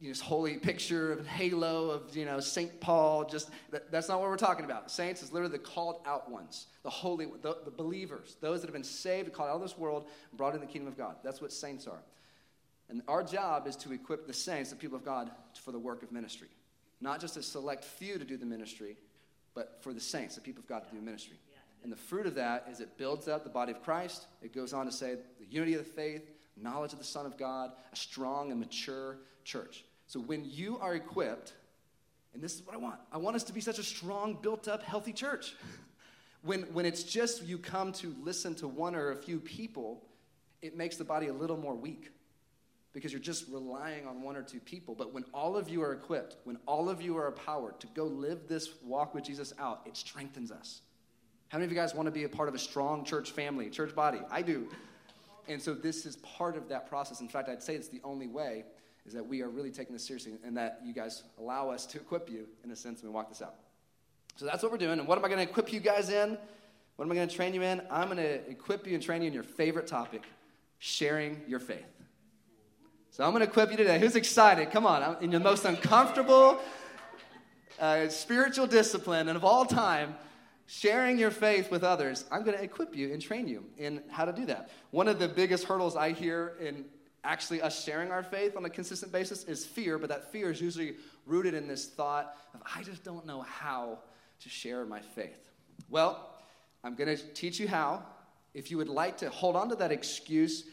you 0.01 0.09
know, 0.09 0.13
this 0.13 0.21
holy 0.21 0.59
picture 0.59 1.13
of 1.13 1.27
halo 1.27 1.91
of 1.91 2.17
you 2.17 2.25
know 2.25 2.41
Saint 2.41 2.81
Paul. 2.81 3.25
Just 3.25 3.51
that, 3.71 3.91
that's 3.91 4.09
not 4.09 4.21
what 4.21 4.29
we're 4.29 4.37
talking 4.37 4.65
about. 4.65 4.91
Saints 4.91 5.23
is 5.23 5.33
literally 5.33 5.53
the 5.53 5.59
called 5.59 6.01
out 6.05 6.31
ones, 6.31 6.67
the 6.83 6.91
holy, 6.91 7.27
the, 7.43 7.59
the 7.65 7.71
believers, 7.71 8.37
those 8.41 8.61
that 8.61 8.67
have 8.67 8.75
been 8.75 8.85
saved, 8.85 9.33
called 9.33 9.49
out 9.49 9.57
of 9.57 9.63
this 9.63 9.79
world, 9.79 10.07
and 10.31 10.39
brought 10.39 10.55
in 10.55 10.61
the 10.61 10.67
kingdom 10.67 10.89
of 10.89 10.99
God. 10.99 11.17
That's 11.23 11.41
what 11.41 11.53
saints 11.53 11.87
are. 11.87 12.03
And 12.91 13.03
our 13.09 13.23
job 13.23 13.67
is 13.67 13.77
to 13.77 13.93
equip 13.93 14.27
the 14.27 14.33
saints, 14.35 14.71
the 14.71 14.77
people 14.77 14.97
of 14.97 15.05
God, 15.05 15.31
for 15.63 15.73
the 15.73 15.79
work 15.79 16.03
of 16.03 16.13
ministry, 16.13 16.49
not 17.01 17.21
just 17.21 17.37
a 17.37 17.43
select 17.43 17.85
few 17.85 18.19
to 18.19 18.25
do 18.25 18.37
the 18.37 18.45
ministry, 18.45 18.97
but 19.55 19.79
for 19.81 19.95
the 19.95 20.01
saints, 20.01 20.35
the 20.35 20.41
people 20.41 20.61
of 20.63 20.69
God 20.69 20.85
to 20.85 20.95
do 20.95 21.01
ministry. 21.01 21.39
And 21.85 21.93
the 21.93 21.97
fruit 21.97 22.27
of 22.27 22.35
that 22.35 22.67
is 22.71 22.81
it 22.81 22.97
builds 22.97 23.29
up 23.29 23.45
the 23.45 23.51
body 23.51 23.71
of 23.71 23.83
Christ. 23.83 24.27
It 24.43 24.55
goes 24.55 24.73
on 24.73 24.87
to 24.87 24.93
say 24.93 25.17
the 25.39 25.47
unity 25.49 25.75
of 25.75 25.85
the 25.85 25.93
faith, 25.93 26.29
knowledge 26.57 26.95
of 26.95 26.99
the 26.99 27.05
Son 27.05 27.27
of 27.27 27.37
God, 27.37 27.73
a 27.93 27.97
strong 27.97 28.51
and 28.51 28.59
mature 28.59 29.19
church. 29.45 29.85
So 30.07 30.19
when 30.19 30.45
you 30.47 30.79
are 30.79 30.95
equipped, 30.95 31.53
and 32.33 32.43
this 32.43 32.55
is 32.55 32.67
what 32.67 32.75
I 32.75 32.79
want 32.79 32.99
I 33.13 33.19
want 33.19 33.37
us 33.37 33.45
to 33.45 33.53
be 33.53 33.61
such 33.61 33.79
a 33.79 33.83
strong, 33.83 34.39
built 34.41 34.67
up, 34.67 34.83
healthy 34.83 35.13
church. 35.13 35.55
When, 36.43 36.65
when 36.75 36.85
it's 36.85 37.05
just 37.05 37.43
you 37.45 37.57
come 37.57 37.93
to 37.93 38.15
listen 38.23 38.55
to 38.57 38.69
one 38.69 38.95
or 38.95 39.13
a 39.13 39.17
few 39.17 39.41
people, 39.41 40.03
it 40.61 40.77
makes 40.77 40.99
the 40.99 41.05
body 41.05 41.29
a 41.29 41.33
little 41.33 41.57
more 41.57 41.75
weak 41.75 42.13
because 42.93 43.13
you're 43.13 43.21
just 43.21 43.49
relying 43.49 44.07
on 44.07 44.21
one 44.21 44.37
or 44.37 44.43
two 44.43 44.61
people. 44.61 44.95
But 44.95 45.15
when 45.15 45.25
all 45.33 45.57
of 45.57 45.71
you 45.71 45.83
are 45.83 45.95
equipped, 45.95 46.37
when 46.45 46.59
all 46.67 46.91
of 46.91 47.01
you 47.01 47.17
are 47.17 47.29
empowered 47.29 47.81
to 47.81 47.87
go 47.95 48.05
live 48.05 48.47
this 48.47 48.69
walk 48.85 49.15
with 49.15 49.25
Jesus 49.25 49.55
out, 49.59 49.81
it 49.87 49.97
strengthens 49.97 50.53
us. 50.53 50.83
How 51.55 51.59
many 51.59 51.67
of 51.67 51.71
you 51.71 51.79
guys 51.79 51.95
want 51.95 52.09
to 52.09 52.11
be 52.11 52.25
a 52.25 52.29
part 52.29 52.49
of 52.49 52.57
a 52.57 52.59
strong 52.59 53.05
church 53.05 53.31
family, 53.31 53.71
church 53.71 53.95
body? 53.95 54.19
I 54.29 54.43
do. 54.43 54.67
And 55.47 55.63
so 55.63 55.73
this 55.73 56.05
is 56.05 56.17
part 56.17 56.57
of 56.57 56.69
that 56.71 56.89
process. 56.89 57.21
In 57.21 57.29
fact, 57.29 57.49
I'd 57.49 57.63
say 57.63 57.77
it's 57.77 57.87
the 57.87 58.01
only 58.03 58.27
way 58.27 58.65
is 59.07 59.13
that 59.13 59.25
we 59.25 59.41
are 59.41 59.49
really 59.49 59.71
taking 59.71 59.93
this 59.93 60.05
seriously 60.05 60.33
and 60.45 60.57
that 60.57 60.81
you 60.85 60.93
guys 60.93 61.23
allow 61.39 61.71
us 61.71 61.87
to 61.87 61.99
equip 61.99 62.29
you 62.29 62.49
in 62.65 62.73
a 62.73 62.75
sense 62.75 63.03
and 63.03 63.11
we 63.11 63.15
walk 63.15 63.29
this 63.29 63.41
out. 63.41 63.55
So 64.35 64.47
that's 64.47 64.65
what 64.65 64.73
we're 64.73 64.79
doing. 64.79 64.99
And 64.99 65.07
what 65.07 65.17
am 65.17 65.25
I 65.25 65.29
going 65.29 65.47
to 65.47 65.49
equip 65.49 65.73
you 65.73 65.79
guys 65.79 66.11
in? 66.11 66.37
What 66.97 67.05
am 67.05 67.13
I 67.13 67.15
going 67.15 67.29
to 67.29 67.37
train 67.37 67.55
you 67.55 67.63
in? 67.63 67.83
I'm 67.89 68.09
going 68.09 68.17
to 68.17 68.51
equip 68.51 68.85
you 68.89 68.95
and 68.95 69.01
train 69.01 69.23
you 69.23 69.29
in 69.29 69.33
your 69.33 69.45
favorite 69.45 69.87
topic, 69.87 70.25
sharing 70.81 71.41
your 71.47 71.61
faith. 71.61 71.87
So 73.13 73.23
I'm 73.23 73.31
going 73.31 73.45
to 73.45 73.49
equip 73.49 73.71
you 73.71 73.77
today. 73.77 74.01
Who's 74.01 74.17
excited? 74.17 74.73
Come 74.73 74.87
on. 74.87 75.23
in 75.23 75.31
the 75.31 75.39
most 75.39 75.65
uncomfortable 75.65 76.59
uh, 77.79 78.09
spiritual 78.09 78.67
discipline 78.67 79.29
and 79.29 79.37
of 79.37 79.45
all 79.45 79.65
time, 79.65 80.17
sharing 80.67 81.19
your 81.19 81.31
faith 81.31 81.71
with 81.71 81.85
others. 81.85 82.25
I'm 82.31 82.45
going 82.45 82.57
to 82.57 82.63
equip 82.63 82.97
you 82.97 83.13
and 83.13 83.21
train 83.21 83.47
you 83.47 83.65
in 83.79 84.03
how 84.09 84.25
to 84.25 84.33
do 84.33 84.47
that. 84.47 84.71
One 84.91 85.09
of 85.09 85.19
the 85.19 85.29
biggest 85.29 85.65
hurdles 85.65 85.97
I 85.97 86.13
hear 86.13 86.55
in 86.61 86.85
actually 87.23 87.63
us 87.63 87.83
sharing 87.85 88.11
our 88.11 88.23
faith 88.23 88.57
on 88.57 88.65
a 88.65 88.71
consistent 88.71 89.11
basis 89.11 89.45
is 89.45 89.65
fear, 89.65 89.99
but 89.99 90.11
that 90.11 90.31
fear 90.31 90.51
is 90.51 90.61
usually 90.61 90.95
rooted 91.27 91.55
in 91.55 91.67
this 91.67 91.87
thought 91.87 92.37
of, 92.55 92.63
I 92.77 92.83
just 92.83 93.03
don't 93.03 93.25
know 93.27 93.41
how 93.43 93.99
to 94.41 94.49
share 94.49 94.85
my 94.85 95.01
faith. 95.01 95.51
Well, 95.89 96.31
I'm 96.83 96.95
going 96.95 97.17
to 97.17 97.23
teach 97.33 97.59
you 97.59 97.67
how. 97.67 98.03
If 98.53 98.71
you 98.71 98.77
would 98.77 98.89
like 98.89 99.17
to 99.19 99.31
hold 99.31 99.57
on 99.57 99.71
to 99.71 99.75
that 99.77 99.91
excuse, 99.91 100.65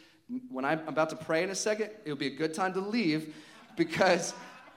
when 0.49 0.65
I'm 0.65 0.87
about 0.87 1.09
to 1.11 1.15
pray 1.15 1.43
in 1.43 1.49
a 1.49 1.55
second, 1.55 1.89
it'll 2.05 2.17
be 2.17 2.27
a 2.27 2.35
good 2.35 2.53
time 2.53 2.73
to 2.73 2.79
leave 2.79 3.33
because 3.75 4.33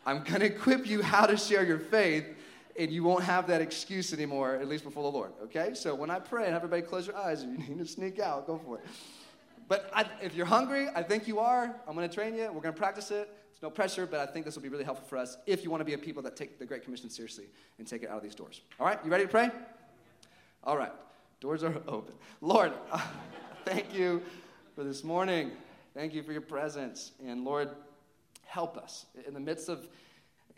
I'm 0.06 0.22
going 0.22 0.40
to 0.40 0.46
equip 0.46 0.86
you 0.86 1.02
how 1.02 1.26
to 1.26 1.36
share 1.36 1.64
your 1.64 1.78
faith 1.78 2.24
and 2.78 2.90
you 2.90 3.04
won't 3.04 3.24
have 3.24 3.46
that 3.46 3.60
excuse 3.60 4.12
anymore, 4.12 4.56
at 4.56 4.68
least 4.68 4.84
before 4.84 5.02
the 5.02 5.10
Lord, 5.10 5.32
okay? 5.44 5.74
So 5.74 5.94
when 5.94 6.10
I 6.10 6.18
pray 6.18 6.46
and 6.46 6.54
everybody 6.54 6.82
close 6.82 7.06
your 7.06 7.16
eyes, 7.16 7.42
if 7.42 7.48
you 7.68 7.74
need 7.74 7.78
to 7.78 7.86
sneak 7.86 8.18
out, 8.18 8.46
go 8.46 8.58
for 8.58 8.78
it. 8.78 8.84
But 9.68 9.90
I, 9.94 10.04
if 10.20 10.34
you're 10.34 10.46
hungry, 10.46 10.88
I 10.94 11.02
think 11.02 11.26
you 11.26 11.38
are. 11.38 11.74
I'm 11.86 11.94
going 11.94 12.08
to 12.08 12.14
train 12.14 12.34
you. 12.34 12.44
We're 12.52 12.60
going 12.60 12.74
to 12.74 12.78
practice 12.80 13.10
it. 13.10 13.28
There's 13.50 13.62
no 13.62 13.70
pressure, 13.70 14.06
but 14.06 14.20
I 14.20 14.26
think 14.26 14.44
this 14.44 14.56
will 14.56 14.62
be 14.62 14.68
really 14.68 14.84
helpful 14.84 15.06
for 15.06 15.16
us 15.16 15.38
if 15.46 15.64
you 15.64 15.70
want 15.70 15.80
to 15.80 15.84
be 15.84 15.94
a 15.94 15.98
people 15.98 16.22
that 16.24 16.36
take 16.36 16.58
the 16.58 16.66
Great 16.66 16.82
Commission 16.82 17.08
seriously 17.08 17.46
and 17.78 17.86
take 17.86 18.02
it 18.02 18.10
out 18.10 18.18
of 18.18 18.22
these 18.22 18.34
doors. 18.34 18.60
All 18.78 18.86
right, 18.86 18.98
you 19.04 19.10
ready 19.10 19.24
to 19.24 19.30
pray? 19.30 19.50
All 20.64 20.76
right, 20.76 20.92
doors 21.40 21.62
are 21.62 21.74
open. 21.88 22.14
Lord, 22.40 22.72
thank 23.64 23.94
you 23.94 24.22
for 24.74 24.84
this 24.84 25.04
morning. 25.04 25.52
Thank 25.94 26.12
you 26.12 26.22
for 26.22 26.32
your 26.32 26.40
presence. 26.40 27.12
And 27.24 27.44
Lord, 27.44 27.70
help 28.44 28.76
us 28.76 29.06
in 29.26 29.32
the 29.32 29.40
midst 29.40 29.68
of 29.68 29.88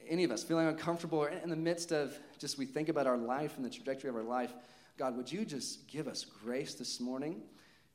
any 0.08 0.24
of 0.24 0.30
us 0.30 0.42
feeling 0.42 0.66
uncomfortable 0.66 1.18
or 1.18 1.28
in 1.28 1.50
the 1.50 1.56
midst 1.56 1.92
of 1.92 2.18
just 2.38 2.58
we 2.58 2.66
think 2.66 2.88
about 2.88 3.06
our 3.06 3.16
life 3.16 3.56
and 3.56 3.64
the 3.64 3.70
trajectory 3.70 4.10
of 4.10 4.16
our 4.16 4.22
life. 4.22 4.52
God, 4.98 5.16
would 5.16 5.30
you 5.30 5.44
just 5.44 5.88
give 5.88 6.08
us 6.08 6.24
grace 6.24 6.74
this 6.74 7.00
morning 7.00 7.42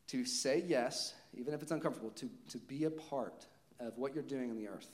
to 0.08 0.26
say 0.26 0.64
yes, 0.68 1.14
even 1.34 1.54
if 1.54 1.62
it's 1.62 1.72
uncomfortable, 1.72 2.12
to, 2.12 2.30
to 2.50 2.58
be 2.58 2.84
a 2.84 2.92
part 2.92 3.46
of 3.80 3.98
what 3.98 4.14
you're 4.14 4.24
doing 4.24 4.50
in 4.50 4.56
the 4.56 4.68
earth. 4.68 4.88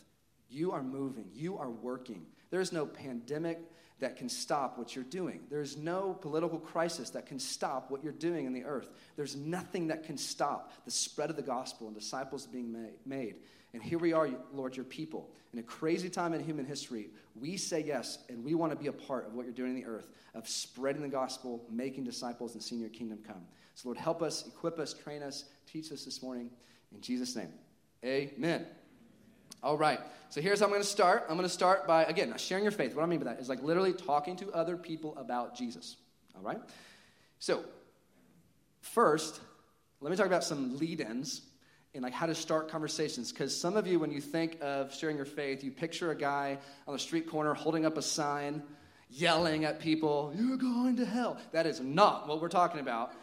You 0.50 0.72
are 0.72 0.84
moving, 0.84 1.26
you 1.34 1.58
are 1.58 1.70
working. 1.70 2.26
There 2.50 2.62
is 2.62 2.72
no 2.72 2.86
pandemic 2.86 3.60
that 4.00 4.16
can 4.16 4.30
stop 4.30 4.78
what 4.78 4.96
you're 4.96 5.04
doing. 5.04 5.42
There's 5.50 5.76
no 5.76 6.14
political 6.14 6.60
crisis 6.60 7.10
that 7.12 7.26
can 7.26 7.40
stop 7.40 7.90
what 7.90 8.04
you're 8.04 8.14
doing 8.14 8.46
in 8.46 8.54
the 8.54 8.64
earth. 8.64 8.92
There's 9.16 9.36
nothing 9.36 9.88
that 9.88 10.04
can 10.04 10.18
stop 10.18 10.72
the 10.86 10.92
spread 10.92 11.30
of 11.30 11.36
the 11.36 11.42
gospel 11.42 11.88
and 11.88 11.96
disciples 11.96 12.46
being 12.46 12.76
made. 13.06 13.36
And 13.78 13.86
here 13.86 14.00
we 14.00 14.12
are, 14.12 14.28
Lord, 14.52 14.76
your 14.76 14.86
people. 14.86 15.30
In 15.54 15.60
a 15.60 15.64
crazy 15.64 16.10
time 16.10 16.34
in 16.34 16.44
human 16.44 16.66
history, 16.66 17.12
we 17.40 17.58
say 17.58 17.80
yes, 17.80 18.18
and 18.28 18.44
we 18.44 18.56
want 18.56 18.72
to 18.72 18.76
be 18.76 18.88
a 18.88 18.92
part 18.92 19.28
of 19.28 19.36
what 19.36 19.46
you're 19.46 19.54
doing 19.54 19.70
in 19.70 19.76
the 19.76 19.86
earth, 19.86 20.10
of 20.34 20.50
spreading 20.50 21.04
the 21.04 21.08
gospel, 21.08 21.64
making 21.70 22.04
disciples, 22.04 22.56
and 22.56 22.64
seeing 22.64 22.82
your 22.82 22.90
kingdom 22.90 23.20
come. 23.28 23.46
So, 23.76 23.90
Lord, 23.90 24.00
help 24.00 24.24
us, 24.24 24.48
equip 24.48 24.80
us, 24.80 24.96
train 24.96 25.22
us, 25.22 25.46
teach 25.72 25.92
us 25.92 26.04
this 26.04 26.24
morning. 26.24 26.50
In 26.92 27.02
Jesus' 27.02 27.36
name, 27.36 27.50
amen. 28.04 28.66
All 29.62 29.78
right. 29.78 30.00
So 30.30 30.42
here's 30.42 30.60
how 30.60 30.66
I'm 30.66 30.72
going 30.72 30.82
to 30.82 30.88
start. 30.88 31.26
I'm 31.30 31.36
going 31.36 31.48
to 31.48 31.54
start 31.54 31.86
by, 31.86 32.06
again, 32.06 32.34
sharing 32.38 32.64
your 32.64 32.72
faith. 32.72 32.96
What 32.96 33.04
I 33.04 33.06
mean 33.06 33.20
by 33.20 33.26
that 33.26 33.40
is 33.40 33.48
like 33.48 33.62
literally 33.62 33.94
talking 33.94 34.38
to 34.38 34.52
other 34.54 34.76
people 34.76 35.16
about 35.20 35.56
Jesus. 35.56 35.98
All 36.36 36.42
right? 36.42 36.60
So, 37.38 37.64
first, 38.82 39.40
let 40.02 40.10
me 40.10 40.18
talk 40.18 40.26
about 40.26 40.44
some 40.44 40.80
lead 40.80 41.00
ins 41.00 41.44
and 41.98 42.04
like 42.04 42.14
how 42.14 42.28
to 42.28 42.36
start 42.36 42.70
conversations. 42.70 43.32
Because 43.32 43.60
some 43.60 43.76
of 43.76 43.88
you, 43.88 43.98
when 43.98 44.12
you 44.12 44.22
think 44.22 44.60
of 44.62 44.94
sharing 44.94 45.18
your 45.18 45.26
faith, 45.26 45.64
you 45.64 45.72
picture 45.72 46.12
a 46.12 46.16
guy 46.16 46.60
on 46.88 46.94
the 46.94 47.00
street 47.00 47.28
corner 47.28 47.56
holding 47.56 47.88
up 47.88 47.98
a 47.98 48.04
sign, 48.04 48.62
yelling 49.10 49.66
at 49.66 49.80
people, 49.80 50.32
You're 50.38 50.58
going 50.58 50.96
to 50.98 51.06
hell. 51.06 51.40
That 51.54 51.66
is 51.66 51.82
not 51.82 52.28
what 52.28 52.40
we're 52.40 52.50
talking 52.50 52.82
about 52.82 53.14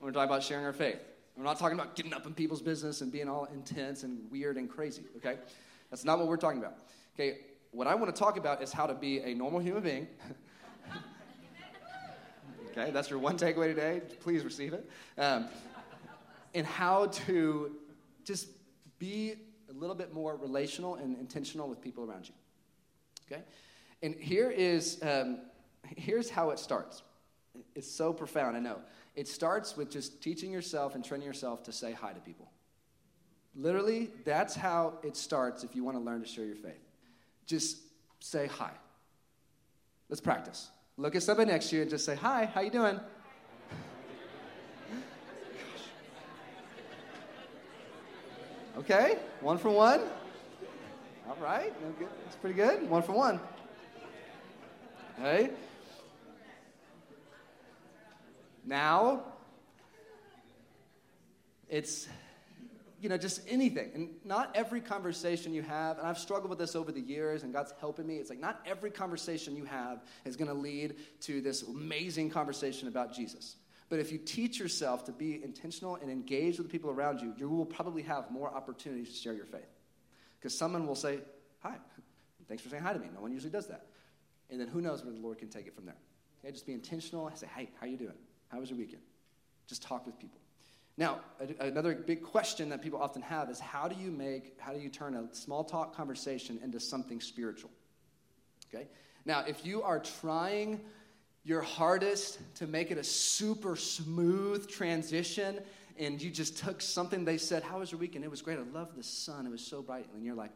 when 0.00 0.08
we're 0.08 0.12
talking 0.12 0.28
about 0.28 0.42
sharing 0.42 0.64
our 0.64 0.72
faith. 0.72 0.98
We're 1.36 1.44
not 1.44 1.60
talking 1.60 1.78
about 1.78 1.94
getting 1.94 2.12
up 2.12 2.26
in 2.26 2.34
people's 2.34 2.60
business 2.60 3.02
and 3.02 3.12
being 3.12 3.28
all 3.28 3.44
intense 3.44 4.02
and 4.02 4.28
weird 4.32 4.56
and 4.56 4.68
crazy, 4.68 5.04
okay? 5.18 5.36
That's 5.90 6.04
not 6.04 6.18
what 6.18 6.26
we're 6.26 6.36
talking 6.36 6.58
about. 6.58 6.74
Okay, 7.14 7.38
what 7.70 7.86
I 7.86 7.94
want 7.94 8.12
to 8.12 8.18
talk 8.18 8.36
about 8.36 8.60
is 8.64 8.72
how 8.72 8.88
to 8.88 8.94
be 8.94 9.20
a 9.20 9.32
normal 9.32 9.60
human 9.60 9.84
being. 9.84 10.08
okay, 12.72 12.90
that's 12.90 13.10
your 13.10 13.20
one 13.20 13.38
takeaway 13.38 13.66
today. 13.66 14.02
Please 14.22 14.44
receive 14.44 14.72
it. 14.72 14.90
Um, 15.18 15.46
and 16.52 16.66
how 16.66 17.06
to 17.06 17.76
just 18.24 18.48
be 18.98 19.34
a 19.68 19.72
little 19.72 19.94
bit 19.94 20.12
more 20.12 20.36
relational 20.36 20.96
and 20.96 21.18
intentional 21.18 21.68
with 21.68 21.80
people 21.80 22.04
around 22.04 22.28
you. 22.28 22.34
Okay? 23.26 23.42
And 24.02 24.14
here 24.14 24.50
is 24.50 24.98
um, 25.02 25.38
here's 25.96 26.30
how 26.30 26.50
it 26.50 26.58
starts. 26.58 27.02
It's 27.74 27.90
so 27.90 28.12
profound, 28.12 28.56
I 28.56 28.60
know. 28.60 28.80
It 29.14 29.28
starts 29.28 29.76
with 29.76 29.90
just 29.90 30.22
teaching 30.22 30.50
yourself 30.50 30.94
and 30.94 31.04
training 31.04 31.26
yourself 31.26 31.62
to 31.64 31.72
say 31.72 31.92
hi 31.92 32.12
to 32.12 32.20
people. 32.20 32.50
Literally, 33.54 34.10
that's 34.24 34.56
how 34.56 34.94
it 35.04 35.16
starts 35.16 35.62
if 35.62 35.76
you 35.76 35.84
want 35.84 35.96
to 35.96 36.02
learn 36.02 36.20
to 36.20 36.26
share 36.26 36.44
your 36.44 36.56
faith. 36.56 36.82
Just 37.46 37.78
say 38.18 38.48
hi. 38.48 38.72
Let's 40.08 40.20
practice. 40.20 40.70
Look 40.96 41.14
at 41.14 41.22
somebody 41.22 41.50
next 41.50 41.70
to 41.70 41.76
you 41.76 41.82
and 41.82 41.90
just 41.90 42.04
say, 42.04 42.16
Hi, 42.16 42.46
how 42.46 42.60
you 42.60 42.70
doing? 42.70 43.00
Okay, 48.76 49.18
one 49.40 49.58
for 49.58 49.70
one. 49.70 50.00
All 51.28 51.36
right, 51.40 51.72
that's 52.24 52.36
pretty 52.36 52.56
good. 52.56 52.88
One 52.90 53.02
for 53.02 53.12
one. 53.12 53.40
Okay. 55.18 55.50
Now, 58.66 59.22
it's 61.68 62.08
you 63.04 63.10
know, 63.10 63.18
just 63.18 63.42
anything. 63.46 63.90
And 63.94 64.08
not 64.24 64.50
every 64.54 64.80
conversation 64.80 65.52
you 65.52 65.60
have, 65.60 65.98
and 65.98 66.06
I've 66.06 66.18
struggled 66.18 66.48
with 66.48 66.58
this 66.58 66.74
over 66.74 66.90
the 66.90 67.02
years, 67.02 67.42
and 67.42 67.52
God's 67.52 67.74
helping 67.78 68.06
me. 68.06 68.16
It's 68.16 68.30
like 68.30 68.40
not 68.40 68.62
every 68.64 68.90
conversation 68.90 69.56
you 69.56 69.66
have 69.66 70.02
is 70.24 70.36
going 70.36 70.48
to 70.48 70.54
lead 70.54 70.96
to 71.20 71.42
this 71.42 71.62
amazing 71.62 72.30
conversation 72.30 72.88
about 72.88 73.14
Jesus. 73.14 73.56
But 73.94 74.00
if 74.00 74.10
you 74.10 74.18
teach 74.18 74.58
yourself 74.58 75.04
to 75.04 75.12
be 75.12 75.40
intentional 75.40 75.94
and 75.94 76.10
engage 76.10 76.58
with 76.58 76.66
the 76.66 76.72
people 76.72 76.90
around 76.90 77.20
you, 77.20 77.32
you 77.36 77.48
will 77.48 77.64
probably 77.64 78.02
have 78.02 78.28
more 78.28 78.52
opportunities 78.52 79.10
to 79.10 79.14
share 79.14 79.34
your 79.34 79.46
faith. 79.46 79.68
Because 80.36 80.58
someone 80.58 80.88
will 80.88 80.96
say, 80.96 81.20
Hi, 81.62 81.76
thanks 82.48 82.60
for 82.60 82.70
saying 82.70 82.82
hi 82.82 82.92
to 82.92 82.98
me. 82.98 83.06
No 83.14 83.20
one 83.20 83.30
usually 83.30 83.52
does 83.52 83.68
that. 83.68 83.86
And 84.50 84.60
then 84.60 84.66
who 84.66 84.80
knows 84.80 85.04
where 85.04 85.12
the 85.12 85.20
Lord 85.20 85.38
can 85.38 85.48
take 85.48 85.68
it 85.68 85.76
from 85.76 85.86
there. 85.86 85.94
Okay, 86.40 86.50
just 86.50 86.66
be 86.66 86.72
intentional. 86.72 87.30
Say, 87.36 87.46
Hey, 87.54 87.70
how 87.80 87.86
you 87.86 87.96
doing? 87.96 88.16
How 88.48 88.58
was 88.58 88.68
your 88.68 88.80
weekend? 88.80 89.02
Just 89.68 89.84
talk 89.84 90.06
with 90.06 90.18
people. 90.18 90.40
Now, 90.96 91.20
another 91.60 91.94
big 91.94 92.24
question 92.24 92.70
that 92.70 92.82
people 92.82 93.00
often 93.00 93.22
have 93.22 93.48
is 93.48 93.60
how 93.60 93.86
do 93.86 93.94
you 93.94 94.10
make, 94.10 94.56
how 94.58 94.72
do 94.72 94.80
you 94.80 94.88
turn 94.88 95.14
a 95.14 95.32
small 95.32 95.62
talk 95.62 95.94
conversation 95.94 96.58
into 96.64 96.80
something 96.80 97.20
spiritual? 97.20 97.70
Okay? 98.74 98.88
Now, 99.24 99.44
if 99.46 99.64
you 99.64 99.84
are 99.84 100.00
trying 100.00 100.80
your 101.44 101.60
hardest 101.60 102.38
to 102.56 102.66
make 102.66 102.90
it 102.90 102.98
a 102.98 103.04
super 103.04 103.76
smooth 103.76 104.68
transition 104.68 105.60
and 105.98 106.20
you 106.20 106.30
just 106.30 106.58
took 106.58 106.80
something 106.80 107.24
they 107.24 107.38
said, 107.38 107.62
How 107.62 107.78
was 107.78 107.92
your 107.92 108.00
weekend? 108.00 108.24
It 108.24 108.30
was 108.30 108.42
great. 108.42 108.58
I 108.58 108.62
love 108.76 108.96
the 108.96 109.02
sun. 109.02 109.46
It 109.46 109.50
was 109.50 109.64
so 109.64 109.80
bright. 109.82 110.06
And 110.14 110.24
you're 110.24 110.34
like, 110.34 110.50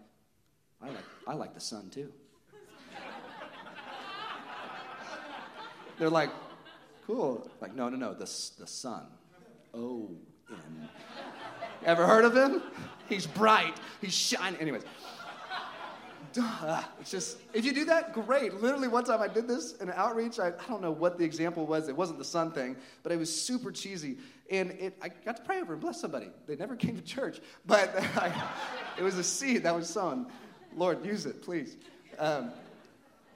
I 0.83 0.89
like, 0.89 1.05
I 1.27 1.35
like 1.35 1.55
the 1.55 1.61
sun 1.61 1.91
too. 1.91 2.13
They're 5.99 6.11
like, 6.11 6.31
Cool. 7.07 7.49
Like, 7.61 7.75
no, 7.75 7.89
no, 7.89 7.97
no, 7.97 8.13
the, 8.13 8.27
the 8.59 8.67
sun. 8.67 9.07
Oh, 9.73 10.11
in. 10.51 10.89
Ever 11.85 12.07
heard 12.07 12.25
of 12.25 12.37
him? 12.37 12.63
He's 13.09 13.27
bright. 13.27 13.75
He's 14.01 14.15
shining. 14.15 14.61
Anyways. 14.61 14.83
Duh. 16.33 16.83
It's 17.01 17.11
just, 17.11 17.39
if 17.53 17.65
you 17.65 17.73
do 17.73 17.85
that, 17.87 18.13
great. 18.13 18.55
Literally, 18.55 18.89
one 18.89 19.05
time 19.05 19.23
I 19.23 19.29
did 19.29 19.49
this 19.49 19.75
in 19.77 19.89
an 19.89 19.95
outreach. 19.97 20.39
I, 20.39 20.49
I 20.49 20.69
don't 20.69 20.83
know 20.83 20.91
what 20.91 21.19
the 21.19 21.25
example 21.25 21.67
was. 21.67 21.89
It 21.89 21.97
wasn't 21.97 22.19
the 22.19 22.25
sun 22.25 22.53
thing, 22.53 22.77
but 23.03 23.13
it 23.13 23.19
was 23.19 23.35
super 23.35 23.73
cheesy. 23.73 24.19
And 24.51 24.71
it, 24.73 24.97
I 25.03 25.09
got 25.09 25.37
to 25.37 25.43
pray 25.43 25.61
over 25.61 25.73
and 25.73 25.83
bless 25.83 26.01
somebody. 26.01 26.31
They 26.47 26.57
never 26.57 26.77
came 26.77 26.97
to 26.97 27.03
church, 27.03 27.41
but 27.67 27.95
I, 28.17 28.33
it 28.99 29.03
was 29.03 29.17
a 29.17 29.25
seed 29.25 29.63
that 29.65 29.75
was 29.75 29.89
sown. 29.89 30.27
Lord, 30.77 31.05
use 31.05 31.27
it, 31.27 31.43
please. 31.43 31.77
Um, 32.19 32.51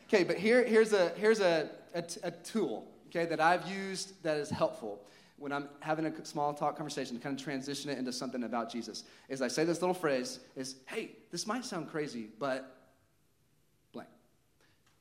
okay, 0.08 0.24
but 0.24 0.36
here, 0.36 0.64
here's, 0.64 0.92
a, 0.92 1.10
here's 1.10 1.40
a, 1.40 1.70
a, 1.94 2.04
a 2.22 2.30
tool 2.30 2.86
okay, 3.08 3.26
that 3.26 3.40
I've 3.40 3.66
used 3.70 4.22
that 4.22 4.36
is 4.36 4.50
helpful 4.50 5.00
when 5.38 5.52
I'm 5.52 5.68
having 5.80 6.06
a 6.06 6.24
small 6.24 6.54
talk 6.54 6.76
conversation 6.76 7.16
to 7.16 7.22
kind 7.22 7.36
of 7.36 7.44
transition 7.44 7.90
it 7.90 7.98
into 7.98 8.12
something 8.12 8.44
about 8.44 8.70
Jesus 8.70 9.02
is 9.28 9.42
I 9.42 9.48
say 9.48 9.64
this 9.64 9.80
little 9.80 9.94
phrase 9.94 10.38
is, 10.54 10.76
hey, 10.86 11.16
this 11.30 11.46
might 11.46 11.64
sound 11.64 11.90
crazy, 11.90 12.28
but. 12.38 12.78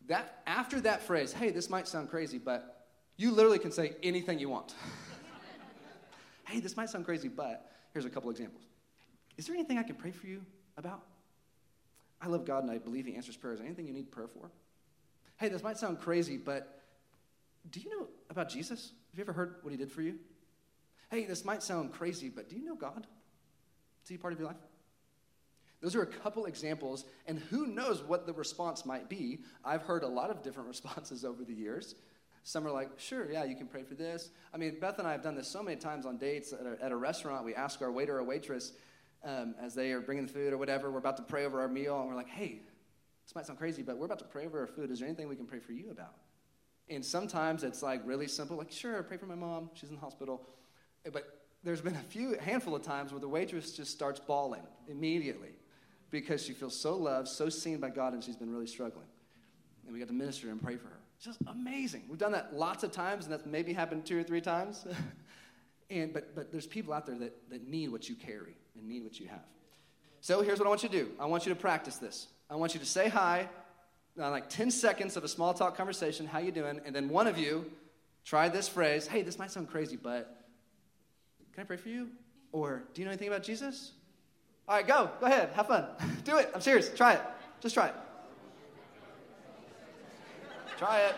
That 0.07 0.41
after 0.45 0.81
that 0.81 1.03
phrase, 1.03 1.33
hey, 1.33 1.51
this 1.51 1.69
might 1.69 1.87
sound 1.87 2.09
crazy, 2.09 2.37
but 2.37 2.87
you 3.17 3.31
literally 3.31 3.59
can 3.59 3.71
say 3.71 3.95
anything 4.03 4.39
you 4.39 4.49
want. 4.49 4.73
hey, 6.47 6.59
this 6.59 6.75
might 6.75 6.89
sound 6.89 7.05
crazy, 7.05 7.27
but 7.27 7.71
here's 7.93 8.05
a 8.05 8.09
couple 8.09 8.29
examples. 8.29 8.63
Is 9.37 9.47
there 9.47 9.55
anything 9.55 9.77
I 9.77 9.83
can 9.83 9.95
pray 9.95 10.11
for 10.11 10.27
you 10.27 10.43
about? 10.77 11.03
I 12.21 12.27
love 12.27 12.45
God 12.45 12.63
and 12.63 12.71
I 12.71 12.77
believe 12.77 13.05
He 13.05 13.15
answers 13.15 13.37
prayers. 13.37 13.59
Anything 13.59 13.87
you 13.87 13.93
need 13.93 14.11
prayer 14.11 14.27
for? 14.27 14.51
Hey, 15.37 15.49
this 15.49 15.63
might 15.63 15.77
sound 15.77 15.99
crazy, 15.99 16.37
but 16.37 16.81
do 17.69 17.79
you 17.79 17.89
know 17.89 18.07
about 18.29 18.49
Jesus? 18.49 18.93
Have 19.11 19.19
you 19.19 19.23
ever 19.23 19.33
heard 19.33 19.55
what 19.61 19.71
he 19.71 19.77
did 19.77 19.91
for 19.91 20.01
you? 20.01 20.15
Hey, 21.09 21.25
this 21.25 21.43
might 21.43 21.61
sound 21.61 21.91
crazy, 21.91 22.29
but 22.29 22.49
do 22.49 22.55
you 22.55 22.65
know 22.65 22.75
God? 22.75 23.05
Is 24.03 24.09
he 24.09 24.17
part 24.17 24.33
of 24.33 24.39
your 24.39 24.47
life? 24.47 24.57
Those 25.81 25.95
are 25.95 26.03
a 26.03 26.07
couple 26.07 26.45
examples, 26.45 27.05
and 27.25 27.39
who 27.39 27.65
knows 27.65 28.03
what 28.03 28.27
the 28.27 28.33
response 28.33 28.85
might 28.85 29.09
be. 29.09 29.39
I've 29.65 29.81
heard 29.81 30.03
a 30.03 30.07
lot 30.07 30.29
of 30.29 30.43
different 30.43 30.67
responses 30.69 31.25
over 31.25 31.43
the 31.43 31.53
years. 31.53 31.95
Some 32.43 32.65
are 32.65 32.71
like, 32.71 32.89
sure, 32.97 33.31
yeah, 33.31 33.43
you 33.43 33.55
can 33.55 33.67
pray 33.67 33.83
for 33.83 33.93
this. 33.93 34.29
I 34.53 34.57
mean, 34.57 34.77
Beth 34.79 34.97
and 34.99 35.07
I 35.07 35.11
have 35.11 35.21
done 35.21 35.35
this 35.35 35.47
so 35.47 35.61
many 35.61 35.77
times 35.77 36.05
on 36.05 36.17
dates 36.17 36.53
at 36.53 36.65
a, 36.65 36.83
at 36.83 36.91
a 36.91 36.95
restaurant. 36.95 37.45
We 37.45 37.53
ask 37.53 37.81
our 37.81 37.91
waiter 37.91 38.17
or 38.17 38.23
waitress 38.23 38.73
um, 39.23 39.55
as 39.61 39.75
they 39.75 39.91
are 39.91 40.01
bringing 40.01 40.25
the 40.25 40.33
food 40.33 40.53
or 40.53 40.57
whatever, 40.57 40.89
we're 40.89 40.99
about 40.99 41.17
to 41.17 41.23
pray 41.23 41.45
over 41.45 41.61
our 41.61 41.67
meal, 41.67 41.99
and 41.99 42.09
we're 42.09 42.15
like, 42.15 42.29
hey, 42.29 42.61
this 43.23 43.35
might 43.35 43.45
sound 43.45 43.59
crazy, 43.59 43.83
but 43.83 43.97
we're 43.97 44.05
about 44.05 44.19
to 44.19 44.25
pray 44.25 44.45
over 44.45 44.61
our 44.61 44.67
food. 44.67 44.89
Is 44.89 44.99
there 44.99 45.07
anything 45.07 45.27
we 45.27 45.35
can 45.35 45.45
pray 45.45 45.59
for 45.59 45.73
you 45.73 45.91
about? 45.91 46.15
And 46.89 47.05
sometimes 47.05 47.63
it's 47.63 47.83
like 47.83 48.01
really 48.05 48.27
simple, 48.27 48.57
like, 48.57 48.71
sure, 48.71 49.01
pray 49.03 49.17
for 49.17 49.27
my 49.27 49.35
mom. 49.35 49.69
She's 49.73 49.89
in 49.89 49.95
the 49.95 50.01
hospital. 50.01 50.45
But 51.11 51.41
there's 51.63 51.81
been 51.81 51.95
a 51.95 52.03
few, 52.09 52.37
handful 52.39 52.75
of 52.75 52.81
times 52.81 53.11
where 53.11 53.21
the 53.21 53.29
waitress 53.29 53.75
just 53.75 53.91
starts 53.91 54.19
bawling 54.19 54.63
immediately 54.87 55.51
because 56.11 56.43
she 56.43 56.53
feels 56.53 56.79
so 56.79 56.95
loved, 56.95 57.27
so 57.27 57.49
seen 57.49 57.77
by 57.79 57.89
God, 57.89 58.13
and 58.13 58.23
she's 58.23 58.35
been 58.35 58.51
really 58.51 58.67
struggling. 58.67 59.07
And 59.85 59.93
we 59.93 59.99
got 59.99 60.09
to 60.09 60.13
minister 60.13 60.49
and 60.49 60.61
pray 60.61 60.75
for 60.75 60.87
her. 60.87 60.99
It's 61.17 61.25
just 61.25 61.39
amazing. 61.47 62.03
We've 62.09 62.19
done 62.19 62.33
that 62.33 62.53
lots 62.53 62.83
of 62.83 62.91
times, 62.91 63.25
and 63.25 63.33
that's 63.33 63.45
maybe 63.45 63.73
happened 63.73 64.05
two 64.05 64.19
or 64.19 64.23
three 64.23 64.41
times. 64.41 64.85
and, 65.89 66.13
but, 66.13 66.35
but 66.35 66.51
there's 66.51 66.67
people 66.67 66.93
out 66.93 67.05
there 67.05 67.17
that, 67.17 67.49
that 67.49 67.67
need 67.67 67.91
what 67.91 68.07
you 68.09 68.15
carry 68.15 68.55
and 68.75 68.87
need 68.87 69.03
what 69.03 69.19
you 69.19 69.27
have. 69.27 69.45
So 70.19 70.41
here's 70.41 70.59
what 70.59 70.67
I 70.67 70.69
want 70.69 70.83
you 70.83 70.89
to 70.89 70.99
do 71.05 71.11
I 71.19 71.25
want 71.25 71.45
you 71.45 71.53
to 71.53 71.59
practice 71.59 71.97
this. 71.97 72.27
I 72.49 72.55
want 72.55 72.73
you 72.73 72.79
to 72.79 72.85
say 72.85 73.07
hi 73.09 73.49
uh, 74.19 74.29
like 74.29 74.49
10 74.49 74.71
seconds 74.71 75.17
of 75.17 75.23
a 75.23 75.27
small 75.27 75.53
talk 75.53 75.77
conversation, 75.77 76.25
how 76.25 76.39
you 76.39 76.51
doing? 76.51 76.81
And 76.85 76.95
then 76.95 77.09
one 77.09 77.27
of 77.27 77.37
you 77.37 77.65
try 78.25 78.49
this 78.49 78.67
phrase, 78.67 79.07
hey, 79.07 79.21
this 79.21 79.39
might 79.39 79.51
sound 79.51 79.69
crazy, 79.69 79.95
but 79.95 80.45
can 81.53 81.61
I 81.61 81.65
pray 81.65 81.77
for 81.77 81.89
you? 81.89 82.09
Or 82.51 82.83
do 82.93 83.01
you 83.01 83.05
know 83.05 83.11
anything 83.11 83.29
about 83.29 83.43
Jesus? 83.43 83.93
All 84.71 84.77
right, 84.77 84.87
go. 84.87 85.09
Go 85.19 85.25
ahead. 85.25 85.49
Have 85.53 85.67
fun. 85.67 85.85
Do 86.23 86.37
it. 86.37 86.49
I'm 86.55 86.61
serious. 86.61 86.89
Try 86.95 87.15
it. 87.15 87.21
Just 87.59 87.75
try 87.75 87.87
it. 87.87 87.95
Try 90.77 90.99
it. 91.01 91.15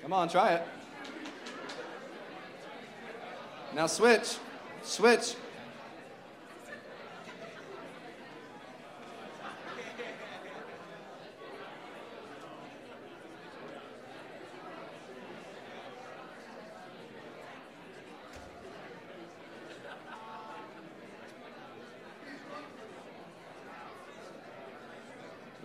Come 0.00 0.14
on, 0.14 0.30
try 0.30 0.54
it. 0.54 0.66
Now 3.74 3.86
switch. 3.86 4.38
Switch. 4.82 5.34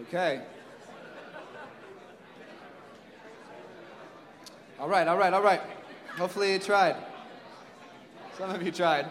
Okay. 0.08 0.42
All 4.80 4.88
right, 4.88 5.08
all 5.08 5.18
right, 5.18 5.34
all 5.34 5.42
right. 5.42 5.62
Hopefully 6.18 6.54
you 6.54 6.60
tried. 6.60 6.96
Some 8.38 8.52
of 8.52 8.62
you 8.62 8.72
tried. 8.72 9.08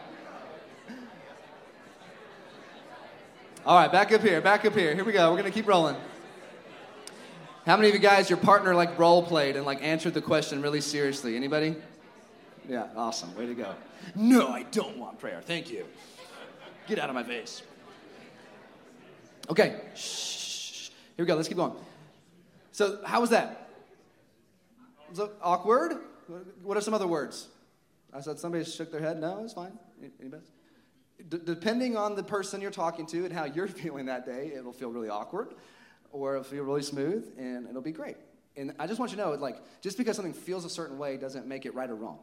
All 3.67 3.77
right, 3.77 3.91
back 3.91 4.13
up 4.13 4.21
here, 4.21 4.41
back 4.41 4.65
up 4.65 4.75
here. 4.75 4.95
Here 4.95 5.05
we 5.05 5.13
go. 5.13 5.31
We're 5.31 5.39
going 5.39 5.51
to 5.51 5.55
keep 5.55 5.67
rolling. 5.67 5.97
How 7.67 7.77
many 7.77 7.89
of 7.89 7.95
you 7.95 8.01
guys, 8.01 8.29
your 8.29 8.37
partner 8.37 8.75
like 8.75 8.99
role 8.99 9.23
played 9.23 9.57
and 9.57 9.65
like 9.65 9.83
answered 9.83 10.15
the 10.15 10.21
question 10.21 10.61
really 10.63 10.83
seriously? 10.83 11.35
Anybody? 11.35 11.75
Yeah, 12.69 12.87
awesome. 12.95 13.35
Way 13.37 13.47
to 13.47 13.55
go. 13.55 13.75
No, 14.15 14.49
I 14.49 14.65
don't 14.65 14.99
want 14.99 15.19
prayer. 15.19 15.41
Thank 15.45 15.71
you. 15.71 15.87
Get 16.87 16.99
out 16.99 17.09
of 17.09 17.15
my 17.15 17.25
face. 17.25 17.63
Okay. 19.49 19.81
Shh. 19.95 20.44
Here 21.17 21.25
we 21.25 21.27
go. 21.27 21.37
Let's 21.37 21.49
keep 21.49 21.57
going. 21.57 21.75
So, 22.73 22.99
how 23.05 23.21
was 23.21 23.31
that? 23.31 23.71
Was 25.11 25.21
it 25.21 25.31
awkward? 25.41 25.95
What 26.63 26.77
are 26.77 26.81
some 26.81 26.95
other 26.95 27.07
words? 27.07 27.49
I 28.13 28.21
said 28.21 28.39
somebody 28.39 28.65
shook 28.65 28.91
their 28.91 29.01
head. 29.01 29.21
No, 29.21 29.45
it's 29.45 29.53
fine. 29.53 29.79
Anybody? 30.21 30.43
D- 31.29 31.39
depending 31.45 31.97
on 31.97 32.17
the 32.17 32.23
person 32.23 32.61
you're 32.61 32.73
talking 32.73 33.07
to 33.07 33.25
and 33.25 33.33
how 33.33 33.45
you're 33.45 33.69
feeling 33.83 34.07
that 34.07 34.27
day, 34.27 34.53
it'll 34.57 34.73
feel 34.73 34.91
really 34.91 35.09
awkward, 35.09 35.55
or 36.11 36.33
it'll 36.33 36.45
feel 36.45 36.65
really 36.65 36.83
smooth, 36.83 37.33
and 37.39 37.69
it'll 37.69 37.83
be 37.83 37.93
great. 37.93 38.17
And 38.57 38.75
I 38.79 38.89
just 38.89 38.99
want 38.99 39.13
you 39.13 39.17
to 39.19 39.23
know, 39.23 39.31
like, 39.33 39.59
just 39.81 39.99
because 39.99 40.17
something 40.17 40.35
feels 40.35 40.65
a 40.65 40.71
certain 40.71 40.99
way 40.99 41.17
doesn't 41.17 41.47
make 41.47 41.67
it 41.67 41.75
right 41.75 41.91
or 41.91 41.95
wrong. 41.95 42.19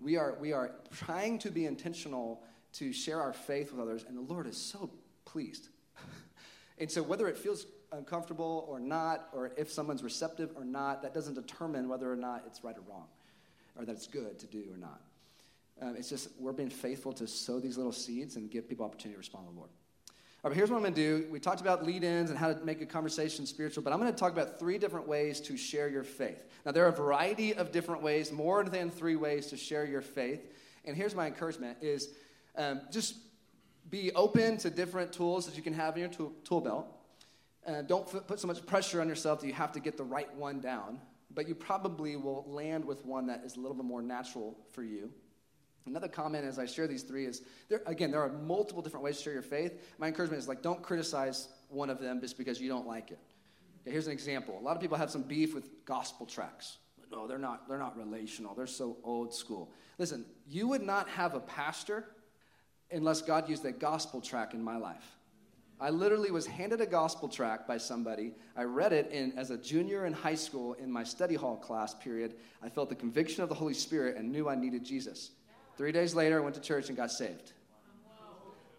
We 0.00 0.16
are 0.16 0.36
we 0.40 0.52
are 0.52 0.72
trying 0.92 1.40
to 1.40 1.50
be 1.50 1.66
intentional 1.66 2.44
to 2.74 2.92
share 2.92 3.20
our 3.20 3.32
faith 3.32 3.72
with 3.72 3.80
others, 3.80 4.04
and 4.06 4.16
the 4.16 4.22
Lord 4.22 4.46
is 4.46 4.56
so 4.56 4.90
pleased. 5.24 5.68
and 6.78 6.88
so, 6.88 7.02
whether 7.02 7.26
it 7.26 7.36
feels 7.36 7.66
uncomfortable 7.92 8.66
or 8.68 8.80
not, 8.80 9.28
or 9.32 9.52
if 9.56 9.70
someone's 9.70 10.02
receptive 10.02 10.50
or 10.56 10.64
not, 10.64 11.02
that 11.02 11.14
doesn't 11.14 11.34
determine 11.34 11.88
whether 11.88 12.10
or 12.10 12.16
not 12.16 12.44
it's 12.46 12.62
right 12.64 12.76
or 12.76 12.82
wrong, 12.88 13.06
or 13.78 13.84
that 13.84 13.92
it's 13.92 14.06
good 14.06 14.38
to 14.38 14.46
do 14.46 14.64
or 14.72 14.76
not. 14.76 15.00
Um, 15.80 15.94
it's 15.96 16.08
just 16.08 16.30
we're 16.38 16.52
being 16.52 16.70
faithful 16.70 17.12
to 17.14 17.26
sow 17.26 17.60
these 17.60 17.76
little 17.76 17.92
seeds 17.92 18.36
and 18.36 18.50
give 18.50 18.68
people 18.68 18.84
opportunity 18.84 19.14
to 19.14 19.18
respond 19.18 19.46
to 19.46 19.52
the 19.52 19.58
Lord. 19.58 19.70
All 20.44 20.50
right, 20.50 20.56
here's 20.56 20.70
what 20.70 20.76
I'm 20.76 20.82
going 20.82 20.94
to 20.94 21.22
do. 21.22 21.26
We 21.30 21.40
talked 21.40 21.60
about 21.60 21.84
lead 21.84 22.04
ins 22.04 22.30
and 22.30 22.38
how 22.38 22.52
to 22.52 22.64
make 22.64 22.80
a 22.80 22.86
conversation 22.86 23.44
spiritual, 23.44 23.82
but 23.82 23.92
I'm 23.92 23.98
going 23.98 24.12
to 24.12 24.18
talk 24.18 24.32
about 24.32 24.58
three 24.58 24.78
different 24.78 25.08
ways 25.08 25.40
to 25.42 25.56
share 25.56 25.88
your 25.88 26.04
faith. 26.04 26.44
Now, 26.64 26.70
there 26.70 26.84
are 26.84 26.88
a 26.88 26.92
variety 26.92 27.54
of 27.54 27.72
different 27.72 28.02
ways, 28.02 28.30
more 28.30 28.62
than 28.62 28.90
three 28.90 29.16
ways 29.16 29.46
to 29.48 29.56
share 29.56 29.84
your 29.84 30.00
faith. 30.00 30.40
And 30.84 30.96
here's 30.96 31.14
my 31.14 31.26
encouragement 31.26 31.78
is 31.80 32.10
um, 32.56 32.82
just 32.92 33.16
be 33.90 34.12
open 34.14 34.58
to 34.58 34.70
different 34.70 35.12
tools 35.12 35.46
that 35.46 35.56
you 35.56 35.62
can 35.62 35.74
have 35.74 35.96
in 35.96 36.02
your 36.02 36.10
tool, 36.10 36.32
tool 36.44 36.60
belt. 36.60 36.86
Uh, 37.68 37.82
don't 37.82 38.08
f- 38.14 38.26
put 38.26 38.40
so 38.40 38.46
much 38.46 38.64
pressure 38.64 39.00
on 39.00 39.08
yourself 39.08 39.40
that 39.40 39.46
you 39.46 39.52
have 39.52 39.72
to 39.72 39.80
get 39.80 39.98
the 39.98 40.04
right 40.04 40.34
one 40.36 40.58
down, 40.58 40.98
but 41.34 41.46
you 41.46 41.54
probably 41.54 42.16
will 42.16 42.44
land 42.48 42.82
with 42.82 43.04
one 43.04 43.26
that 43.26 43.42
is 43.44 43.56
a 43.56 43.60
little 43.60 43.76
bit 43.76 43.84
more 43.84 44.00
natural 44.00 44.56
for 44.72 44.82
you. 44.82 45.12
Another 45.86 46.08
comment 46.08 46.46
as 46.46 46.58
I 46.58 46.64
share 46.64 46.86
these 46.86 47.02
three 47.02 47.26
is 47.26 47.42
there, 47.68 47.82
again, 47.84 48.10
there 48.10 48.22
are 48.22 48.30
multiple 48.30 48.80
different 48.80 49.04
ways 49.04 49.18
to 49.18 49.22
share 49.22 49.32
your 49.34 49.42
faith. 49.42 49.82
My 49.98 50.06
encouragement 50.06 50.40
is 50.40 50.48
like, 50.48 50.62
don't 50.62 50.82
criticize 50.82 51.48
one 51.68 51.90
of 51.90 52.00
them 52.00 52.20
just 52.20 52.38
because 52.38 52.58
you 52.58 52.70
don't 52.70 52.86
like 52.86 53.10
it. 53.10 53.18
Okay, 53.82 53.90
here's 53.90 54.06
an 54.06 54.12
example. 54.12 54.58
A 54.58 54.62
lot 54.62 54.74
of 54.74 54.80
people 54.80 54.96
have 54.96 55.10
some 55.10 55.22
beef 55.22 55.54
with 55.54 55.84
gospel 55.84 56.24
tracts. 56.24 56.78
No, 57.10 57.26
they're 57.26 57.38
not, 57.38 57.68
they're 57.68 57.78
not 57.78 57.98
relational. 57.98 58.54
They're 58.54 58.66
so 58.66 58.96
old 59.04 59.34
school. 59.34 59.72
Listen, 59.98 60.24
you 60.46 60.68
would 60.68 60.82
not 60.82 61.08
have 61.10 61.34
a 61.34 61.40
pastor 61.40 62.06
unless 62.90 63.20
God 63.20 63.48
used 63.48 63.64
a 63.66 63.72
gospel 63.72 64.20
tract 64.20 64.54
in 64.54 64.62
my 64.62 64.76
life. 64.76 65.17
I 65.80 65.90
literally 65.90 66.30
was 66.30 66.46
handed 66.46 66.80
a 66.80 66.86
gospel 66.86 67.28
tract 67.28 67.68
by 67.68 67.78
somebody. 67.78 68.32
I 68.56 68.64
read 68.64 68.92
it 68.92 69.10
in, 69.12 69.32
as 69.36 69.50
a 69.50 69.56
junior 69.56 70.06
in 70.06 70.12
high 70.12 70.34
school 70.34 70.72
in 70.74 70.90
my 70.90 71.04
study 71.04 71.36
hall 71.36 71.56
class 71.56 71.94
period. 71.94 72.34
I 72.62 72.68
felt 72.68 72.88
the 72.88 72.96
conviction 72.96 73.42
of 73.42 73.48
the 73.48 73.54
Holy 73.54 73.74
Spirit 73.74 74.16
and 74.16 74.32
knew 74.32 74.48
I 74.48 74.56
needed 74.56 74.84
Jesus. 74.84 75.30
Three 75.76 75.92
days 75.92 76.14
later, 76.14 76.38
I 76.38 76.42
went 76.42 76.56
to 76.56 76.60
church 76.60 76.88
and 76.88 76.96
got 76.96 77.12
saved. 77.12 77.52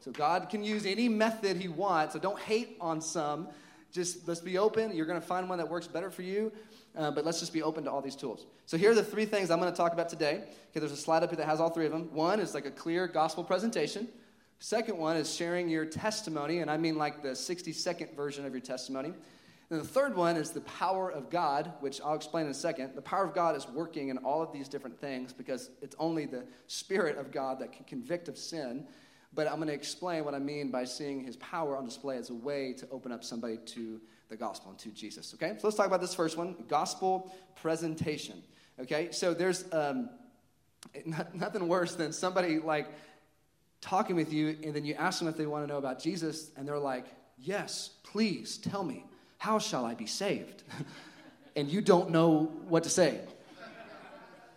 So 0.02 0.12
God 0.12 0.50
can 0.50 0.64
use 0.64 0.86
any 0.86 1.08
method 1.08 1.58
He 1.58 1.70
wants. 1.70 2.14
So 2.14 2.20
don't 2.20 2.40
hate 2.40 2.78
on 2.82 3.00
some. 3.02 3.48
Just 3.92 4.28
let's 4.28 4.42
be 4.42 4.58
open. 4.58 4.96
You're 4.96 5.06
going 5.06 5.20
to 5.20 5.26
find 5.26 5.48
one 5.48 5.58
that 5.58 5.70
works 5.70 5.88
better 5.88 6.10
for 6.10 6.22
you. 6.22 6.52
Uh, 6.98 7.12
but 7.12 7.24
let's 7.24 7.40
just 7.40 7.54
be 7.54 7.62
open 7.62 7.84
to 7.86 7.92
all 7.92 8.02
these 8.02 8.16
tools. 8.16 8.46
So 8.66 8.76
here 8.76 8.92
are 8.92 8.96
the 8.96 9.04
three 9.04 9.26
things 9.26 9.52
I'm 9.52 9.60
going 9.60 9.72
to 9.72 9.78
talk 9.78 9.94
about 9.94 10.10
today. 10.10 10.44
Okay, 10.72 10.80
there's 10.80 10.92
a 10.92 10.98
slide 10.98 11.24
up 11.24 11.30
here 11.30 11.38
that 11.38 11.46
has 11.46 11.62
all 11.62 11.70
three 11.70 11.86
of 11.86 11.92
them. 11.92 12.10
One 12.14 12.40
is 12.40 12.54
like 12.54 12.66
a 12.66 12.72
clear 12.72 13.08
gospel 13.08 13.44
presentation. 13.44 14.10
Second 14.60 14.98
one 14.98 15.16
is 15.16 15.34
sharing 15.34 15.70
your 15.70 15.86
testimony, 15.86 16.60
and 16.60 16.70
I 16.70 16.76
mean 16.76 16.98
like 16.98 17.24
the 17.24 17.36
60 17.36 17.72
second 17.72 18.16
version 18.16 18.46
of 18.46 18.52
your 18.54 18.62
testimony. 18.62 19.14
And 19.70 19.80
the 19.80 19.88
third 19.88 20.16
one 20.16 20.36
is 20.36 20.52
the 20.52 20.62
power 20.62 21.10
of 21.10 21.30
God, 21.30 21.72
which 21.80 22.02
I'll 22.02 22.16
explain 22.16 22.46
in 22.46 22.52
a 22.52 22.56
second. 22.56 22.96
The 22.96 23.02
power 23.02 23.24
of 23.24 23.34
God 23.34 23.56
is 23.56 23.68
working 23.68 24.10
in 24.10 24.18
all 24.18 24.42
of 24.42 24.52
these 24.52 24.68
different 24.68 25.00
things 25.00 25.32
because 25.32 25.70
it's 25.82 25.96
only 26.00 26.26
the 26.26 26.44
Spirit 26.68 27.18
of 27.18 27.32
God 27.32 27.60
that 27.60 27.72
can 27.72 27.86
convict 27.86 28.28
of 28.28 28.38
sin. 28.38 28.86
But 29.34 29.48
I'm 29.48 29.58
going 29.58 29.68
to 29.68 29.74
explain 29.74 30.26
what 30.26 30.34
I 30.34 30.40
mean 30.40 30.72
by 30.72 30.86
seeing 30.86 31.24
his 31.24 31.38
power 31.38 31.78
on 31.78 31.86
display 31.86 32.18
as 32.18 32.32
a 32.32 32.34
way 32.34 32.74
to 32.74 32.90
open 32.90 33.12
up 33.12 33.24
somebody 33.24 33.58
to 33.58 34.02
the 34.28 34.36
gospel 34.36 34.72
and 34.72 34.80
to 34.80 34.90
Jesus. 34.90 35.36
Okay? 35.36 35.54
So 35.60 35.68
let's 35.68 35.78
talk 35.78 35.86
about 35.86 36.02
this 36.02 36.16
first 36.16 36.36
one 36.36 36.56
gospel 36.68 37.32
presentation. 37.56 38.42
Okay? 38.80 39.10
So 39.12 39.36
there's 39.36 39.66
um, 39.72 40.10
nothing 41.34 41.68
worse 41.68 41.94
than 41.94 42.12
somebody 42.12 42.60
like 42.60 42.88
talking 43.82 44.16
with 44.16 44.34
you, 44.34 44.58
and 44.64 44.74
then 44.74 44.86
you 44.86 44.94
ask 44.96 45.20
them 45.20 45.28
if 45.28 45.38
they 45.38 45.46
want 45.46 45.64
to 45.64 45.68
know 45.68 45.78
about 45.78 46.00
Jesus, 46.00 46.52
and 46.58 46.68
they're 46.68 46.80
like, 46.80 47.06
Yes, 47.42 47.92
please 48.04 48.58
tell 48.58 48.84
me. 48.84 49.06
How 49.38 49.60
shall 49.60 49.86
I 49.86 49.94
be 49.94 50.06
saved? 50.06 50.64
and 51.56 51.70
you 51.70 51.82
don't 51.82 52.10
know 52.10 52.52
what 52.68 52.84
to 52.84 52.90
say. 52.90 53.20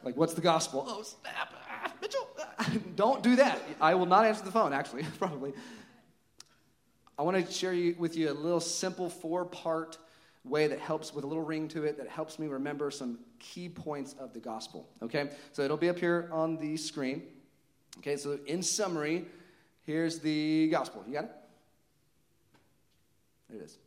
Like, 0.03 0.17
what's 0.17 0.35
the 0.35 0.41
gospel? 0.41 0.85
Oh, 0.89 1.03
snap. 1.03 1.55
Ah, 1.71 1.93
Mitchell. 2.01 2.29
don't 2.97 3.23
do 3.23 3.37
that. 3.37 3.61
I 3.81 3.95
will 3.95 4.07
not 4.07 4.25
answer 4.25 4.45
the 4.45 4.51
phone, 4.51 4.73
actually, 4.73 5.05
probably. 5.19 5.53
I 7.17 7.23
want 7.23 7.47
to 7.47 7.53
share 7.53 7.73
you, 7.73 7.95
with 7.99 8.17
you 8.17 8.31
a 8.31 8.33
little 8.33 8.59
simple 8.59 9.09
four 9.09 9.45
part 9.45 9.99
way 10.45 10.67
that 10.67 10.81
helps 10.81 11.15
with 11.15 11.23
a 11.23 11.27
little 11.27 11.45
ring 11.45 11.69
to 11.69 11.85
it 11.85 11.97
that 11.99 12.09
helps 12.09 12.41
me 12.41 12.49
remember 12.49 12.91
some 12.91 13.21
key 13.39 13.69
points 13.69 14.17
of 14.19 14.33
the 14.33 14.41
gospel. 14.41 14.89
Okay? 15.01 15.31
So 15.53 15.63
it'll 15.63 15.77
be 15.77 15.89
up 15.89 16.01
here 16.01 16.29
on 16.33 16.57
the 16.57 16.77
screen. 16.77 17.23
Okay, 17.99 18.17
so 18.17 18.39
in 18.47 18.63
summary, 18.63 19.27
here's 19.85 20.19
the 20.21 20.69
gospel. 20.69 21.05
You 21.07 21.15
got 21.15 21.25
it? 21.25 21.31
There 23.51 23.61
it 23.61 23.65
is. 23.65 23.79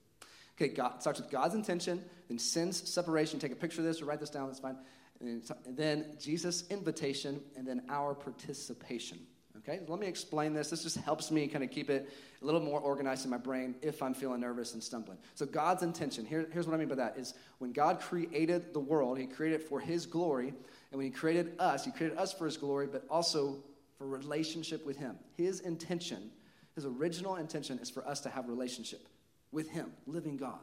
Okay, 0.58 0.70
God 0.70 1.02
starts 1.02 1.20
with 1.20 1.30
God's 1.30 1.56
intention, 1.56 2.02
then 2.30 2.39
sin's 2.39 2.89
separation. 2.89 3.39
Take 3.39 3.52
a 3.52 3.56
picture 3.56 3.82
of 3.82 3.86
this 3.86 4.02
or 4.02 4.06
write 4.06 4.20
this 4.20 4.30
down, 4.30 4.48
that's 4.48 4.60
fine. 4.60 4.78
And 5.20 5.44
then 5.68 6.06
Jesus' 6.20 6.63
invitation, 6.70 7.41
and 7.58 7.68
then 7.68 7.82
our 7.89 8.13
participation. 8.13 9.20
Okay, 9.60 9.80
let 9.88 10.00
me 10.00 10.06
explain 10.06 10.54
this. 10.54 10.70
This 10.70 10.84
just 10.84 10.98
helps 10.98 11.32
me 11.32 11.48
kind 11.48 11.63
of 11.63 11.72
keep 11.72 11.89
it 11.89 12.10
a 12.41 12.46
little 12.46 12.62
more 12.62 12.80
organized 12.80 13.26
in 13.26 13.32
my 13.32 13.38
brain 13.38 13.74
if 13.82 14.04
I'm 14.04 14.13
feeling 14.13 14.41
nervous 14.41 14.74
and 14.74 14.84
stumbling. 14.84 15.18
So, 15.34 15.46
God's 15.46 15.82
intention, 15.82 16.26
here, 16.26 16.48
here's 16.52 16.68
what 16.68 16.76
I 16.76 16.78
mean 16.78 16.89
by 16.89 16.96
that 16.96 17.18
is 17.18 17.34
when 17.60 17.72
God 17.72 18.00
created 18.00 18.74
the 18.74 18.80
world, 18.80 19.18
He 19.18 19.26
created 19.26 19.62
it 19.62 19.68
for 19.68 19.80
His 19.80 20.06
glory. 20.06 20.50
And 20.50 20.98
when 20.98 21.06
He 21.06 21.12
created 21.12 21.54
us, 21.58 21.86
He 21.86 21.91
created 21.91 22.18
us 22.18 22.34
for 22.34 22.46
His 22.46 22.58
glory, 22.58 22.88
but 22.88 23.06
also 23.10 23.63
for 23.97 24.08
relationship 24.08 24.86
with 24.86 24.97
Him. 24.97 25.17
His 25.38 25.62
intention, 25.62 26.31
His 26.75 26.86
original 26.86 27.36
intention, 27.36 27.79
is 27.79 27.89
for 27.89 28.05
us 28.08 28.19
to 28.21 28.29
have 28.29 28.47
relationship 28.47 29.08
with 29.51 29.69
Him, 29.69 29.91
living 30.05 30.38
God. 30.38 30.60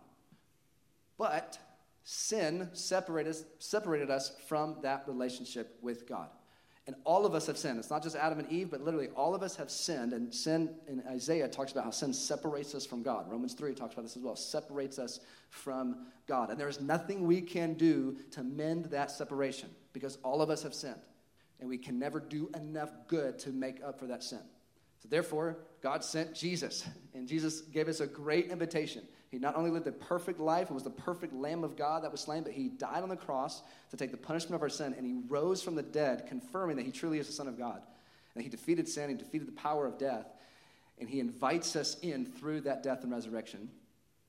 But 1.18 1.58
sin 2.04 2.68
separated 2.72 3.30
us, 3.30 3.44
separated 3.58 4.10
us 4.10 4.32
from 4.48 4.76
that 4.82 5.04
relationship 5.06 5.78
with 5.82 6.06
God. 6.06 6.28
And 6.88 6.96
all 7.04 7.24
of 7.24 7.34
us 7.34 7.46
have 7.46 7.56
sinned. 7.56 7.78
It's 7.78 7.90
not 7.90 8.02
just 8.02 8.16
Adam 8.16 8.40
and 8.40 8.50
Eve, 8.50 8.70
but 8.70 8.80
literally 8.82 9.08
all 9.14 9.36
of 9.36 9.42
us 9.44 9.54
have 9.54 9.70
sinned. 9.70 10.12
And 10.12 10.34
sin 10.34 10.74
in 10.88 11.00
Isaiah 11.08 11.46
talks 11.46 11.70
about 11.70 11.84
how 11.84 11.90
sin 11.90 12.12
separates 12.12 12.74
us 12.74 12.84
from 12.84 13.04
God. 13.04 13.30
Romans 13.30 13.54
3 13.54 13.72
talks 13.74 13.92
about 13.94 14.02
this 14.02 14.16
as 14.16 14.22
well, 14.22 14.34
separates 14.34 14.98
us 14.98 15.20
from 15.50 16.06
God. 16.26 16.50
And 16.50 16.58
there 16.58 16.68
is 16.68 16.80
nothing 16.80 17.24
we 17.24 17.40
can 17.40 17.74
do 17.74 18.16
to 18.32 18.42
mend 18.42 18.86
that 18.86 19.12
separation 19.12 19.70
because 19.92 20.18
all 20.24 20.42
of 20.42 20.50
us 20.50 20.64
have 20.64 20.74
sinned. 20.74 20.96
And 21.62 21.70
we 21.70 21.78
can 21.78 21.96
never 21.96 22.18
do 22.18 22.50
enough 22.56 22.90
good 23.06 23.38
to 23.38 23.50
make 23.50 23.82
up 23.84 24.00
for 24.00 24.08
that 24.08 24.24
sin. 24.24 24.40
So 25.00 25.08
therefore, 25.08 25.58
God 25.80 26.02
sent 26.02 26.34
Jesus. 26.34 26.84
And 27.14 27.28
Jesus 27.28 27.60
gave 27.60 27.86
us 27.86 28.00
a 28.00 28.06
great 28.06 28.50
invitation. 28.50 29.04
He 29.30 29.38
not 29.38 29.54
only 29.54 29.70
lived 29.70 29.86
a 29.86 29.92
perfect 29.92 30.40
life, 30.40 30.70
it 30.70 30.74
was 30.74 30.82
the 30.82 30.90
perfect 30.90 31.32
Lamb 31.32 31.62
of 31.62 31.76
God 31.76 32.02
that 32.02 32.10
was 32.10 32.20
slain, 32.20 32.42
but 32.42 32.52
he 32.52 32.68
died 32.68 33.04
on 33.04 33.08
the 33.08 33.16
cross 33.16 33.62
to 33.90 33.96
take 33.96 34.10
the 34.10 34.16
punishment 34.16 34.56
of 34.56 34.62
our 34.62 34.68
sin, 34.68 34.92
and 34.98 35.06
he 35.06 35.14
rose 35.28 35.62
from 35.62 35.76
the 35.76 35.84
dead, 35.84 36.26
confirming 36.26 36.76
that 36.76 36.84
he 36.84 36.90
truly 36.90 37.20
is 37.20 37.28
the 37.28 37.32
Son 37.32 37.46
of 37.46 37.56
God. 37.56 37.80
And 38.34 38.42
he 38.42 38.50
defeated 38.50 38.88
sin, 38.88 39.08
he 39.08 39.14
defeated 39.14 39.46
the 39.46 39.52
power 39.52 39.86
of 39.86 39.98
death, 39.98 40.26
and 40.98 41.08
he 41.08 41.20
invites 41.20 41.76
us 41.76 41.96
in 42.00 42.26
through 42.26 42.62
that 42.62 42.82
death 42.82 43.04
and 43.04 43.12
resurrection 43.12 43.70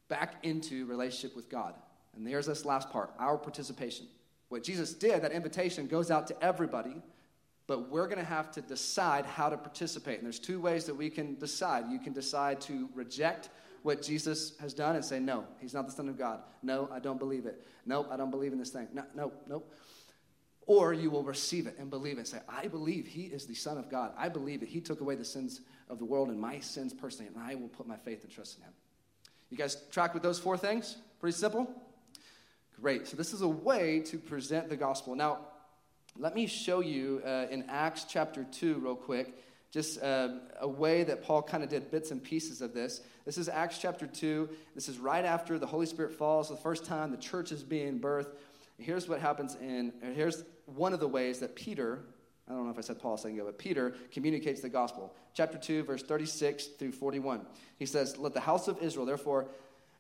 back 0.08 0.36
into 0.44 0.86
relationship 0.86 1.36
with 1.36 1.50
God. 1.50 1.74
And 2.16 2.28
there's 2.28 2.46
this 2.46 2.64
last 2.64 2.92
part 2.92 3.12
our 3.18 3.38
participation. 3.38 4.06
What 4.50 4.64
Jesus 4.64 4.94
did, 4.94 5.24
that 5.24 5.32
invitation 5.32 5.88
goes 5.88 6.12
out 6.12 6.28
to 6.28 6.44
everybody, 6.44 7.02
but 7.68 7.90
we're 7.90 8.08
going 8.08 8.20
to 8.20 8.26
have 8.26 8.52
to 8.52 8.62
decide 8.62 9.26
how 9.26 9.50
to 9.50 9.58
participate. 9.58 10.18
And 10.18 10.26
there's 10.26 10.40
two 10.40 10.60
ways 10.60 10.86
that 10.86 10.96
we 10.96 11.10
can 11.10 11.36
decide. 11.36 11.86
You 11.90 12.00
can 12.00 12.14
decide 12.14 12.60
to 12.62 12.90
reject 12.94 13.50
what 13.84 14.02
Jesus 14.02 14.58
has 14.60 14.74
done 14.74 14.96
and 14.96 15.04
say, 15.04 15.20
no, 15.20 15.46
he's 15.60 15.74
not 15.74 15.86
the 15.86 15.92
Son 15.92 16.10
of 16.10 16.18
God. 16.18 16.42
No, 16.62 16.90
I 16.92 17.00
don't 17.00 17.20
believe 17.20 17.46
it. 17.46 17.66
Nope, 17.86 18.08
I 18.12 18.18
don't 18.18 18.32
believe 18.32 18.54
in 18.54 18.60
this 18.60 18.70
thing. 18.70 18.88
No, 18.94 19.04
no, 19.16 19.32
nope. 19.48 19.74
Or 20.66 20.94
you 20.94 21.10
will 21.10 21.24
receive 21.24 21.68
it 21.68 21.76
and 21.78 21.90
believe 21.90 22.14
it 22.14 22.20
and 22.20 22.28
say, 22.28 22.40
I 22.48 22.68
believe 22.68 23.06
he 23.06 23.24
is 23.24 23.46
the 23.46 23.54
Son 23.54 23.78
of 23.78 23.90
God. 23.90 24.14
I 24.18 24.30
believe 24.30 24.62
that 24.62 24.70
he 24.70 24.80
took 24.80 25.02
away 25.02 25.16
the 25.16 25.26
sins 25.26 25.62
of 25.90 26.00
the 26.00 26.06
world 26.06 26.30
and 26.30 26.40
my 26.40 26.60
sins 26.60 26.94
personally, 26.94 27.30
and 27.34 27.44
I 27.44 27.56
will 27.56 27.68
put 27.68 27.86
my 27.86 27.98
faith 27.98 28.24
and 28.24 28.32
trust 28.32 28.58
in 28.58 28.64
him. 28.64 28.72
You 29.50 29.58
guys 29.58 29.78
track 29.92 30.14
with 30.14 30.24
those 30.24 30.40
four 30.40 30.58
things? 30.58 30.98
Pretty 31.20 31.38
simple? 31.38 31.70
Great. 32.80 33.08
So, 33.08 33.18
this 33.18 33.34
is 33.34 33.42
a 33.42 33.48
way 33.48 34.00
to 34.06 34.18
present 34.18 34.70
the 34.70 34.78
gospel. 34.78 35.16
Now, 35.16 35.40
let 36.18 36.36
me 36.36 36.46
show 36.46 36.82
you 36.82 37.22
uh, 37.26 37.48
in 37.50 37.66
Acts 37.70 38.06
chapter 38.08 38.44
2, 38.44 38.76
real 38.76 38.96
quick, 38.96 39.34
just 39.72 40.02
uh, 40.04 40.30
a 40.60 40.68
way 40.68 41.04
that 41.04 41.24
Paul 41.24 41.42
kind 41.42 41.64
of 41.64 41.70
did 41.70 41.90
bits 41.90 42.12
and 42.12 42.24
pieces 42.24 42.62
of 42.62 42.74
this. 42.74 43.02
This 43.26 43.40
is 43.40 43.50
Acts 43.50 43.80
chapter 43.80 44.06
2. 44.06 44.48
This 44.76 44.88
is 44.88 45.00
right 45.00 45.26
after 45.26 45.58
the 45.58 45.66
Holy 45.66 45.88
Spirit 45.88 46.14
falls, 46.14 46.50
the 46.50 46.56
first 46.56 46.86
time 46.86 47.10
the 47.10 47.18
church 47.18 47.52
is 47.52 47.64
being 47.64 48.00
birthed. 48.00 48.36
Here's 48.78 49.10
what 49.10 49.20
happens 49.20 49.56
in, 49.56 49.92
here's 50.14 50.44
one 50.66 50.94
of 50.94 51.00
the 51.00 51.08
ways 51.08 51.40
that 51.40 51.56
Peter, 51.56 52.04
I 52.48 52.52
don't 52.52 52.66
know 52.66 52.72
if 52.72 52.78
I 52.78 52.82
said 52.82 53.00
Paul 53.00 53.16
a 53.16 53.18
second 53.18 53.38
ago, 53.38 53.46
but 53.46 53.58
Peter 53.58 53.96
communicates 54.12 54.62
the 54.62 54.70
gospel. 54.70 55.16
Chapter 55.34 55.58
2, 55.58 55.84
verse 55.84 56.04
36 56.04 56.68
through 56.78 56.92
41. 56.92 57.42
He 57.80 57.88
says, 57.88 58.18
Let 58.20 58.36
the 58.36 58.40
house 58.40 58.68
of 58.68 58.78
Israel 58.84 59.08
therefore 59.08 59.48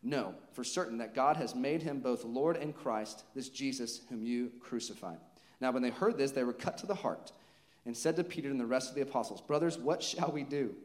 know 0.04 0.36
for 0.52 0.64
certain 0.64 1.00
that 1.00 1.16
God 1.16 1.38
has 1.38 1.56
made 1.56 1.82
him 1.82 2.00
both 2.00 2.24
Lord 2.24 2.58
and 2.58 2.76
Christ, 2.76 3.24
this 3.34 3.50
Jesus 3.50 4.02
whom 4.10 4.22
you 4.22 4.52
crucified. 4.60 5.18
Now, 5.64 5.72
when 5.72 5.82
they 5.82 5.92
heard 5.92 6.18
this, 6.18 6.32
they 6.32 6.44
were 6.44 6.52
cut 6.52 6.78
to 6.80 6.86
the 6.86 6.94
heart 6.94 7.32
and 7.86 7.96
said 7.96 8.18
to 8.18 8.24
Peter 8.26 8.50
and 8.50 8.60
the 8.60 8.66
rest 8.66 8.90
of 8.90 8.96
the 8.96 9.02
apostles, 9.02 9.40
Brothers, 9.40 9.78
what 9.78 10.04
shall 10.04 10.30
we 10.30 10.44
do? 10.44 10.76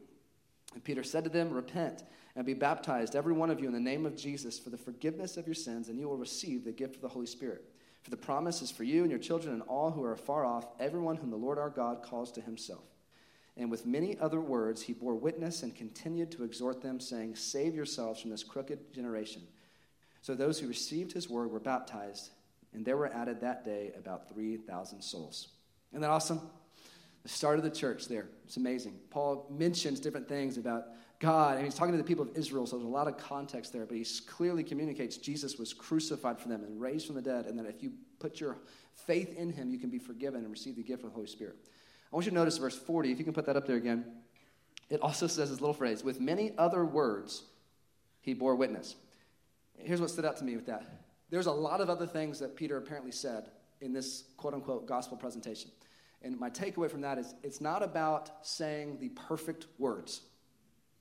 And 0.73 0.81
Peter 0.81 1.03
said 1.03 1.25
to 1.25 1.29
them, 1.29 1.49
Repent 1.49 2.05
and 2.33 2.45
be 2.45 2.53
baptized, 2.53 3.13
every 3.13 3.33
one 3.33 3.49
of 3.49 3.59
you, 3.59 3.67
in 3.67 3.73
the 3.73 3.79
name 3.81 4.05
of 4.05 4.15
Jesus 4.15 4.57
for 4.57 4.69
the 4.69 4.77
forgiveness 4.77 5.35
of 5.35 5.45
your 5.45 5.53
sins, 5.53 5.89
and 5.89 5.99
you 5.99 6.07
will 6.07 6.15
receive 6.15 6.63
the 6.63 6.71
gift 6.71 6.95
of 6.95 7.01
the 7.01 7.09
Holy 7.09 7.25
Spirit. 7.25 7.65
For 8.03 8.09
the 8.09 8.15
promise 8.15 8.61
is 8.61 8.71
for 8.71 8.85
you 8.85 9.01
and 9.01 9.11
your 9.11 9.19
children 9.19 9.53
and 9.53 9.63
all 9.63 9.91
who 9.91 10.01
are 10.01 10.15
far 10.15 10.45
off, 10.45 10.65
everyone 10.79 11.17
whom 11.17 11.29
the 11.29 11.35
Lord 11.35 11.57
our 11.57 11.69
God 11.69 12.01
calls 12.01 12.31
to 12.31 12.41
himself. 12.41 12.85
And 13.57 13.69
with 13.69 13.85
many 13.85 14.17
other 14.17 14.39
words, 14.39 14.83
he 14.83 14.93
bore 14.93 15.15
witness 15.15 15.61
and 15.61 15.75
continued 15.75 16.31
to 16.31 16.45
exhort 16.45 16.81
them, 16.81 17.01
saying, 17.01 17.35
Save 17.35 17.75
yourselves 17.75 18.21
from 18.21 18.29
this 18.29 18.45
crooked 18.45 18.93
generation. 18.93 19.41
So 20.21 20.35
those 20.35 20.57
who 20.57 20.69
received 20.69 21.11
his 21.11 21.29
word 21.29 21.51
were 21.51 21.59
baptized, 21.59 22.29
and 22.73 22.85
there 22.85 22.97
were 22.97 23.11
added 23.13 23.41
that 23.41 23.65
day 23.65 23.91
about 23.97 24.29
3,000 24.29 25.01
souls. 25.01 25.49
Isn't 25.91 26.01
that 26.01 26.09
awesome? 26.09 26.41
the 27.23 27.29
start 27.29 27.57
of 27.57 27.63
the 27.63 27.69
church 27.69 28.07
there. 28.07 28.27
It's 28.45 28.57
amazing. 28.57 28.95
Paul 29.09 29.47
mentions 29.49 29.99
different 29.99 30.27
things 30.27 30.57
about 30.57 30.85
God, 31.19 31.57
and 31.57 31.65
he's 31.65 31.75
talking 31.75 31.91
to 31.91 31.97
the 31.97 32.03
people 32.03 32.23
of 32.23 32.35
Israel, 32.35 32.65
so 32.65 32.77
there's 32.77 32.87
a 32.87 32.89
lot 32.89 33.07
of 33.07 33.17
context 33.17 33.73
there, 33.73 33.85
but 33.85 33.97
he 33.97 34.05
clearly 34.25 34.63
communicates 34.63 35.17
Jesus 35.17 35.57
was 35.57 35.73
crucified 35.73 36.39
for 36.39 36.47
them 36.47 36.63
and 36.63 36.79
raised 36.79 37.07
from 37.07 37.15
the 37.15 37.21
dead, 37.21 37.45
and 37.45 37.59
that 37.59 37.65
if 37.65 37.83
you 37.83 37.91
put 38.19 38.39
your 38.39 38.57
faith 38.93 39.37
in 39.37 39.51
him, 39.51 39.69
you 39.69 39.79
can 39.79 39.89
be 39.89 39.99
forgiven 39.99 40.41
and 40.41 40.51
receive 40.51 40.77
the 40.77 40.83
gift 40.83 41.03
of 41.03 41.09
the 41.09 41.15
Holy 41.15 41.27
Spirit. 41.27 41.57
I 42.11 42.15
want 42.15 42.25
you 42.25 42.31
to 42.31 42.37
notice 42.37 42.57
verse 42.57 42.77
40, 42.77 43.11
if 43.11 43.19
you 43.19 43.25
can 43.25 43.33
put 43.33 43.45
that 43.47 43.57
up 43.57 43.67
there 43.67 43.75
again. 43.75 44.05
It 44.89 45.01
also 45.01 45.27
says 45.27 45.49
this 45.49 45.59
little 45.59 45.73
phrase, 45.73 46.03
with 46.03 46.19
many 46.21 46.53
other 46.57 46.85
words, 46.85 47.43
he 48.21 48.33
bore 48.33 48.55
witness. 48.55 48.95
Here's 49.77 50.01
what 50.01 50.09
stood 50.09 50.25
out 50.25 50.37
to 50.37 50.43
me 50.43 50.55
with 50.55 50.65
that. 50.67 50.85
There's 51.29 51.45
a 51.45 51.51
lot 51.51 51.81
of 51.81 51.89
other 51.89 52.07
things 52.07 52.39
that 52.39 52.55
Peter 52.55 52.77
apparently 52.77 53.11
said 53.11 53.49
in 53.81 53.93
this 53.93 54.25
quote 54.37 54.53
unquote 54.53 54.87
gospel 54.87 55.17
presentation. 55.17 55.71
And 56.21 56.37
my 56.39 56.49
takeaway 56.49 56.89
from 56.89 57.01
that 57.01 57.17
is 57.17 57.33
it's 57.43 57.61
not 57.61 57.81
about 57.81 58.45
saying 58.45 58.97
the 58.99 59.09
perfect 59.09 59.67
words. 59.77 60.21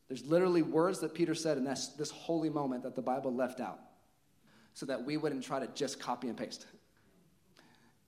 There's 0.07 0.25
literally 0.25 0.63
words 0.63 1.01
that 1.01 1.13
Peter 1.15 1.35
said 1.35 1.59
in 1.59 1.65
this, 1.65 1.89
this 1.89 2.11
holy 2.11 2.49
moment 2.49 2.83
that 2.85 2.95
the 2.95 3.03
Bible 3.03 3.35
left 3.35 3.61
out 3.61 3.81
so 4.75 4.87
that 4.87 5.05
we 5.05 5.17
wouldn't 5.17 5.43
try 5.43 5.59
to 5.59 5.67
just 5.75 6.01
copy 6.01 6.29
and 6.29 6.37
paste. 6.37 6.67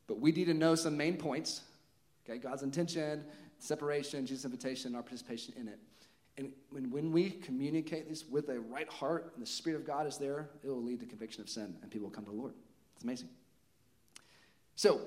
But 0.06 0.20
we 0.20 0.32
need 0.32 0.46
to 0.46 0.54
know 0.54 0.74
some 0.74 0.96
main 0.96 1.16
points 1.16 1.62
okay, 2.24 2.38
God's 2.38 2.62
intention, 2.62 3.24
separation, 3.58 4.26
Jesus' 4.26 4.44
invitation, 4.44 4.94
our 4.94 5.02
participation 5.02 5.54
in 5.58 5.68
it. 5.68 5.78
And 6.40 6.52
when, 6.70 6.90
when 6.90 7.12
we 7.12 7.30
communicate 7.30 8.08
this 8.08 8.24
with 8.26 8.48
a 8.48 8.58
right 8.58 8.88
heart 8.88 9.32
and 9.34 9.42
the 9.42 9.46
Spirit 9.46 9.76
of 9.76 9.86
God 9.86 10.06
is 10.06 10.16
there, 10.16 10.48
it 10.64 10.68
will 10.68 10.82
lead 10.82 11.00
to 11.00 11.06
conviction 11.06 11.42
of 11.42 11.50
sin 11.50 11.76
and 11.82 11.90
people 11.90 12.08
will 12.08 12.14
come 12.14 12.24
to 12.24 12.30
the 12.30 12.36
Lord. 12.36 12.54
It's 12.94 13.04
amazing. 13.04 13.28
So, 14.74 15.02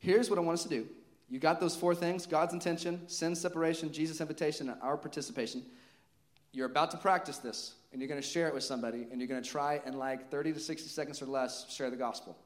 here's 0.00 0.28
what 0.28 0.40
I 0.40 0.42
want 0.42 0.58
us 0.58 0.64
to 0.64 0.68
do 0.68 0.88
you 1.30 1.38
got 1.38 1.60
those 1.60 1.76
four 1.76 1.94
things 1.94 2.26
God's 2.26 2.52
intention, 2.52 3.08
sin 3.08 3.36
separation, 3.36 3.92
Jesus' 3.92 4.20
invitation, 4.20 4.68
and 4.68 4.82
our 4.82 4.96
participation. 4.96 5.62
You're 6.50 6.66
about 6.66 6.90
to 6.90 6.98
practice 6.98 7.38
this, 7.38 7.74
and 7.92 8.00
you're 8.00 8.08
going 8.08 8.20
to 8.20 8.26
share 8.26 8.48
it 8.48 8.52
with 8.52 8.64
somebody, 8.64 9.06
and 9.10 9.20
you're 9.20 9.28
going 9.28 9.42
to 9.42 9.48
try 9.48 9.80
in 9.86 9.96
like 9.96 10.30
30 10.30 10.52
to 10.52 10.60
60 10.60 10.88
seconds 10.88 11.22
or 11.22 11.26
less 11.26 11.72
share 11.72 11.90
the 11.90 11.96
gospel. 11.96 12.36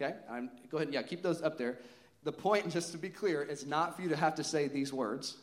Okay? 0.00 0.14
I'm, 0.30 0.50
go 0.70 0.78
ahead, 0.78 0.94
yeah, 0.94 1.02
keep 1.02 1.22
those 1.22 1.42
up 1.42 1.58
there. 1.58 1.78
The 2.22 2.32
point, 2.32 2.70
just 2.72 2.92
to 2.92 2.98
be 2.98 3.10
clear, 3.10 3.42
is 3.42 3.66
not 3.66 3.96
for 3.96 4.02
you 4.02 4.08
to 4.08 4.16
have 4.16 4.36
to 4.36 4.44
say 4.44 4.68
these 4.68 4.92
words. 4.92 5.36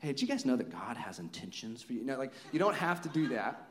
Hey, 0.00 0.08
did 0.08 0.22
you 0.22 0.28
guys 0.28 0.44
know 0.44 0.56
that 0.56 0.70
God 0.70 0.96
has 0.96 1.18
intentions 1.18 1.82
for 1.82 1.92
you? 1.92 2.02
No, 2.02 2.16
like, 2.16 2.32
you 2.52 2.58
don't 2.58 2.74
have 2.74 3.02
to 3.02 3.08
do 3.10 3.28
that. 3.28 3.66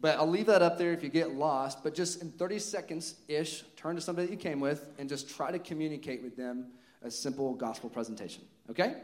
But 0.00 0.16
I'll 0.16 0.28
leave 0.28 0.46
that 0.46 0.62
up 0.62 0.78
there 0.78 0.92
if 0.92 1.02
you 1.02 1.08
get 1.08 1.34
lost. 1.34 1.82
But 1.82 1.94
just 1.94 2.22
in 2.22 2.30
30 2.30 2.60
seconds 2.60 3.16
ish, 3.26 3.64
turn 3.76 3.96
to 3.96 4.00
somebody 4.00 4.28
that 4.28 4.32
you 4.32 4.38
came 4.38 4.60
with 4.60 4.88
and 4.98 5.08
just 5.08 5.28
try 5.28 5.50
to 5.50 5.58
communicate 5.58 6.22
with 6.22 6.36
them 6.36 6.68
a 7.02 7.10
simple 7.10 7.54
gospel 7.54 7.90
presentation. 7.90 8.44
Okay? 8.70 8.94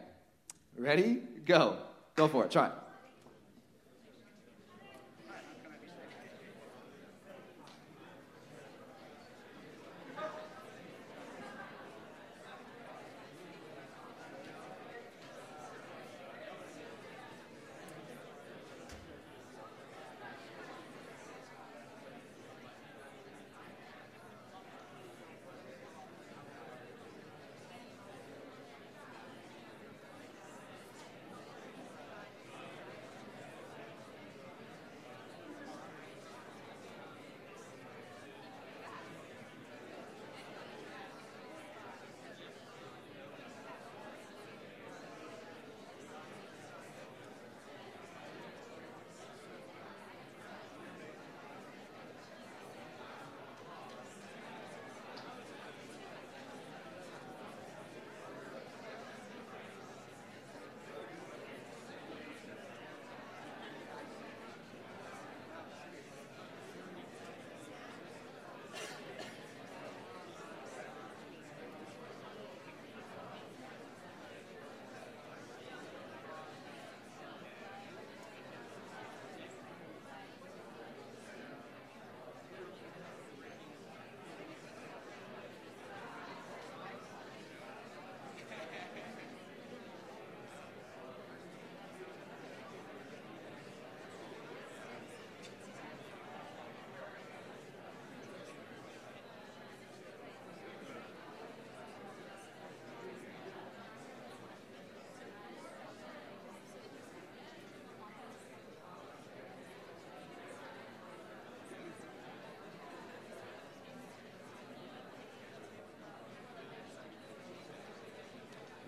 Ready? 0.79 1.23
Go. 1.45 1.79
Go 2.15 2.29
for 2.29 2.45
it. 2.45 2.53
Try 2.53 2.69
it. 2.69 2.73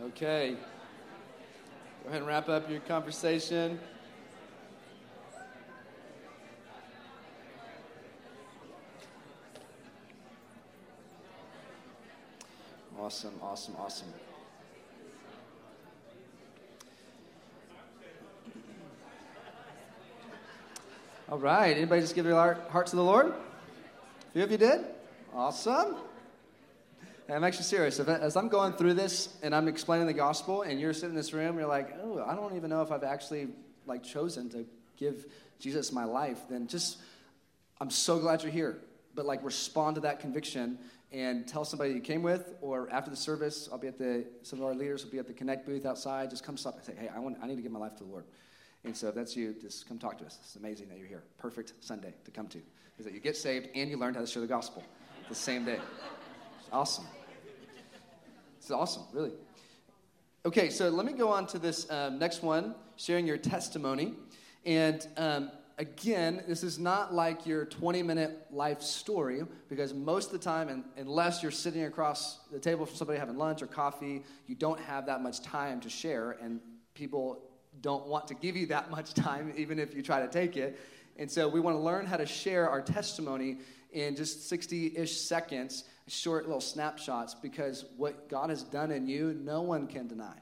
Okay. 0.07 0.57
Go 2.05 2.09
ahead 2.09 2.21
and 2.21 2.29
wrap 2.29 2.49
up 2.49 2.71
your 2.71 2.79
conversation. 2.81 3.81
Awesome, 12.97 13.35
awesome, 13.43 13.75
awesome. 13.79 14.07
All 21.29 21.39
right. 21.39 21.77
Anybody 21.77 22.01
just 22.01 22.15
give 22.15 22.25
their 22.25 22.35
heart, 22.35 22.87
to 22.87 22.97
the 22.97 23.03
Lord? 23.03 23.27
A 23.27 24.33
few 24.33 24.45
of 24.45 24.53
you 24.53 24.59
did? 24.59 24.85
Awesome. 25.35 25.97
I'm 27.29 27.43
actually 27.43 27.65
serious. 27.65 27.99
If, 27.99 28.09
as 28.09 28.37
I'm 28.37 28.49
going 28.49 28.75
through 28.75 28.95
this 28.95 29.37
and 29.43 29.55
I'm 29.55 29.67
explaining 29.67 30.07
the 30.07 30.13
gospel, 30.13 30.63
and 30.63 30.81
you're 30.81 30.93
sitting 30.93 31.11
in 31.11 31.17
this 31.17 31.33
room, 31.33 31.59
you're 31.59 31.67
like, 31.67 31.97
"Oh, 32.01 32.23
I 32.25 32.35
don't 32.35 32.55
even 32.57 32.71
know 32.71 32.83
if 32.83 32.93
I've 32.93 33.03
actually 33.03 33.49
like 33.85 34.05
chosen 34.05 34.49
to 34.51 34.65
give 34.97 35.27
Jesus 35.59 35.91
my 35.93 36.05
life." 36.05 36.39
Then 36.49 36.69
just, 36.69 36.99
I'm 37.81 37.91
so 37.91 38.19
glad 38.19 38.43
you're 38.43 38.53
here. 38.53 38.79
But 39.15 39.27
like, 39.27 39.43
respond 39.43 39.97
to 39.97 40.03
that 40.03 40.21
conviction 40.21 40.79
and 41.11 41.49
tell 41.49 41.65
somebody 41.65 41.95
you 41.95 42.01
came 42.01 42.23
with, 42.23 42.55
or 42.61 42.89
after 42.91 43.11
the 43.11 43.17
service, 43.17 43.69
I'll 43.73 43.79
be 43.79 43.89
at 43.89 43.99
the. 43.99 44.25
Some 44.43 44.61
of 44.61 44.67
our 44.67 44.75
leaders 44.75 45.05
will 45.05 45.11
be 45.11 45.19
at 45.19 45.27
the 45.27 45.33
Connect 45.33 45.67
booth 45.67 45.85
outside. 45.85 46.31
Just 46.31 46.45
come 46.45 46.57
stop 46.57 46.77
and 46.77 46.85
say, 46.85 46.95
"Hey, 46.97 47.09
I 47.09 47.19
want, 47.19 47.39
I 47.43 47.49
need 47.49 47.57
to 47.57 47.63
give 47.63 47.73
my 47.73 47.81
life 47.81 47.97
to 47.97 48.05
the 48.05 48.11
Lord." 48.11 48.25
And 48.85 48.97
so 48.97 49.09
if 49.09 49.17
that's 49.17 49.35
you, 49.37 49.53
just 49.61 49.89
come 49.89 49.99
talk 49.99 50.19
to 50.19 50.27
us. 50.27 50.39
It's 50.43 50.55
amazing 50.55 50.89
that 50.91 50.99
you're 50.99 51.09
here. 51.09 51.25
Perfect 51.39 51.73
Sunday 51.81 52.15
to 52.25 52.31
come 52.31 52.47
to. 52.49 52.59
Is 52.99 53.05
that 53.05 53.13
you 53.15 53.21
get 53.21 53.37
saved 53.37 53.69
and 53.75 53.91
you 53.91 53.97
learn 53.97 54.15
how 54.15 54.21
to 54.21 54.27
share 54.27 54.43
the 54.43 54.49
gospel 54.49 54.85
the 55.29 55.35
same 55.35 55.65
day. 55.65 55.81
Awesome. 56.73 57.05
It's 58.67 58.73
awesome, 58.73 59.05
really. 59.13 59.31
Okay, 60.45 60.71
so 60.71 60.89
let 60.89 61.07
me 61.07 61.13
go 61.13 61.29
on 61.29 61.47
to 61.47 61.59
this 61.61 61.89
um, 61.89 62.19
next 62.19 62.43
one, 62.43 62.75
sharing 62.97 63.25
your 63.25 63.37
testimony. 63.37 64.15
And 64.65 65.07
um, 65.17 65.53
again, 65.79 66.43
this 66.49 66.65
is 66.65 66.77
not 66.77 67.15
like 67.15 67.47
your 67.47 67.65
20 67.65 68.03
minute 68.03 68.45
life 68.51 68.83
story, 68.83 69.43
because 69.69 69.95
most 69.95 70.27
of 70.27 70.33
the 70.33 70.41
time, 70.41 70.69
and, 70.69 70.83
unless 70.97 71.45
you're 71.45 71.53
sitting 71.53 71.85
across 71.85 72.41
the 72.51 72.59
table 72.59 72.87
from 72.87 72.97
somebody 72.97 73.21
having 73.21 73.37
lunch 73.37 73.63
or 73.63 73.69
coffee, 73.69 74.25
you 74.49 74.57
don't 74.57 74.81
have 74.81 75.07
that 75.07 75.23
much 75.23 75.43
time 75.43 75.81
to 75.83 75.89
share, 75.89 76.33
and 76.43 76.59
people 76.95 77.39
don't 77.83 78.09
want 78.09 78.27
to 78.27 78.35
give 78.35 78.57
you 78.57 78.67
that 78.67 78.91
much 78.97 79.15
time, 79.15 79.55
even 79.57 79.79
if 79.79 79.95
you 79.95 80.03
try 80.03 80.21
to 80.21 80.29
take 80.29 80.57
it. 80.57 80.77
And 81.19 81.31
so 81.31 81.47
we 81.47 81.61
want 81.61 81.77
to 81.77 81.81
learn 81.81 82.05
how 82.05 82.17
to 82.17 82.27
share 82.27 82.69
our 82.69 82.83
testimony 82.83 83.59
in 83.93 84.17
just 84.17 84.49
60 84.49 84.97
ish 84.97 85.21
seconds, 85.21 85.85
short 86.09 86.47
little 86.47 86.61
snapshots, 86.61 87.35
because 87.35 87.85
what 87.97 88.29
God 88.29 88.51
has 88.51 88.63
done 88.63 88.91
in 88.91 89.07
you, 89.07 89.35
no 89.35 89.63
one 89.63 89.87
can 89.87 90.07
deny. 90.07 90.37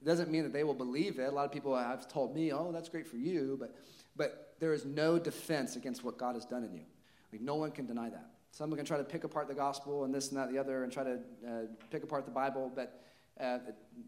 It 0.00 0.04
doesn't 0.04 0.30
mean 0.30 0.44
that 0.44 0.52
they 0.52 0.62
will 0.62 0.74
believe 0.74 1.18
it. 1.18 1.24
A 1.24 1.30
lot 1.30 1.44
of 1.44 1.52
people 1.52 1.76
have 1.76 2.08
told 2.08 2.34
me, 2.34 2.52
oh, 2.52 2.70
that's 2.72 2.88
great 2.88 3.06
for 3.06 3.16
you, 3.16 3.56
but, 3.58 3.74
but 4.16 4.54
there 4.60 4.72
is 4.72 4.84
no 4.84 5.18
defense 5.18 5.74
against 5.74 6.04
what 6.04 6.16
God 6.18 6.34
has 6.34 6.44
done 6.44 6.62
in 6.62 6.72
you. 6.72 6.84
Like, 7.32 7.40
no 7.40 7.56
one 7.56 7.72
can 7.72 7.86
deny 7.86 8.08
that. 8.08 8.30
Some 8.52 8.74
can 8.74 8.84
try 8.84 8.96
to 8.96 9.04
pick 9.04 9.24
apart 9.24 9.48
the 9.48 9.54
gospel 9.54 10.04
and 10.04 10.14
this 10.14 10.28
and 10.28 10.38
that, 10.38 10.50
the 10.50 10.58
other, 10.58 10.84
and 10.84 10.92
try 10.92 11.04
to 11.04 11.18
uh, 11.46 11.50
pick 11.90 12.02
apart 12.02 12.24
the 12.24 12.30
Bible, 12.30 12.72
but 12.74 13.02
uh, 13.40 13.58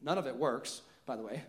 none 0.03 0.18
of 0.18 0.27
it 0.27 0.35
works, 0.35 0.83
by 1.07 1.16
the 1.16 1.23
way. 1.23 1.43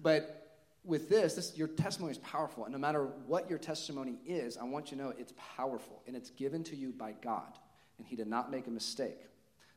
But 0.00 0.58
with 0.84 1.08
this, 1.08 1.34
this, 1.34 1.56
your 1.56 1.68
testimony 1.68 2.12
is 2.12 2.18
powerful. 2.18 2.64
And 2.64 2.72
no 2.72 2.78
matter 2.78 3.04
what 3.26 3.50
your 3.50 3.58
testimony 3.58 4.18
is, 4.26 4.56
I 4.56 4.64
want 4.64 4.90
you 4.90 4.96
to 4.96 5.02
know 5.02 5.14
it's 5.18 5.34
powerful 5.56 6.02
and 6.06 6.16
it's 6.16 6.30
given 6.30 6.64
to 6.64 6.76
you 6.76 6.92
by 6.92 7.12
God. 7.22 7.58
And 8.00 8.06
He 8.08 8.16
did 8.16 8.28
not 8.28 8.50
make 8.50 8.66
a 8.66 8.70
mistake. 8.70 9.18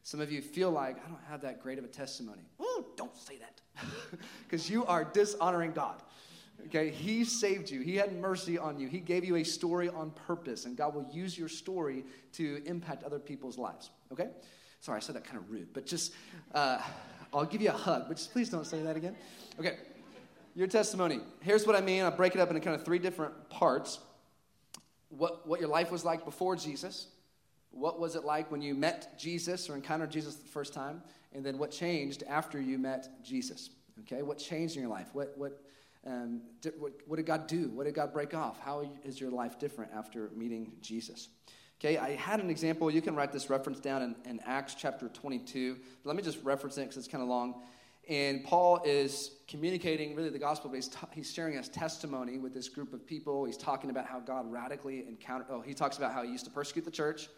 Some 0.02 0.22
of 0.22 0.32
you 0.32 0.42
feel 0.42 0.72
like, 0.72 0.96
I 1.06 1.10
don't 1.10 1.20
have 1.30 1.42
that 1.42 1.62
great 1.62 1.78
of 1.78 1.84
a 1.84 1.90
testimony. 1.90 2.44
Well, 2.58 2.86
don't 2.96 3.16
say 3.18 3.38
that. 3.38 3.62
Because 4.44 4.70
you 4.70 4.86
are 4.86 5.04
dishonoring 5.04 5.74
God. 5.74 6.02
Okay, 6.68 6.90
He 6.90 7.26
saved 7.26 7.70
you. 7.70 7.82
He 7.82 7.98
had 7.98 8.14
mercy 8.14 8.58
on 8.58 8.80
you. 8.80 8.88
He 8.88 9.02
gave 9.02 9.26
you 9.26 9.36
a 9.36 9.44
story 9.44 9.90
on 9.90 10.12
purpose. 10.12 10.64
And 10.64 10.78
God 10.78 10.96
will 10.96 11.06
use 11.12 11.38
your 11.38 11.50
story 11.50 12.06
to 12.34 12.62
impact 12.66 13.04
other 13.04 13.20
people's 13.20 13.58
lives. 13.58 13.90
Okay? 14.14 14.30
Sorry, 14.80 14.96
I 14.98 15.02
said 15.02 15.16
that 15.16 15.26
kind 15.26 15.38
of 15.38 15.52
rude, 15.52 15.74
but 15.74 15.86
just, 15.86 16.14
uh, 16.54 16.82
I'll 17.34 17.44
give 17.44 17.62
you 17.62 17.70
a 17.70 17.74
hug, 17.74 18.06
but 18.08 18.16
just 18.16 18.32
please 18.32 18.50
don't 18.50 18.66
say 18.66 18.82
that 18.84 18.96
again. 18.96 19.18
Okay. 19.60 19.78
Your 20.56 20.68
testimony. 20.68 21.20
Here's 21.42 21.68
what 21.68 21.76
I 21.76 21.82
mean. 21.82 22.04
I'll 22.04 22.12
break 22.12 22.36
it 22.36 22.40
up 22.40 22.48
into 22.48 22.62
kind 22.62 22.76
of 22.76 22.86
three 22.86 23.00
different 23.00 23.50
parts. 23.50 24.00
What, 25.10 25.46
what 25.46 25.60
your 25.60 25.70
life 25.70 25.92
was 25.92 26.06
like 26.06 26.24
before 26.24 26.56
Jesus. 26.56 27.08
What 27.74 28.00
was 28.00 28.16
it 28.16 28.24
like 28.24 28.52
when 28.52 28.62
you 28.62 28.76
met 28.76 29.18
Jesus 29.18 29.70
or 29.70 29.76
encountered 29.76 30.12
Jesus 30.12 30.36
the 30.36 30.48
first 30.48 30.74
time? 30.74 31.02
And 31.34 31.44
then 31.44 31.58
what 31.58 31.72
changed 31.72 32.24
after 32.30 32.62
you 32.62 32.78
met 32.78 33.24
Jesus? 33.24 33.72
Okay, 34.02 34.22
what 34.22 34.38
changed 34.38 34.76
in 34.76 34.82
your 34.82 34.92
life? 34.92 35.08
What, 35.14 35.34
what, 35.36 35.62
um, 36.06 36.42
did, 36.62 36.74
what, 36.78 36.94
what 37.08 37.16
did 37.16 37.26
God 37.26 37.48
do? 37.48 37.70
What 37.70 37.86
did 37.86 37.96
God 37.96 38.14
break 38.14 38.34
off? 38.34 38.60
How 38.60 38.90
is 39.04 39.20
your 39.20 39.32
life 39.32 39.58
different 39.58 39.92
after 39.94 40.30
meeting 40.36 40.74
Jesus? 40.82 41.30
Okay, 41.80 41.98
I 41.98 42.16
had 42.16 42.40
an 42.40 42.50
example. 42.50 42.92
You 42.92 43.02
can 43.02 43.16
write 43.16 43.32
this 43.32 43.50
reference 43.50 43.80
down 43.80 44.02
in, 44.04 44.16
in 44.26 44.40
Acts 44.46 44.76
chapter 44.76 45.10
22. 45.10 45.76
But 45.76 46.10
let 46.10 46.16
me 46.16 46.22
just 46.22 46.44
reference 46.44 46.78
it 46.78 46.82
because 46.82 46.98
it's 46.98 47.08
kind 47.08 47.24
of 47.24 47.28
long. 47.28 47.56
And 48.08 48.44
Paul 48.44 48.82
is 48.84 49.32
communicating 49.48 50.14
really 50.16 50.30
the 50.30 50.40
gospel, 50.40 50.70
but 50.70 50.76
he's, 50.76 50.90
t- 50.90 50.98
he's 51.12 51.34
sharing 51.34 51.56
his 51.56 51.70
testimony 51.70 52.38
with 52.38 52.54
this 52.54 52.68
group 52.68 52.94
of 52.94 53.08
people. 53.08 53.46
He's 53.46 53.58
talking 53.58 53.90
about 53.90 54.06
how 54.06 54.20
God 54.20 54.52
radically 54.52 55.08
encountered, 55.08 55.48
oh, 55.50 55.62
he 55.62 55.74
talks 55.74 55.98
about 55.98 56.14
how 56.14 56.24
he 56.24 56.30
used 56.30 56.44
to 56.46 56.52
persecute 56.52 56.84
the 56.84 56.92
church. 56.92 57.30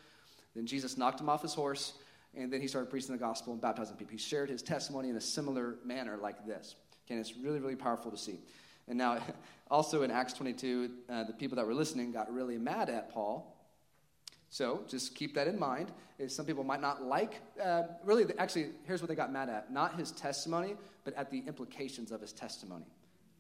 Then 0.56 0.66
Jesus 0.66 0.98
knocked 0.98 1.20
him 1.20 1.30
off 1.30 1.42
his 1.42 1.54
horse, 1.54 1.94
and 2.36 2.52
then 2.52 2.62
he 2.62 2.68
started 2.68 2.90
preaching 2.90 3.12
the 3.12 3.20
gospel 3.20 3.54
and 3.54 3.62
baptizing 3.62 3.96
people. 3.98 4.12
He 4.12 4.18
shared 4.18 4.50
his 4.50 4.62
testimony 4.62 5.10
in 5.10 5.16
a 5.16 5.22
similar 5.22 5.76
manner 5.84 6.18
like 6.18 6.46
this. 6.46 6.76
Okay, 7.06 7.16
and 7.16 7.20
it's 7.20 7.36
really, 7.38 7.60
really 7.60 7.76
powerful 7.76 8.12
to 8.12 8.18
see. 8.18 8.40
And 8.88 8.98
now, 8.98 9.20
also 9.72 10.04
in 10.04 10.12
Acts 10.12 10.34
22, 10.34 10.92
uh, 11.10 11.24
the 11.26 11.34
people 11.34 11.56
that 11.58 11.66
were 11.66 11.74
listening 11.74 12.12
got 12.12 12.34
really 12.34 12.58
mad 12.58 12.90
at 12.90 13.12
Paul 13.12 13.56
so 14.56 14.86
just 14.88 15.16
keep 15.16 15.34
that 15.36 15.48
in 15.48 15.60
mind. 15.60 15.92
Is 16.18 16.34
some 16.34 16.46
people 16.46 16.64
might 16.64 16.80
not 16.80 17.04
like, 17.04 17.42
uh, 17.62 17.84
really, 18.06 18.26
actually, 18.38 18.70
here's 18.86 19.02
what 19.02 19.10
they 19.10 19.16
got 19.16 19.30
mad 19.30 19.50
at 19.50 19.70
not 19.70 20.00
his 20.00 20.12
testimony, 20.14 20.76
but 21.04 21.14
at 21.16 21.30
the 21.30 21.40
implications 21.40 22.10
of 22.10 22.22
his 22.22 22.32
testimony. 22.32 22.86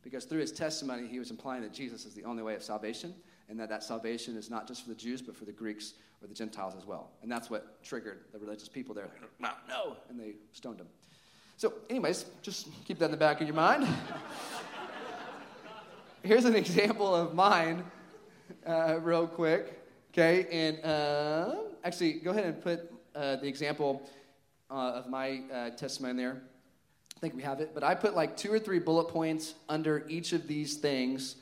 Because 0.01 0.25
through 0.25 0.41
his 0.41 0.51
testimony, 0.51 1.07
he 1.07 1.17
was 1.17 1.31
implying 1.31 1.61
that 1.61 1.73
Jesus 1.73 2.05
is 2.05 2.13
the 2.15 2.25
only 2.25 2.43
way 2.43 2.53
of 2.53 2.61
salvation, 2.61 3.15
and 3.49 3.59
that 3.59 3.69
that 3.69 3.83
salvation 3.83 4.35
is 4.35 4.49
not 4.49 4.67
just 4.67 4.83
for 4.83 4.89
the 4.89 4.95
Jews, 4.95 5.21
but 5.21 5.35
for 5.35 5.45
the 5.45 5.51
Greeks 5.51 5.93
or 6.21 6.27
the 6.27 6.33
Gentiles 6.33 6.73
as 6.77 6.85
well. 6.85 7.11
And 7.21 7.31
that's 7.31 7.49
what 7.49 7.83
triggered 7.83 8.19
the 8.33 8.39
religious 8.39 8.67
people 8.67 8.95
there. 8.95 9.09
no, 9.39 9.49
no, 9.67 9.97
and 10.09 10.19
they 10.19 10.33
stoned 10.51 10.79
him. 10.79 10.87
So, 11.57 11.73
anyways, 11.89 12.25
just 12.41 12.67
keep 12.85 12.99
that 12.99 13.05
in 13.05 13.11
the 13.11 13.17
back 13.17 13.39
of 13.39 13.47
your 13.47 13.55
mind. 13.55 13.87
Here's 16.23 16.45
an 16.45 16.55
example 16.55 17.15
of 17.15 17.35
mine, 17.35 17.83
uh, 18.65 18.99
real 19.01 19.27
quick. 19.27 19.81
Okay, 20.11 20.47
and 20.51 20.83
uh, 20.83 21.55
actually, 21.83 22.13
go 22.13 22.31
ahead 22.31 22.45
and 22.45 22.61
put 22.61 22.91
uh, 23.15 23.35
the 23.37 23.47
example 23.47 24.09
uh, 24.71 24.73
of 24.73 25.07
my 25.07 25.41
uh, 25.53 25.69
testimony 25.71 26.21
there. 26.21 26.41
I 27.15 27.19
think 27.19 27.35
we 27.35 27.43
have 27.43 27.61
it, 27.61 27.71
but 27.73 27.83
I 27.83 27.95
put 27.95 28.15
like 28.15 28.35
two 28.35 28.51
or 28.51 28.59
three 28.59 28.79
bullet 28.79 29.05
points 29.05 29.53
under 29.69 30.05
each 30.09 30.33
of 30.33 30.47
these 30.47 30.77
things 30.77 31.35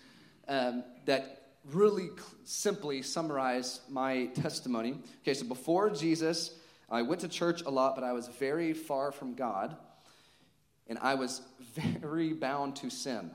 um, 0.47 0.83
that 1.05 1.42
really 1.71 2.09
simply 2.43 3.01
summarize 3.01 3.81
my 3.89 4.25
testimony. 4.27 4.99
Okay, 5.21 5.33
so 5.33 5.45
before 5.45 5.89
Jesus, 5.89 6.55
I 6.89 7.01
went 7.01 7.21
to 7.21 7.27
church 7.27 7.61
a 7.63 7.69
lot, 7.69 7.95
but 7.95 8.03
I 8.03 8.13
was 8.13 8.27
very 8.27 8.73
far 8.73 9.11
from 9.11 9.33
God, 9.33 9.75
and 10.87 10.99
I 10.99 11.15
was 11.15 11.41
very 11.75 12.33
bound 12.33 12.75
to 12.77 12.89
sin, 12.89 13.31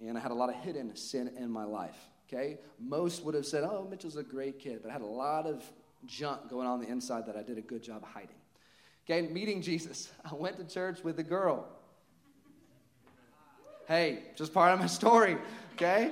and 0.00 0.16
I 0.16 0.20
had 0.20 0.30
a 0.30 0.34
lot 0.34 0.48
of 0.48 0.56
hidden 0.56 0.94
sin 0.96 1.32
in 1.36 1.50
my 1.50 1.64
life. 1.64 1.96
Okay? 2.28 2.58
Most 2.78 3.24
would 3.24 3.34
have 3.34 3.46
said, 3.46 3.64
oh, 3.64 3.86
Mitchell's 3.88 4.16
a 4.16 4.22
great 4.22 4.58
kid, 4.58 4.80
but 4.82 4.90
I 4.90 4.92
had 4.92 5.02
a 5.02 5.06
lot 5.06 5.46
of 5.46 5.62
junk 6.06 6.48
going 6.48 6.66
on 6.66 6.80
the 6.80 6.88
inside 6.88 7.26
that 7.26 7.36
I 7.36 7.42
did 7.42 7.58
a 7.58 7.62
good 7.62 7.82
job 7.82 8.04
hiding. 8.04 8.36
Okay, 9.04 9.26
meeting 9.28 9.62
Jesus. 9.62 10.10
I 10.30 10.34
went 10.34 10.56
to 10.58 10.64
church 10.64 11.02
with 11.02 11.18
a 11.18 11.22
girl. 11.22 11.68
Hey, 13.86 14.24
just 14.34 14.52
part 14.52 14.72
of 14.72 14.80
my 14.80 14.86
story, 14.86 15.36
okay? 15.74 16.10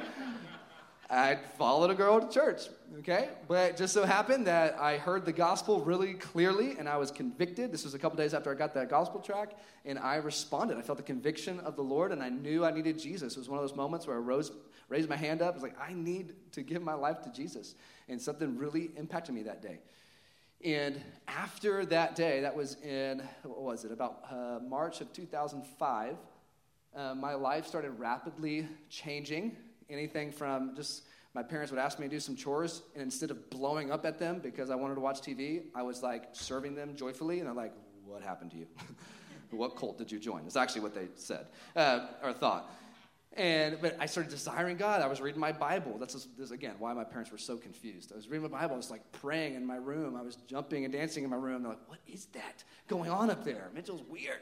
I 1.10 1.36
followed 1.58 1.90
a 1.90 1.94
girl 1.94 2.20
to 2.20 2.32
church, 2.32 2.62
okay? 3.00 3.28
But 3.46 3.76
just 3.76 3.92
so 3.92 4.04
happened 4.04 4.46
that 4.46 4.78
I 4.78 4.96
heard 4.96 5.26
the 5.26 5.32
gospel 5.32 5.80
really 5.80 6.14
clearly 6.14 6.76
and 6.78 6.88
I 6.88 6.96
was 6.96 7.10
convicted. 7.10 7.70
This 7.70 7.84
was 7.84 7.94
a 7.94 7.98
couple 7.98 8.16
days 8.16 8.32
after 8.32 8.50
I 8.50 8.54
got 8.54 8.72
that 8.74 8.88
gospel 8.88 9.20
tract, 9.20 9.54
and 9.84 9.98
I 9.98 10.16
responded. 10.16 10.78
I 10.78 10.82
felt 10.82 10.96
the 10.96 11.04
conviction 11.04 11.60
of 11.60 11.76
the 11.76 11.82
Lord 11.82 12.10
and 12.10 12.22
I 12.22 12.30
knew 12.30 12.64
I 12.64 12.70
needed 12.70 12.98
Jesus. 12.98 13.36
It 13.36 13.38
was 13.38 13.48
one 13.48 13.58
of 13.58 13.68
those 13.68 13.76
moments 13.76 14.06
where 14.06 14.16
I 14.16 14.20
rose, 14.20 14.50
raised 14.88 15.08
my 15.08 15.16
hand 15.16 15.42
up. 15.42 15.52
I 15.52 15.54
was 15.54 15.62
like, 15.62 15.78
I 15.80 15.92
need 15.92 16.34
to 16.52 16.62
give 16.62 16.82
my 16.82 16.94
life 16.94 17.20
to 17.22 17.32
Jesus. 17.32 17.74
And 18.08 18.20
something 18.20 18.56
really 18.56 18.90
impacted 18.96 19.34
me 19.34 19.42
that 19.42 19.60
day. 19.60 19.80
And 20.64 20.98
after 21.28 21.84
that 21.86 22.16
day, 22.16 22.40
that 22.40 22.56
was 22.56 22.76
in, 22.82 23.22
what 23.42 23.60
was 23.60 23.84
it, 23.84 23.92
about 23.92 24.24
uh, 24.30 24.60
March 24.66 25.02
of 25.02 25.12
2005, 25.12 26.16
uh, 26.96 27.14
my 27.14 27.34
life 27.34 27.66
started 27.66 27.90
rapidly 27.98 28.66
changing 28.88 29.56
anything 29.90 30.32
from 30.32 30.74
just 30.76 31.02
my 31.34 31.42
parents 31.42 31.72
would 31.72 31.80
ask 31.80 31.98
me 31.98 32.06
to 32.06 32.10
do 32.10 32.20
some 32.20 32.36
chores, 32.36 32.82
and 32.94 33.02
instead 33.02 33.30
of 33.30 33.50
blowing 33.50 33.90
up 33.90 34.06
at 34.06 34.18
them 34.18 34.38
because 34.38 34.70
I 34.70 34.76
wanted 34.76 34.94
to 34.94 35.00
watch 35.00 35.20
TV, 35.20 35.64
I 35.74 35.82
was 35.82 36.02
like 36.02 36.28
serving 36.32 36.76
them 36.76 36.94
joyfully, 36.94 37.40
and 37.40 37.48
they're 37.48 37.54
like, 37.54 37.72
What 38.06 38.22
happened 38.22 38.52
to 38.52 38.58
you? 38.58 38.66
What 39.50 39.76
cult 39.76 39.98
did 39.98 40.10
you 40.10 40.18
join? 40.18 40.46
It's 40.46 40.56
actually 40.56 40.80
what 40.80 40.96
they 40.96 41.06
said 41.14 41.46
uh, 41.76 42.06
or 42.24 42.32
thought. 42.32 42.68
And 43.36 43.78
but 43.80 43.96
I 44.00 44.06
started 44.06 44.30
desiring 44.30 44.76
God. 44.76 45.00
I 45.00 45.06
was 45.06 45.20
reading 45.20 45.40
my 45.40 45.52
Bible. 45.52 45.96
That's 45.98 46.14
just, 46.14 46.36
this, 46.36 46.50
again 46.50 46.74
why 46.78 46.92
my 46.92 47.04
parents 47.04 47.30
were 47.30 47.38
so 47.38 47.56
confused. 47.56 48.12
I 48.12 48.16
was 48.16 48.28
reading 48.28 48.50
my 48.50 48.60
Bible. 48.60 48.74
I 48.74 48.76
was 48.76 48.90
like 48.90 49.02
praying 49.12 49.54
in 49.54 49.64
my 49.64 49.76
room. 49.76 50.16
I 50.16 50.22
was 50.22 50.36
jumping 50.48 50.84
and 50.84 50.92
dancing 50.92 51.24
in 51.24 51.30
my 51.30 51.36
room. 51.36 51.62
They're 51.62 51.72
like, 51.72 51.88
"What 51.88 51.98
is 52.06 52.26
that 52.32 52.62
going 52.88 53.10
on 53.10 53.30
up 53.30 53.44
there?" 53.44 53.70
Mitchell's 53.74 54.02
weird. 54.08 54.38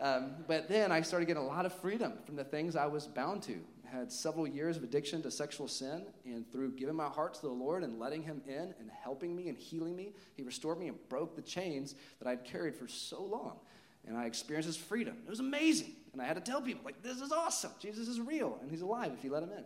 Um, 0.00 0.32
but 0.46 0.68
then 0.68 0.92
I 0.92 1.00
started 1.00 1.26
getting 1.26 1.42
a 1.42 1.46
lot 1.46 1.64
of 1.66 1.72
freedom 1.72 2.12
from 2.26 2.36
the 2.36 2.44
things 2.44 2.76
I 2.76 2.86
was 2.86 3.06
bound 3.06 3.42
to. 3.44 3.58
Had 3.90 4.10
several 4.10 4.46
years 4.46 4.76
of 4.76 4.82
addiction 4.82 5.22
to 5.22 5.30
sexual 5.30 5.68
sin, 5.68 6.02
and 6.24 6.50
through 6.50 6.72
giving 6.72 6.96
my 6.96 7.06
heart 7.06 7.34
to 7.34 7.42
the 7.42 7.48
Lord 7.48 7.84
and 7.84 7.98
letting 7.98 8.22
Him 8.22 8.42
in 8.46 8.74
and 8.78 8.90
helping 9.02 9.34
me 9.34 9.48
and 9.48 9.56
healing 9.56 9.94
me, 9.94 10.12
He 10.34 10.42
restored 10.42 10.78
me 10.78 10.88
and 10.88 11.08
broke 11.08 11.36
the 11.36 11.42
chains 11.42 11.94
that 12.18 12.28
I'd 12.28 12.44
carried 12.44 12.74
for 12.74 12.88
so 12.88 13.22
long. 13.22 13.58
And 14.06 14.16
I 14.16 14.26
experienced 14.26 14.66
His 14.66 14.76
freedom. 14.76 15.16
It 15.26 15.30
was 15.30 15.40
amazing. 15.40 15.94
And 16.16 16.22
I 16.22 16.24
had 16.24 16.34
to 16.34 16.40
tell 16.40 16.62
people, 16.62 16.80
like, 16.82 17.02
this 17.02 17.20
is 17.20 17.30
awesome. 17.30 17.72
Jesus 17.78 18.08
is 18.08 18.18
real, 18.18 18.58
and 18.62 18.70
he's 18.70 18.80
alive 18.80 19.12
if 19.16 19.22
you 19.22 19.30
let 19.30 19.42
him 19.42 19.50
in. 19.50 19.64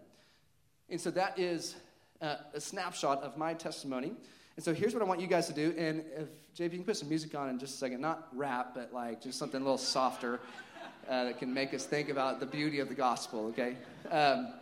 And 0.89 1.01
so 1.01 1.13
that 1.13 1.39
is 1.39 1.77
uh, 2.21 2.39
a 2.53 2.61
snapshot 2.61 3.23
of 3.23 3.37
my 3.37 3.55
testimony. 3.55 4.15
And 4.57 4.65
so 4.65 4.75
here's 4.75 4.93
what 4.93 5.01
I 5.01 5.07
want 5.07 5.21
you 5.21 5.29
guys 5.29 5.47
to 5.47 5.53
do. 5.53 5.73
And 5.79 6.03
if, 6.17 6.29
JP, 6.59 6.73
you 6.73 6.79
can 6.79 6.85
put 6.85 6.97
some 6.97 7.09
music 7.09 7.37
on 7.37 7.49
in 7.49 7.61
just 7.61 7.75
a 7.75 7.79
second. 7.79 8.01
Not 8.01 8.27
rap, 8.33 8.73
but 8.75 8.93
like 8.93 9.23
just 9.23 9.39
something 9.39 9.61
a 9.61 9.65
little 9.65 9.79
softer 9.79 10.41
uh, 11.09 11.25
that 11.25 11.39
can 11.39 11.53
make 11.53 11.75
us 11.75 11.85
think 11.85 12.09
about 12.09 12.41
the 12.41 12.47
beauty 12.47 12.81
of 12.81 12.89
the 12.89 12.95
gospel, 12.95 13.47
okay? 13.47 13.77
Um, 14.11 14.53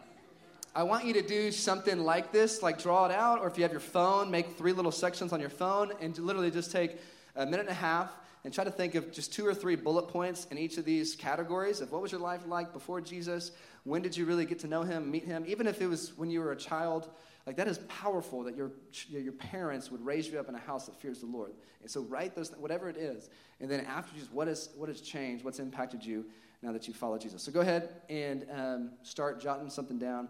I 0.74 0.82
want 0.82 1.06
you 1.06 1.12
to 1.14 1.22
do 1.22 1.50
something 1.50 1.98
like 1.98 2.30
this, 2.30 2.62
like 2.62 2.80
draw 2.80 3.06
it 3.06 3.12
out, 3.12 3.40
or 3.40 3.48
if 3.48 3.56
you 3.56 3.62
have 3.62 3.72
your 3.72 3.80
phone, 3.80 4.30
make 4.30 4.56
three 4.56 4.72
little 4.72 4.92
sections 4.92 5.32
on 5.32 5.40
your 5.40 5.50
phone 5.50 5.92
and 6.00 6.16
literally 6.18 6.50
just 6.50 6.70
take 6.70 6.98
a 7.36 7.44
minute 7.44 7.60
and 7.60 7.70
a 7.70 7.74
half 7.74 8.12
and 8.44 8.54
try 8.54 8.64
to 8.64 8.70
think 8.70 8.94
of 8.94 9.10
just 9.10 9.32
two 9.32 9.46
or 9.46 9.54
three 9.54 9.76
bullet 9.76 10.08
points 10.08 10.46
in 10.50 10.58
each 10.58 10.78
of 10.78 10.84
these 10.84 11.16
categories 11.16 11.80
of 11.80 11.90
what 11.90 12.00
was 12.00 12.12
your 12.12 12.20
life 12.20 12.46
like 12.46 12.72
before 12.72 13.00
Jesus? 13.00 13.50
When 13.84 14.02
did 14.02 14.16
you 14.16 14.24
really 14.24 14.46
get 14.46 14.60
to 14.60 14.68
know 14.68 14.82
him, 14.82 15.10
meet 15.10 15.24
him? 15.24 15.44
Even 15.46 15.66
if 15.66 15.82
it 15.82 15.86
was 15.86 16.16
when 16.16 16.30
you 16.30 16.40
were 16.40 16.52
a 16.52 16.56
child, 16.56 17.08
like 17.48 17.56
that 17.56 17.66
is 17.66 17.78
powerful 17.88 18.42
that 18.42 18.54
your, 18.54 18.72
your 19.08 19.32
parents 19.32 19.90
would 19.90 20.04
raise 20.04 20.28
you 20.28 20.38
up 20.38 20.50
in 20.50 20.54
a 20.54 20.58
house 20.58 20.84
that 20.84 20.94
fears 20.94 21.20
the 21.20 21.26
Lord. 21.26 21.54
And 21.80 21.90
so 21.90 22.02
write 22.02 22.34
those, 22.34 22.50
whatever 22.58 22.90
it 22.90 22.98
is. 22.98 23.30
And 23.58 23.70
then 23.70 23.86
after 23.86 24.12
Jesus, 24.12 24.30
what, 24.30 24.48
is, 24.48 24.68
what 24.76 24.90
has 24.90 25.00
changed? 25.00 25.46
What's 25.46 25.58
impacted 25.58 26.04
you 26.04 26.26
now 26.60 26.72
that 26.72 26.86
you 26.86 26.92
follow 26.92 27.16
Jesus? 27.16 27.42
So 27.42 27.50
go 27.50 27.60
ahead 27.60 27.88
and 28.10 28.44
um, 28.54 28.90
start 29.02 29.40
jotting 29.40 29.70
something 29.70 29.98
down. 29.98 30.28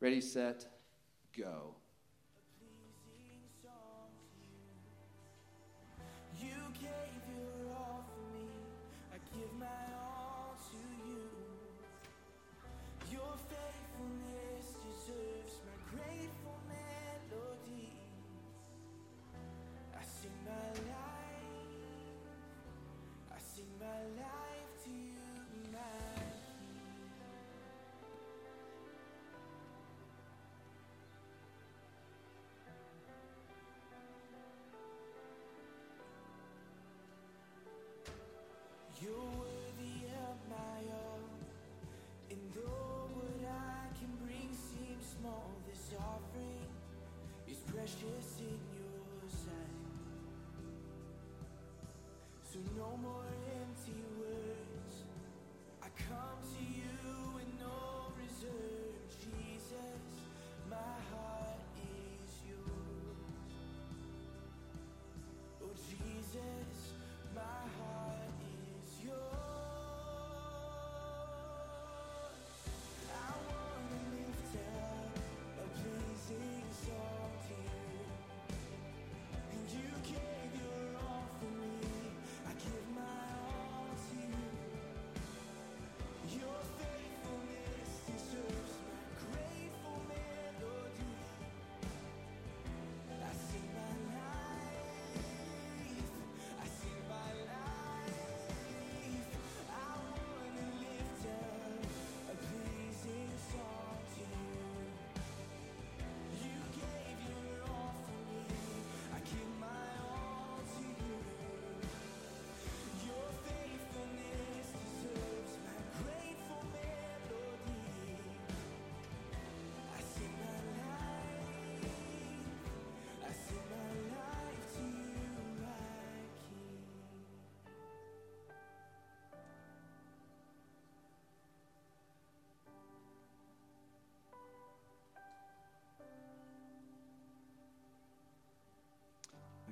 Ready, 0.00 0.20
set, 0.20 0.66
go. 1.34 1.74
more. 52.96 53.27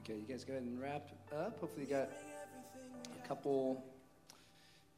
Okay, 0.08 0.20
you 0.20 0.32
guys 0.32 0.44
go 0.44 0.52
ahead 0.52 0.62
and 0.62 0.80
wrap 0.80 1.08
up. 1.36 1.58
Hopefully, 1.58 1.84
you 1.84 1.90
got 1.92 2.08
a 3.12 3.26
couple 3.26 3.82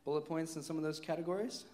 bullet 0.05 0.27
points 0.27 0.55
in 0.57 0.63
some 0.63 0.77
of 0.77 0.83
those 0.83 1.01
categories. 1.01 1.65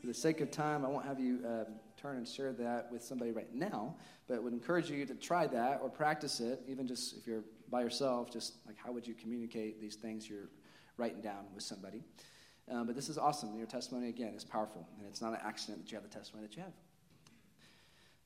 For 0.00 0.08
the 0.08 0.14
sake 0.14 0.40
of 0.40 0.50
time, 0.50 0.84
I 0.84 0.88
won't 0.88 1.06
have 1.06 1.20
you 1.20 1.38
uh, 1.46 1.66
turn 1.96 2.16
and 2.16 2.26
share 2.26 2.52
that 2.54 2.90
with 2.90 3.00
somebody 3.00 3.30
right 3.30 3.54
now, 3.54 3.94
but 4.26 4.42
would 4.42 4.52
encourage 4.52 4.90
you 4.90 5.06
to 5.06 5.14
try 5.14 5.46
that 5.46 5.78
or 5.84 5.88
practice 5.88 6.40
it, 6.40 6.62
even 6.66 6.88
just 6.88 7.16
if 7.16 7.28
you're 7.28 7.44
by 7.70 7.80
yourself, 7.80 8.32
just 8.32 8.54
like 8.66 8.76
how 8.76 8.90
would 8.90 9.06
you 9.06 9.14
communicate 9.14 9.80
these 9.80 9.94
things 9.94 10.28
you're 10.28 10.48
writing 10.96 11.20
down 11.20 11.44
with 11.54 11.62
somebody. 11.62 12.02
Um, 12.68 12.88
but 12.88 12.96
this 12.96 13.08
is 13.08 13.18
awesome. 13.18 13.56
Your 13.56 13.68
testimony, 13.68 14.08
again, 14.08 14.34
is 14.34 14.42
powerful, 14.42 14.84
and 14.98 15.06
it's 15.06 15.22
not 15.22 15.32
an 15.32 15.40
accident 15.44 15.84
that 15.84 15.92
you 15.92 15.96
have 15.96 16.02
the 16.02 16.12
testimony 16.12 16.48
that 16.48 16.56
you 16.56 16.62
have. 16.64 16.72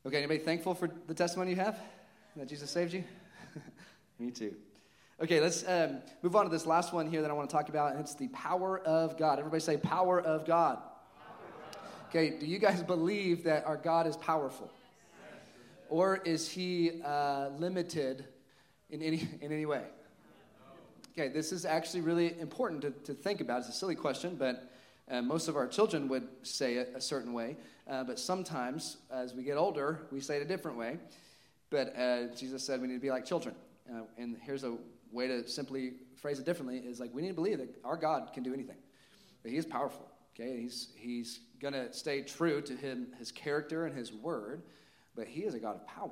Okay, 0.07 0.17
anybody 0.17 0.39
thankful 0.39 0.75
for 0.75 0.89
the 1.07 1.13
testimony 1.13 1.51
you 1.51 1.59
have? 1.59 1.79
That 2.35 2.49
Jesus 2.49 2.71
saved 2.71 2.95
you? 2.95 3.05
Me 4.19 4.31
too. 4.31 4.55
Okay, 5.21 5.41
let's 5.41 5.67
um, 5.67 5.99
move 6.23 6.37
on 6.37 6.45
to 6.45 6.51
this 6.51 6.67
last 6.67 6.93
one 6.93 7.09
here 7.09 7.23
that 7.23 7.31
I 7.31 7.35
want 7.35 7.49
to 7.51 7.55
talk 7.55 7.69
about, 7.69 7.93
and 7.93 8.01
it's 8.01 8.15
the 8.15 8.29
power 8.29 8.79
of 8.81 9.17
God. 9.19 9.39
Everybody 9.39 9.61
say, 9.61 9.77
power 9.77 10.21
of 10.21 10.47
God. 10.47 10.79
Okay, 12.09 12.39
do 12.39 12.47
you 12.47 12.59
guys 12.59 12.83
believe 12.83 13.45
that 13.45 13.67
our 13.67 13.77
God 13.77 14.07
is 14.07 14.17
powerful? 14.17 14.71
Or 15.89 16.17
is 16.25 16.49
he 16.49 17.03
uh, 17.05 17.49
limited 17.59 18.27
in 18.91 19.03
any, 19.03 19.29
in 19.41 19.53
any 19.53 19.67
way? 19.67 19.83
Okay, 21.13 21.29
this 21.29 21.51
is 21.51 21.65
actually 21.65 22.03
really 22.03 22.39
important 22.41 22.83
to, 22.83 22.91
to 22.91 23.13
think 23.13 23.41
about. 23.41 23.59
It's 23.59 23.69
a 23.69 23.73
silly 23.73 23.97
question, 23.97 24.37
but 24.37 24.71
uh, 25.11 25.21
most 25.21 25.49
of 25.49 25.57
our 25.57 25.67
children 25.67 26.09
would 26.09 26.29
say 26.43 26.75
it 26.75 26.93
a 26.95 27.01
certain 27.01 27.33
way. 27.33 27.57
Uh, 27.89 28.05
but 28.05 28.19
sometimes, 28.19 28.99
as 29.11 29.35
we 29.35 29.43
get 29.43 29.57
older, 29.57 30.03
we 30.13 30.21
say 30.21 30.37
it 30.37 30.43
a 30.43 30.49
different 30.49 30.77
way. 30.77 30.99
But 31.71 31.97
uh, 31.99 32.35
Jesus 32.37 32.63
said 32.63 32.81
we 32.81 32.87
need 32.87 32.95
to 32.95 33.01
be 33.01 33.11
like 33.11 33.25
children. 33.25 33.55
Uh, 33.91 34.03
and 34.17 34.37
here's 34.43 34.65
a 34.65 34.77
way 35.13 35.27
to 35.27 35.47
simply 35.49 35.93
phrase 36.17 36.39
it 36.39 36.47
differently 36.47 36.79
is 36.79 37.01
like 37.01 37.15
we 37.15 37.23
need 37.23 37.29
to 37.29 37.35
believe 37.35 37.59
that 37.59 37.75
our 37.85 37.97
God 37.97 38.31
can 38.35 38.43
do 38.43 38.53
anything. 38.53 38.77
That 39.43 39.51
he 39.51 39.57
is 39.57 39.67
powerful. 39.67 40.09
Okay, 40.35 40.61
he's 40.61 40.89
he's 40.97 41.41
gonna 41.61 41.93
stay 41.93 42.23
true 42.23 42.61
to 42.63 42.75
him, 42.75 43.09
his 43.19 43.33
character 43.33 43.87
and 43.87 43.97
his 43.97 44.13
word, 44.13 44.63
but 45.17 45.27
he 45.27 45.41
is 45.41 45.55
a 45.55 45.59
God 45.59 45.77
of 45.77 45.87
power. 45.87 46.11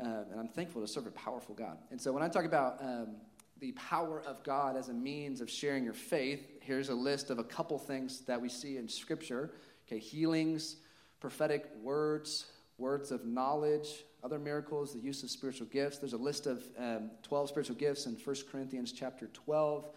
Um, 0.00 0.26
and 0.30 0.40
I'm 0.40 0.48
thankful 0.48 0.82
to 0.82 0.88
serve 0.88 1.06
a 1.06 1.10
powerful 1.12 1.54
God. 1.54 1.78
And 1.90 2.00
so 2.00 2.12
when 2.12 2.22
I 2.22 2.28
talk 2.28 2.44
about 2.44 2.82
um, 2.82 3.16
the 3.60 3.72
power 3.72 4.22
of 4.26 4.42
God 4.42 4.76
as 4.76 4.90
a 4.90 4.92
means 4.92 5.40
of 5.40 5.48
sharing 5.48 5.84
your 5.84 5.94
faith, 5.94 6.46
here's 6.60 6.90
a 6.90 6.94
list 6.94 7.30
of 7.30 7.38
a 7.38 7.44
couple 7.44 7.78
things 7.78 8.20
that 8.22 8.40
we 8.40 8.50
see 8.50 8.76
in 8.76 8.88
Scripture. 8.88 9.52
Okay, 9.86 9.98
healings, 9.98 10.76
prophetic 11.20 11.70
words, 11.82 12.46
words 12.78 13.10
of 13.10 13.24
knowledge, 13.24 14.04
other 14.22 14.38
miracles, 14.38 14.92
the 14.92 15.00
use 15.00 15.22
of 15.22 15.30
spiritual 15.30 15.66
gifts. 15.68 15.98
There's 15.98 16.12
a 16.12 16.18
list 16.18 16.46
of 16.46 16.62
um, 16.78 17.10
12 17.22 17.48
spiritual 17.48 17.76
gifts 17.76 18.06
in 18.06 18.14
1 18.14 18.36
Corinthians 18.50 18.92
chapter 18.92 19.28
12. 19.28 19.88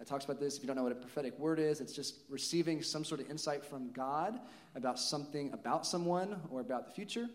It 0.00 0.06
talks 0.06 0.24
about 0.24 0.40
this. 0.40 0.56
If 0.56 0.62
you 0.62 0.66
don't 0.66 0.76
know 0.76 0.82
what 0.82 0.92
a 0.92 0.96
prophetic 0.96 1.38
word 1.38 1.58
is, 1.58 1.80
it's 1.80 1.94
just 1.94 2.20
receiving 2.28 2.82
some 2.82 3.04
sort 3.04 3.20
of 3.20 3.30
insight 3.30 3.64
from 3.64 3.92
God 3.92 4.40
about 4.74 4.98
something 4.98 5.52
about 5.52 5.86
someone 5.86 6.40
or 6.50 6.60
about 6.60 6.86
the 6.86 6.92
future. 6.92 7.28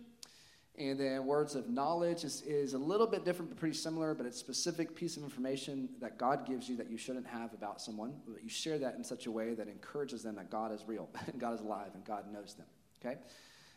And 0.77 0.99
then 0.99 1.25
words 1.25 1.55
of 1.55 1.69
knowledge 1.69 2.23
is, 2.23 2.41
is 2.43 2.73
a 2.73 2.77
little 2.77 3.07
bit 3.07 3.25
different, 3.25 3.51
but 3.51 3.59
pretty 3.59 3.75
similar, 3.75 4.13
but 4.13 4.25
it's 4.25 4.37
specific 4.37 4.95
piece 4.95 5.17
of 5.17 5.23
information 5.23 5.89
that 5.99 6.17
God 6.17 6.47
gives 6.47 6.69
you 6.69 6.77
that 6.77 6.89
you 6.89 6.97
shouldn't 6.97 7.27
have 7.27 7.53
about 7.53 7.81
someone. 7.81 8.13
But 8.25 8.41
you 8.41 8.49
share 8.49 8.79
that 8.79 8.95
in 8.95 9.03
such 9.03 9.25
a 9.25 9.31
way 9.31 9.53
that 9.53 9.67
encourages 9.67 10.23
them 10.23 10.35
that 10.35 10.49
God 10.49 10.71
is 10.71 10.83
real, 10.87 11.09
and 11.27 11.39
God 11.39 11.53
is 11.53 11.61
alive, 11.61 11.89
and 11.93 12.05
God 12.05 12.31
knows 12.31 12.53
them. 12.53 12.67
Okay? 13.03 13.17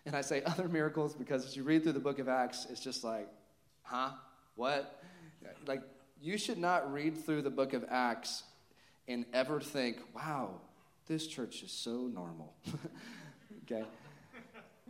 And 0.06 0.14
I 0.14 0.20
say 0.20 0.42
other 0.46 0.68
miracles 0.68 1.14
because 1.14 1.44
as 1.44 1.56
you 1.56 1.62
read 1.62 1.82
through 1.82 1.92
the 1.92 2.00
book 2.00 2.18
of 2.18 2.28
Acts, 2.28 2.66
it's 2.70 2.80
just 2.80 3.04
like, 3.04 3.28
huh? 3.82 4.10
What? 4.56 5.02
Like, 5.66 5.82
you 6.20 6.38
should 6.38 6.58
not 6.58 6.92
read 6.92 7.24
through 7.24 7.42
the 7.42 7.50
book 7.50 7.72
of 7.72 7.84
Acts 7.90 8.44
and 9.08 9.26
ever 9.32 9.60
think, 9.60 9.98
wow, 10.14 10.60
this 11.06 11.26
church 11.26 11.62
is 11.62 11.70
so 11.70 12.08
normal. 12.12 12.54
okay? 13.64 13.84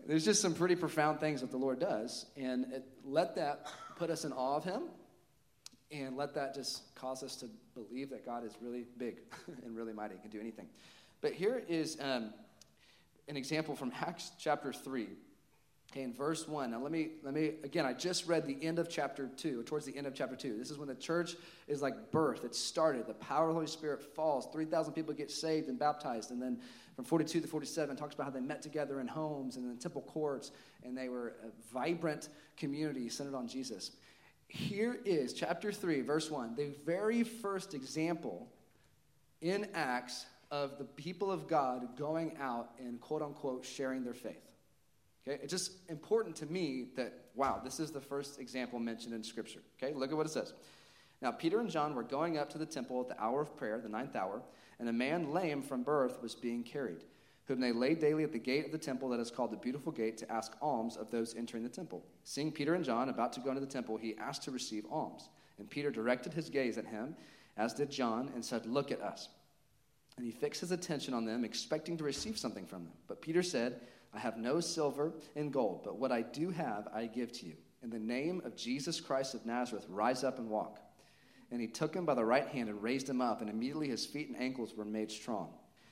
There's 0.07 0.25
just 0.25 0.43
some 0.43 0.55
pretty 0.55 0.77
profound 0.77 1.19
things 1.19 1.41
that 1.41 1.51
the 1.51 1.57
Lord 1.57 1.81
does. 1.81 2.27
And 2.37 2.67
it, 2.73 2.85
let 3.05 3.37
that 3.37 3.67
put 3.97 4.11
us 4.11 4.25
in 4.25 4.33
awe 4.33 4.57
of 4.57 4.65
Him. 4.65 4.83
And 5.91 6.17
let 6.17 6.35
that 6.35 6.55
just 6.55 6.95
cause 6.95 7.23
us 7.23 7.37
to 7.37 7.47
believe 7.75 8.11
that 8.11 8.25
God 8.25 8.45
is 8.45 8.53
really 8.61 8.85
big 8.99 9.19
and 9.65 9.77
really 9.77 9.93
mighty, 9.93 10.15
and 10.15 10.23
can 10.23 10.31
do 10.31 10.41
anything. 10.41 10.67
But 11.21 11.33
here 11.33 11.63
is 11.69 11.97
um, 12.01 12.33
an 13.29 13.37
example 13.37 13.75
from 13.75 13.93
Acts 14.01 14.33
chapter 14.39 14.73
3. 14.73 15.09
Okay, 15.93 16.03
in 16.03 16.13
verse 16.13 16.49
1. 16.49 16.73
Now 16.73 16.81
let 16.81 16.91
me 16.91 17.11
let 17.23 17.35
me 17.35 17.53
again, 17.63 17.87
I 17.87 17.93
just 17.93 18.27
read 18.27 18.47
the 18.47 18.57
end 18.63 18.79
of 18.79 18.89
chapter 18.89 19.31
2, 19.37 19.63
towards 19.63 19.87
the 19.87 19.97
end 19.97 20.07
of 20.07 20.15
chapter 20.15 20.35
2. 20.35 20.59
This 20.59 20.71
is 20.71 20.79
when 20.79 20.89
the 20.89 20.95
church 20.95 21.37
is 21.69 21.83
like 21.83 22.11
birth. 22.11 22.45
It 22.45 22.55
started. 22.55 23.07
The 23.07 23.15
power 23.15 23.45
of 23.45 23.49
the 23.51 23.55
Holy 23.55 23.67
Spirit 23.67 24.03
falls. 24.03 24.49
3,000 24.53 24.93
people 24.93 25.15
get 25.15 25.31
saved 25.31 25.69
and 25.69 25.79
baptized. 25.79 26.33
And 26.33 26.43
then 26.43 26.61
from 26.97 27.05
42 27.05 27.41
to 27.41 27.47
47 27.47 27.97
talks 27.97 28.15
about 28.15 28.25
how 28.25 28.31
they 28.31 28.41
met 28.41 28.63
together 28.63 29.01
in 29.01 29.07
homes 29.07 29.57
and 29.57 29.71
in 29.71 29.79
temple 29.79 30.03
courts 30.03 30.51
and 30.85 30.97
they 30.97 31.09
were 31.09 31.35
a 31.45 31.73
vibrant 31.73 32.29
community 32.57 33.09
centered 33.09 33.35
on 33.35 33.49
Jesus. 33.49 33.93
Here 34.49 35.01
is 35.05 35.33
chapter 35.33 35.73
3, 35.73 36.03
verse 36.03 36.31
1, 36.31 36.55
the 36.55 36.71
very 36.85 37.25
first 37.25 37.75
example 37.75 38.49
in 39.41 39.67
Acts 39.75 40.27
of 40.55 40.79
the 40.79 40.85
people 40.85 41.33
of 41.33 41.49
God 41.49 41.97
going 41.99 42.37
out 42.41 42.71
and 42.79 43.01
quote 43.01 43.23
unquote 43.23 43.65
sharing 43.65 44.05
their 44.05 44.15
faith. 44.15 44.53
Okay, 45.27 45.41
it's 45.43 45.51
just 45.51 45.73
important 45.89 46.37
to 46.37 46.47
me 46.47 46.87
that, 46.97 47.13
wow, 47.35 47.61
this 47.65 47.81
is 47.81 47.91
the 47.91 48.01
first 48.01 48.39
example 48.39 48.79
mentioned 48.79 49.15
in 49.15 49.25
Scripture. 49.25 49.63
Okay, 49.77 49.93
look 49.93 50.13
at 50.13 50.17
what 50.17 50.27
it 50.27 50.31
says. 50.31 50.53
Now, 51.21 51.33
Peter 51.33 51.59
and 51.59 51.69
John 51.69 51.97
were 51.97 52.05
going 52.05 52.39
up 52.39 52.51
to 52.51 52.59
the 52.59 52.67
temple 52.67 53.01
at 53.01 53.09
the 53.09 53.21
hour 53.21 53.41
of 53.41 53.57
prayer, 53.57 53.81
the 53.81 53.89
ninth 53.89 54.15
hour, 54.15 54.43
and 54.79 54.89
a 54.89 54.93
man 54.93 55.33
lame 55.33 55.61
from 55.61 55.83
birth 55.83 56.23
was 56.23 56.37
being 56.37 56.63
carried, 56.63 57.03
whom 57.47 57.59
they 57.59 57.73
laid 57.73 57.99
daily 57.99 58.23
at 58.23 58.33
the 58.33 58.39
gate 58.39 58.67
of 58.67 58.71
the 58.71 58.79
temple 58.79 59.09
that 59.09 59.21
is 59.21 59.33
called 59.33 59.51
the 59.51 59.57
Beautiful 59.57 59.91
Gate 59.91 60.17
to 60.19 60.31
ask 60.31 60.53
alms 60.63 60.97
of 60.97 61.11
those 61.11 61.35
entering 61.35 61.65
the 61.65 61.69
temple. 61.69 62.05
Seeing 62.23 62.53
Peter 62.53 62.75
and 62.75 62.85
John 62.85 63.09
about 63.09 63.33
to 63.33 63.41
go 63.41 63.49
into 63.49 63.61
the 63.61 63.67
temple, 63.67 63.97
he 63.97 64.17
asked 64.19 64.45
to 64.45 64.53
receive 64.53 64.85
alms. 64.89 65.31
And 65.59 65.69
Peter 65.69 65.91
directed 65.91 66.33
his 66.33 66.49
gaze 66.49 66.79
at 66.79 66.87
him, 66.87 67.17
as 67.57 67.75
did 67.75 67.91
John, 67.91 68.31
and 68.37 68.45
said, 68.45 68.67
Look 68.67 68.93
at 68.93 69.01
us. 69.01 69.31
And 70.17 70.25
he 70.25 70.33
fixed 70.33 70.61
his 70.61 70.71
attention 70.71 71.13
on 71.15 71.25
them, 71.25 71.45
expecting 71.45 71.97
to 71.97 72.05
receive 72.05 72.39
something 72.39 72.67
from 72.67 72.85
them. 72.85 72.93
But 73.09 73.21
Peter 73.21 73.43
said, 73.43 73.81
I 74.13 74.19
have 74.21 74.37
no 74.37 74.61
silver 74.61 75.13
and 75.35 75.53
gold, 75.53 75.83
but 75.85 75.99
what 75.99 76.13
I 76.13 76.23
do 76.23 76.51
have 76.51 76.89
I 76.95 77.07
give 77.07 77.33
to 77.33 77.47
you. 77.47 77.55
In 77.83 77.91
the 77.91 77.99
name 77.99 78.41
of 78.45 78.57
Jesus 78.57 79.01
Christ 79.01 79.35
of 79.35 79.45
Nazareth, 79.45 79.87
rise 79.89 80.23
up 80.23 80.39
and 80.39 80.49
walk. 80.49 80.79
And 81.51 81.61
he 81.61 81.67
took 81.67 81.95
him 81.95 82.05
by 82.05 82.15
the 82.15 82.25
right 82.25 82.47
hand 82.47 82.69
and 82.69 82.83
raised 82.83 83.09
him 83.09 83.21
up, 83.21 83.41
and 83.41 83.51
immediately 83.51 83.89
his 83.89 84.07
feet 84.07 84.29
and 84.29 84.41
ankles 84.41 84.75
were 84.75 84.85
made 84.85 85.11
strong. 85.11 85.51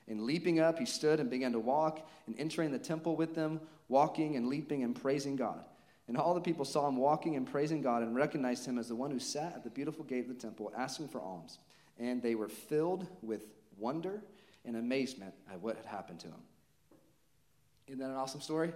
And 0.09 0.23
leaping 0.23 0.61
up, 0.61 0.79
he 0.79 0.87
stood 0.87 1.20
and 1.20 1.29
began 1.29 1.53
to 1.53 1.61
walk, 1.61 2.09
and 2.27 2.39
entering 2.39 2.70
the 2.70 2.79
temple 2.79 3.16
with 3.16 3.35
them, 3.35 3.61
walking 3.89 4.37
and 4.37 4.49
leaping 4.49 4.83
and 4.85 5.01
praising 5.01 5.37
God. 5.37 5.64
And 6.09 6.16
all 6.16 6.35
the 6.35 6.41
people 6.41 6.64
saw 6.64 6.89
him 6.89 6.97
walking 6.97 7.37
and 7.37 7.47
praising 7.47 7.83
God 7.83 8.03
and 8.03 8.14
recognized 8.14 8.66
him 8.66 8.79
as 8.79 8.89
the 8.89 8.97
one 8.97 9.11
who 9.11 9.18
sat 9.18 9.55
at 9.55 9.64
the 9.64 9.70
beautiful 9.70 10.05
gate 10.05 10.29
of 10.29 10.29
the 10.29 10.35
temple 10.35 10.73
asking 10.77 11.09
for 11.09 11.20
alms. 11.20 11.59
And 11.99 12.23
they 12.23 12.35
were 12.35 12.49
filled 12.49 13.07
with 13.23 13.47
wonder 13.83 14.22
and 14.64 14.76
amazement 14.76 15.35
at 15.51 15.61
what 15.61 15.76
had 15.76 15.85
happened 15.85 16.20
to 16.20 16.28
him. 16.28 16.41
Isn't 17.89 17.99
that 17.99 18.11
an 18.11 18.16
awesome 18.16 18.41
story? 18.41 18.72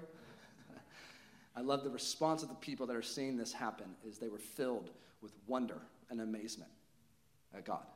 I 1.57 1.61
love 1.61 1.85
the 1.85 1.91
response 1.91 2.43
of 2.43 2.49
the 2.49 2.57
people 2.57 2.87
that 2.89 2.97
are 2.97 3.03
seeing 3.03 3.37
this 3.37 3.53
happen 3.53 3.87
is 4.05 4.19
they 4.19 4.29
were 4.29 4.39
filled 4.39 4.91
with 5.23 5.33
wonder 5.47 5.81
and 6.11 6.21
amazement 6.21 6.71
at 7.57 7.65
God. 7.65 7.87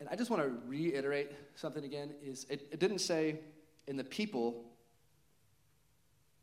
And 0.00 0.08
I 0.08 0.16
just 0.16 0.30
want 0.30 0.42
to 0.42 0.52
reiterate 0.66 1.30
something 1.54 1.84
again 1.84 2.14
is 2.22 2.46
it, 2.50 2.66
it 2.72 2.80
didn't 2.80 2.98
say 2.98 3.38
in 3.86 3.96
the 3.96 4.04
people 4.04 4.64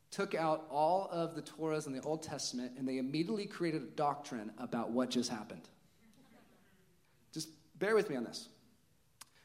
took 0.09 0.35
out 0.35 0.65
all 0.69 1.09
of 1.11 1.35
the 1.35 1.41
Torahs 1.41 1.87
in 1.87 1.93
the 1.93 2.01
Old 2.01 2.21
Testament 2.21 2.73
and 2.77 2.87
they 2.87 2.97
immediately 2.97 3.45
created 3.45 3.81
a 3.81 3.85
doctrine 3.85 4.51
about 4.57 4.91
what 4.91 5.09
just 5.09 5.29
happened. 5.29 5.67
Bear 7.81 7.95
with 7.95 8.11
me 8.11 8.15
on 8.15 8.23
this. 8.23 8.47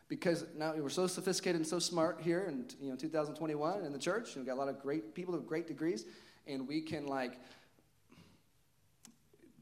Because 0.09 0.45
now 0.57 0.75
we're 0.77 0.91
so 0.91 1.07
sophisticated 1.07 1.57
and 1.57 1.67
so 1.67 1.79
smart 1.79 2.21
here 2.21 2.45
in 2.47 2.67
you 2.81 2.91
know 2.91 2.97
2021 2.97 3.83
in 3.83 3.93
the 3.93 3.99
church 3.99 4.37
we've 4.37 4.47
got 4.47 4.53
a 4.53 4.61
lot 4.61 4.69
of 4.69 4.81
great 4.81 5.15
people 5.15 5.35
with 5.35 5.47
great 5.47 5.67
degrees 5.67 6.05
and 6.47 6.69
we 6.69 6.81
can 6.81 7.07
like 7.07 7.41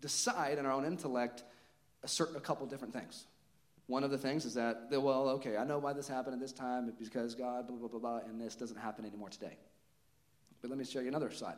decide 0.02 0.58
in 0.58 0.66
our 0.66 0.72
own 0.72 0.84
intellect 0.84 1.44
a 2.02 2.08
certain 2.08 2.36
a 2.36 2.40
couple 2.40 2.66
different 2.66 2.92
things. 2.92 3.24
One 3.86 4.02
of 4.04 4.10
the 4.10 4.18
things 4.18 4.44
is 4.44 4.54
that 4.54 4.88
well 4.90 5.28
okay 5.30 5.56
i 5.56 5.64
know 5.64 5.78
why 5.78 5.92
this 5.94 6.08
happened 6.08 6.34
at 6.34 6.40
this 6.40 6.52
time 6.52 6.92
because 6.98 7.34
god 7.34 7.68
blah 7.68 7.76
blah 7.76 7.88
blah 7.88 8.00
blah 8.00 8.18
and 8.28 8.38
this 8.40 8.56
doesn't 8.56 8.78
happen 8.78 9.06
anymore 9.06 9.30
today. 9.30 9.56
But 10.60 10.68
let 10.68 10.78
me 10.78 10.84
show 10.84 11.00
you 11.00 11.08
another 11.08 11.30
side. 11.30 11.56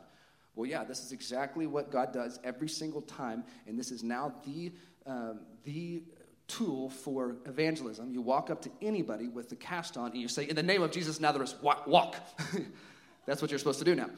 Well 0.55 0.69
yeah 0.69 0.85
this 0.85 1.03
is 1.03 1.11
exactly 1.11 1.65
what 1.65 1.91
god 1.91 2.13
does 2.13 2.39
every 2.43 2.69
single 2.69 3.01
time 3.01 3.43
and 3.65 3.77
this 3.77 3.91
is 3.91 4.03
now 4.03 4.35
the 4.45 4.71
um, 5.07 5.39
the 5.63 6.03
tool 6.47 6.89
for 6.89 7.35
evangelism. 7.45 8.11
You 8.11 8.21
walk 8.21 8.49
up 8.49 8.61
to 8.63 8.71
anybody 8.81 9.27
with 9.27 9.49
the 9.49 9.55
cast 9.55 9.97
on 9.97 10.11
and 10.11 10.21
you 10.21 10.27
say, 10.27 10.47
In 10.47 10.55
the 10.55 10.63
name 10.63 10.81
of 10.81 10.91
Jesus 10.91 11.19
Nazareth, 11.19 11.55
walk. 11.61 12.15
That's 13.25 13.41
what 13.41 13.51
you're 13.51 13.59
supposed 13.59 13.79
to 13.79 13.85
do 13.85 13.95
now. 13.95 14.09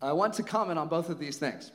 I 0.00 0.12
want 0.12 0.34
to 0.34 0.42
comment 0.42 0.78
on 0.78 0.88
both 0.88 1.08
of 1.08 1.18
these 1.18 1.38
things. 1.38 1.72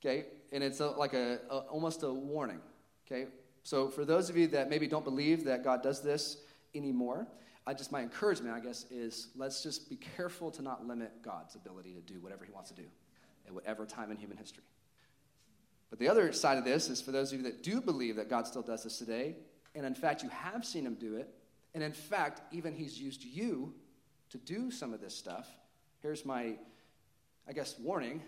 Okay? 0.00 0.26
And 0.52 0.62
it's 0.62 0.80
a, 0.80 0.88
like 0.88 1.14
a, 1.14 1.40
a, 1.50 1.58
almost 1.58 2.02
a 2.02 2.12
warning. 2.12 2.60
Okay? 3.06 3.26
So 3.62 3.88
for 3.88 4.04
those 4.04 4.30
of 4.30 4.36
you 4.36 4.46
that 4.48 4.70
maybe 4.70 4.86
don't 4.86 5.04
believe 5.04 5.44
that 5.44 5.64
God 5.64 5.82
does 5.82 6.02
this 6.02 6.38
anymore, 6.74 7.26
I 7.66 7.74
just 7.74 7.92
my 7.92 8.02
encouragement, 8.02 8.54
I 8.54 8.60
guess, 8.60 8.84
is 8.90 9.28
let's 9.36 9.62
just 9.62 9.88
be 9.88 9.96
careful 9.96 10.50
to 10.52 10.62
not 10.62 10.86
limit 10.86 11.22
God's 11.22 11.54
ability 11.54 11.94
to 11.94 12.00
do 12.00 12.20
whatever 12.20 12.44
He 12.44 12.52
wants 12.52 12.70
to 12.70 12.76
do 12.76 12.84
at 13.46 13.52
whatever 13.52 13.86
time 13.86 14.10
in 14.10 14.16
human 14.16 14.36
history. 14.36 14.64
But 15.94 16.00
the 16.00 16.08
other 16.08 16.32
side 16.32 16.58
of 16.58 16.64
this 16.64 16.88
is 16.88 17.00
for 17.00 17.12
those 17.12 17.32
of 17.32 17.38
you 17.38 17.44
that 17.44 17.62
do 17.62 17.80
believe 17.80 18.16
that 18.16 18.28
God 18.28 18.48
still 18.48 18.62
does 18.62 18.82
this 18.82 18.98
today, 18.98 19.36
and 19.76 19.86
in 19.86 19.94
fact, 19.94 20.24
you 20.24 20.28
have 20.28 20.64
seen 20.64 20.84
him 20.84 20.96
do 20.96 21.14
it, 21.14 21.32
and 21.72 21.84
in 21.84 21.92
fact, 21.92 22.42
even 22.52 22.74
he's 22.74 23.00
used 23.00 23.22
you 23.22 23.72
to 24.30 24.38
do 24.38 24.72
some 24.72 24.92
of 24.92 25.00
this 25.00 25.14
stuff. 25.14 25.48
Here's 26.02 26.24
my, 26.26 26.56
I 27.48 27.52
guess, 27.52 27.78
warning 27.78 28.22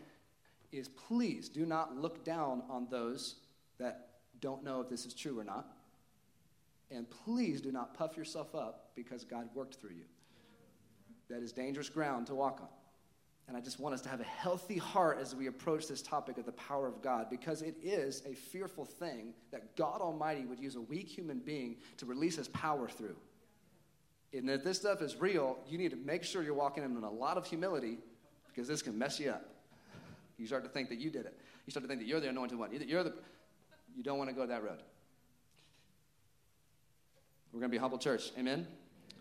is 0.71 0.87
please 0.87 1.49
do 1.49 1.67
not 1.67 1.97
look 1.97 2.25
down 2.25 2.63
on 2.71 2.87
those 2.89 3.35
that 3.81 4.11
don't 4.39 4.63
know 4.63 4.81
if 4.81 4.89
this 4.89 5.05
is 5.05 5.13
true 5.13 5.37
or 5.37 5.43
not. 5.43 5.67
And 6.93 7.11
please 7.25 7.61
do 7.61 7.73
not 7.73 7.95
puff 7.95 8.17
yourself 8.17 8.55
up 8.55 8.91
because 8.95 9.25
God 9.25 9.49
worked 9.57 9.75
through 9.75 9.97
you. 9.97 10.05
That 11.29 11.43
is 11.43 11.51
dangerous 11.51 11.89
ground 11.89 12.29
to 12.29 12.37
walk 12.37 12.61
on. 12.61 12.69
And 13.49 13.57
I 13.57 13.61
just 13.61 13.79
want 13.79 13.95
us 13.95 14.01
to 14.03 14.09
have 14.09 14.21
a 14.21 14.25
healthy 14.25 14.77
heart 14.77 15.19
as 15.21 15.35
we 15.35 15.47
approach 15.47 15.87
this 15.87 16.03
topic 16.03 16.37
of 16.37 16.47
the 16.47 16.53
power 16.53 16.89
of 16.89 17.01
God 17.01 17.31
because 17.31 17.63
it 17.63 17.77
is 17.81 18.23
a 18.27 18.35
fearful 18.35 18.85
thing 18.85 19.35
that 19.53 19.77
God 19.77 20.01
Almighty 20.01 20.45
would 20.47 20.59
use 20.59 20.75
a 20.75 20.81
weak 20.81 21.07
human 21.07 21.39
being 21.39 21.77
to 21.99 22.07
release 22.07 22.37
his 22.37 22.49
power 22.49 22.89
through. 22.89 23.17
And 24.33 24.51
if 24.51 24.65
this 24.65 24.79
stuff 24.79 25.01
is 25.01 25.17
real, 25.17 25.59
you 25.69 25.79
need 25.79 25.93
to 25.93 25.97
make 25.97 26.25
sure 26.25 26.43
you're 26.43 26.55
walking 26.55 26.83
in 26.83 26.97
a 26.97 27.11
lot 27.11 27.37
of 27.37 27.47
humility 27.47 27.99
because 28.49 28.67
this 28.67 28.83
can 28.83 28.99
mess 28.99 29.21
you 29.21 29.31
up. 29.31 29.49
You 30.39 30.47
start 30.47 30.65
to 30.65 30.69
think 30.69 30.89
that 30.89 30.99
you 30.99 31.09
did 31.09 31.25
it. 31.27 31.39
You 31.67 31.71
start 31.71 31.85
to 31.85 31.89
think 31.89 32.01
that 32.01 32.07
you're 32.07 32.21
the 32.21 32.29
anointed 32.29 32.59
one. 32.59 32.71
You're 32.73 33.05
the, 33.05 33.15
you 33.97 34.03
don't 34.03 34.19
want 34.19 34.29
to 34.29 34.35
go 34.35 34.45
that 34.45 34.63
road. 34.65 34.83
We're 37.53 37.61
going 37.61 37.71
to 37.71 37.75
be 37.75 37.81
humble 37.81 37.99
church, 37.99 38.33
amen? 38.37 38.67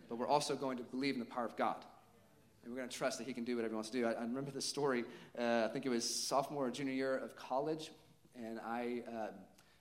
But 0.09 0.17
we're 0.17 0.27
also 0.27 0.55
going 0.55 0.77
to 0.77 0.83
believe 0.83 1.13
in 1.13 1.19
the 1.19 1.25
power 1.25 1.45
of 1.45 1.55
God 1.55 1.77
and 2.65 2.73
we're 2.73 2.79
going 2.79 2.89
to 2.89 2.97
trust 2.97 3.19
that 3.19 3.27
he 3.27 3.33
can 3.33 3.43
do 3.43 3.55
whatever 3.55 3.73
he 3.73 3.75
wants 3.75 3.91
to 3.91 3.97
do. 3.97 4.07
I, 4.07 4.13
I 4.13 4.21
remember 4.21 4.49
this 4.49 4.65
story, 4.65 5.05
uh, 5.37 5.67
I 5.69 5.69
think 5.71 5.85
it 5.85 5.89
was 5.89 6.03
sophomore 6.03 6.65
or 6.65 6.71
junior 6.71 6.93
year 6.93 7.15
of 7.15 7.35
college, 7.35 7.91
And 8.35 8.59
I, 8.59 9.03
uh, 9.07 9.27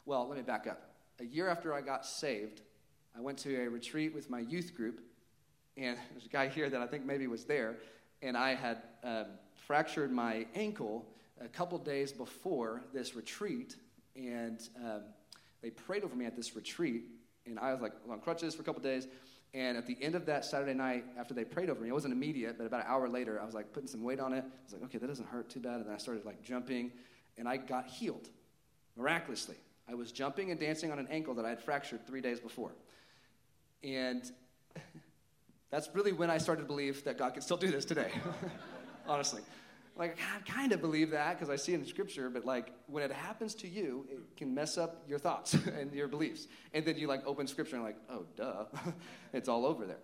well, 0.04 0.28
let 0.28 0.36
me 0.36 0.42
back 0.42 0.66
up. 0.66 0.90
A 1.18 1.24
year 1.24 1.48
after 1.48 1.72
I 1.72 1.80
got 1.80 2.04
saved, 2.04 2.60
I 3.16 3.20
went 3.20 3.38
to 3.38 3.64
a 3.64 3.68
retreat 3.68 4.14
with 4.14 4.28
my 4.28 4.40
youth 4.40 4.74
group, 4.76 5.00
and 5.78 5.96
there's 6.12 6.26
a 6.26 6.28
guy 6.28 6.48
here 6.48 6.68
that 6.68 6.80
I 6.80 6.86
think 6.86 7.06
maybe 7.06 7.26
was 7.26 7.44
there, 7.44 7.76
and 8.20 8.36
I 8.36 8.54
had 8.54 8.82
um, 9.02 9.26
fractured 9.66 10.12
my 10.12 10.46
ankle 10.54 11.06
a 11.40 11.48
couple 11.48 11.78
days 11.78 12.12
before 12.12 12.82
this 12.92 13.16
retreat, 13.16 13.76
and 14.14 14.60
um, 14.84 15.02
they 15.62 15.70
prayed 15.70 16.04
over 16.04 16.14
me 16.14 16.26
at 16.26 16.36
this 16.36 16.54
retreat, 16.54 17.04
and 17.46 17.58
I 17.58 17.72
was 17.72 17.80
like 17.80 17.92
on 18.10 18.20
crutches 18.20 18.54
for 18.54 18.60
a 18.60 18.64
couple 18.64 18.82
days. 18.82 19.08
And 19.54 19.76
at 19.76 19.86
the 19.86 19.96
end 20.02 20.16
of 20.16 20.26
that 20.26 20.44
Saturday 20.44 20.74
night, 20.74 21.04
after 21.16 21.32
they 21.32 21.44
prayed 21.44 21.70
over 21.70 21.80
me, 21.80 21.88
it 21.88 21.92
wasn't 21.92 22.12
immediate, 22.12 22.58
but 22.58 22.66
about 22.66 22.80
an 22.80 22.86
hour 22.88 23.08
later, 23.08 23.40
I 23.40 23.44
was 23.44 23.54
like 23.54 23.72
putting 23.72 23.86
some 23.86 24.02
weight 24.02 24.18
on 24.18 24.32
it. 24.32 24.44
I 24.44 24.64
was 24.64 24.72
like, 24.72 24.82
okay, 24.82 24.98
that 24.98 25.06
doesn't 25.06 25.28
hurt 25.28 25.48
too 25.48 25.60
bad. 25.60 25.76
And 25.76 25.86
then 25.86 25.94
I 25.94 25.98
started 25.98 26.24
like 26.24 26.42
jumping, 26.42 26.90
and 27.38 27.48
I 27.48 27.58
got 27.58 27.86
healed 27.86 28.28
miraculously. 28.96 29.54
I 29.88 29.94
was 29.94 30.10
jumping 30.10 30.50
and 30.50 30.58
dancing 30.58 30.90
on 30.90 30.98
an 30.98 31.06
ankle 31.08 31.34
that 31.34 31.44
I 31.44 31.50
had 31.50 31.62
fractured 31.62 32.04
three 32.04 32.20
days 32.20 32.40
before. 32.40 32.72
And 33.84 34.28
that's 35.70 35.88
really 35.94 36.12
when 36.12 36.30
I 36.30 36.38
started 36.38 36.62
to 36.62 36.66
believe 36.66 37.04
that 37.04 37.16
God 37.16 37.34
could 37.34 37.44
still 37.44 37.56
do 37.56 37.70
this 37.70 37.84
today, 37.84 38.10
honestly. 39.06 39.42
Like, 39.96 40.18
I 40.18 40.40
kind 40.50 40.72
of 40.72 40.80
believe 40.80 41.10
that 41.10 41.38
because 41.38 41.50
I 41.50 41.56
see 41.56 41.72
it 41.72 41.76
in 41.80 41.86
Scripture, 41.86 42.28
but 42.28 42.44
like, 42.44 42.72
when 42.88 43.04
it 43.04 43.12
happens 43.12 43.54
to 43.56 43.68
you, 43.68 44.06
it 44.10 44.36
can 44.36 44.52
mess 44.52 44.76
up 44.76 45.04
your 45.08 45.20
thoughts 45.20 45.54
and 45.78 45.92
your 45.92 46.08
beliefs. 46.08 46.48
And 46.72 46.84
then 46.84 46.96
you 46.96 47.06
like 47.06 47.24
open 47.26 47.46
Scripture 47.46 47.76
and 47.76 47.84
like, 47.84 47.96
oh, 48.10 48.26
duh, 48.36 48.64
it's 49.32 49.48
all 49.48 49.64
over 49.64 49.86
there. 49.86 49.98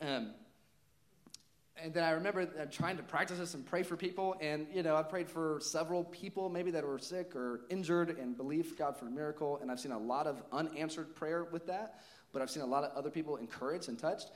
Um, 0.00 0.30
and 1.76 1.92
then 1.92 2.04
I 2.04 2.10
remember 2.10 2.46
trying 2.66 2.96
to 2.98 3.02
practice 3.02 3.38
this 3.38 3.54
and 3.54 3.66
pray 3.66 3.82
for 3.82 3.96
people. 3.96 4.36
And, 4.40 4.66
you 4.72 4.84
know, 4.84 4.94
I 4.94 5.02
prayed 5.02 5.28
for 5.28 5.58
several 5.60 6.04
people 6.04 6.48
maybe 6.48 6.70
that 6.70 6.86
were 6.86 6.98
sick 6.98 7.34
or 7.34 7.62
injured 7.70 8.10
and 8.18 8.36
believed 8.36 8.78
God 8.78 8.96
for 8.96 9.06
a 9.06 9.10
miracle. 9.10 9.58
And 9.60 9.70
I've 9.70 9.80
seen 9.80 9.92
a 9.92 9.98
lot 9.98 10.28
of 10.28 10.42
unanswered 10.52 11.16
prayer 11.16 11.44
with 11.44 11.66
that, 11.66 12.00
but 12.32 12.42
I've 12.42 12.50
seen 12.50 12.62
a 12.62 12.66
lot 12.66 12.84
of 12.84 12.96
other 12.96 13.10
people 13.10 13.36
encouraged 13.36 13.88
and 13.88 13.98
touched. 13.98 14.30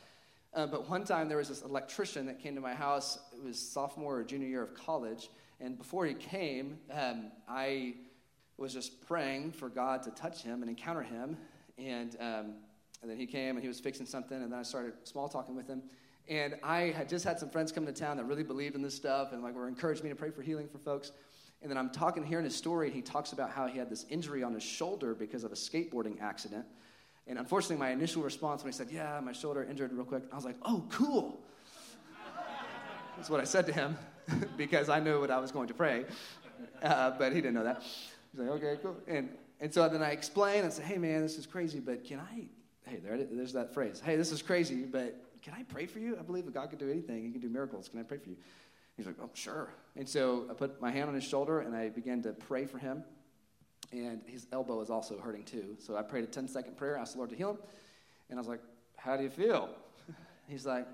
Uh, 0.55 0.67
but 0.67 0.89
one 0.89 1.05
time 1.05 1.29
there 1.29 1.39
was 1.39 1.49
this 1.49 1.63
electrician 1.63 2.27
that 2.27 2.41
came 2.41 2.55
to 2.55 2.61
my 2.61 2.75
house. 2.75 3.19
It 3.33 3.45
was 3.45 3.59
sophomore 3.59 4.17
or 4.17 4.25
junior 4.25 4.49
year 4.49 4.63
of 4.63 4.75
college. 4.75 5.31
And 5.61 5.77
before 5.77 6.07
he 6.07 6.15
came, 6.15 6.79
um, 6.91 7.31
I 7.49 7.95
was 8.57 8.73
just 8.73 9.07
praying 9.07 9.53
for 9.53 9.69
God 9.69 10.03
to 10.05 10.11
touch 10.11 10.43
him 10.43 10.63
and 10.63 10.71
encounter 10.71 11.03
him. 11.03 11.37
And, 11.79 12.17
um, 12.21 12.55
and 13.03 13.11
then 13.11 13.19
he 13.19 13.27
came 13.27 13.57
and 13.57 13.63
he 13.63 13.69
was 13.69 13.81
fixing 13.81 14.07
something. 14.07 14.43
And 14.43 14.51
then 14.51 14.59
I 14.59 14.63
started 14.63 14.95
small 15.05 15.29
talking 15.29 15.55
with 15.55 15.67
him. 15.67 15.83
And 16.29 16.57
I 16.63 16.95
had 16.97 17.09
just 17.09 17.25
had 17.25 17.39
some 17.39 17.51
friends 17.51 17.71
come 17.71 17.87
to 17.87 17.93
town 17.93 18.17
that 18.17 18.25
really 18.25 18.43
believed 18.43 18.75
in 18.75 18.83
this 18.83 18.95
stuff 18.95 19.33
and 19.33 19.43
like 19.43 19.55
were 19.55 19.69
encouraging 19.69 20.05
me 20.05 20.11
to 20.11 20.17
pray 20.17 20.31
for 20.31 20.43
healing 20.43 20.69
for 20.69 20.79
folks. 20.79 21.13
And 21.63 21.71
then 21.71 21.79
I'm 21.79 21.91
talking, 21.91 22.25
hearing 22.25 22.45
his 22.45 22.55
story, 22.55 22.89
and 22.89 22.95
he 22.95 23.03
talks 23.03 23.33
about 23.33 23.51
how 23.51 23.67
he 23.67 23.79
had 23.79 23.89
this 23.89 24.05
injury 24.11 24.43
on 24.43 24.53
his 24.53 24.63
shoulder 24.63 25.15
because 25.15 25.45
of 25.45 25.53
a 25.53 25.55
skateboarding 25.55 26.21
accident. 26.21 26.67
And 27.27 27.39
unfortunately, 27.39 27.77
my 27.77 27.91
initial 27.91 28.23
response 28.23 28.63
when 28.63 28.73
he 28.73 28.77
said, 28.77 28.91
Yeah, 28.91 29.21
my 29.23 29.33
shoulder 29.33 29.65
injured 29.65 29.93
real 29.93 30.05
quick, 30.05 30.23
I 30.33 30.37
was 30.37 30.45
like, 30.45 30.57
Oh, 30.63 30.85
cool. 30.91 31.41
That's 33.17 33.29
what 33.29 33.41
I 33.41 33.45
said 33.45 33.67
to 33.67 33.73
him 33.73 33.97
because 34.57 34.89
I 34.89 35.01
knew 35.01 35.21
what 35.21 35.31
I 35.31 35.39
was 35.39 35.51
going 35.51 35.69
to 35.69 35.75
pray. 35.75 36.05
Uh, 36.83 37.11
but 37.19 37.33
he 37.33 37.41
didn't 37.41 37.55
know 37.55 37.65
that. 37.65 37.83
He's 38.33 38.41
like, 38.41 38.51
Okay, 38.51 38.79
cool. 38.83 38.97
And, 39.09 39.31
and 39.61 39.73
so 39.73 39.89
then 39.89 40.03
I 40.03 40.11
explained, 40.11 40.65
and 40.65 40.73
said, 40.73 40.85
Hey, 40.85 40.99
man, 40.99 41.23
this 41.23 41.37
is 41.37 41.47
crazy, 41.47 41.81
but 41.81 42.05
can 42.05 42.21
I? 42.21 42.45
Hey, 42.89 42.99
there, 42.99 43.19
there's 43.19 43.53
that 43.55 43.75
phrase. 43.75 44.01
Hey, 44.05 44.17
this 44.17 44.31
is 44.31 44.41
crazy, 44.41 44.85
but 44.85 45.21
can 45.43 45.55
I 45.55 45.65
pray 45.65 45.87
for 45.87 45.99
you? 45.99 46.17
I 46.19 46.23
believe 46.23 46.45
that 46.45 46.55
God 46.55 46.71
can 46.71 46.79
do 46.79 46.89
anything. 46.89 47.25
He 47.25 47.33
can 47.33 47.41
do 47.41 47.49
miracles. 47.49 47.89
Can 47.89 47.99
I 47.99 48.05
pray 48.05 48.19
for 48.19 48.31
you? 48.31 48.37
He's 48.97 49.07
like, 49.07 49.17
Oh, 49.21 49.31
sure. 49.35 49.71
And 49.97 50.09
so 50.09 50.47
I 50.49 50.55
put 50.55 50.81
my 50.81 50.93
hand 50.93 51.09
on 51.09 51.15
his 51.15 51.25
shoulder 51.25 51.61
and 51.61 51.75
I 51.75 51.89
began 51.89 52.23
to 52.23 52.33
pray 52.33 52.67
for 52.67 52.79
him 52.79 53.03
and 53.93 54.21
his 54.27 54.47
elbow 54.53 54.81
is 54.81 54.91
also 54.91 55.19
hurting 55.19 55.45
too. 55.45 55.77
So 55.79 55.97
I 55.97 56.03
prayed 56.03 56.25
a 56.25 56.27
10 56.27 56.49
second 56.49 56.77
prayer, 56.77 56.97
asked 56.97 57.13
the 57.13 57.19
Lord 57.19 57.31
to 57.31 57.37
heal 57.37 57.51
him, 57.51 57.59
and 58.31 58.39
I 58.39 58.41
was 58.41 58.49
like, 58.49 58.61
How 58.97 59.17
do 59.17 59.23
you 59.23 59.31
feel? 59.31 59.71
He's 60.49 60.67
like, 60.67 60.87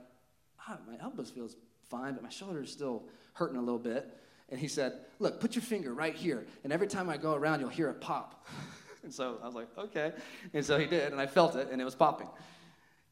ah, 0.69 0.79
My 0.89 0.97
elbow 1.01 1.25
feels 1.25 1.57
fine, 1.89 2.15
but 2.15 2.23
my 2.23 2.31
shoulder 2.31 2.63
is 2.63 2.71
still 2.71 3.05
hurting 3.35 3.57
a 3.57 3.61
little 3.63 3.79
bit. 3.79 4.19
And 4.49 4.61
he 4.61 4.69
said, 4.69 4.93
Look, 5.19 5.41
put 5.41 5.55
your 5.55 5.63
finger 5.63 5.95
right 5.95 6.15
here, 6.15 6.47
and 6.65 6.73
every 6.73 6.87
time 6.87 7.09
I 7.09 7.17
go 7.17 7.35
around, 7.35 7.61
you'll 7.61 7.69
hear 7.71 7.89
it 7.89 8.01
pop. 8.01 8.47
and 9.03 9.13
so 9.13 9.39
I 9.43 9.47
was 9.47 9.55
like, 9.55 9.69
Okay. 9.79 10.13
And 10.53 10.65
so 10.65 10.79
he 10.79 10.87
did, 10.87 11.13
and 11.13 11.21
I 11.21 11.27
felt 11.27 11.57
it, 11.57 11.69
and 11.71 11.81
it 11.81 11.85
was 11.85 11.95
popping. 11.95 12.29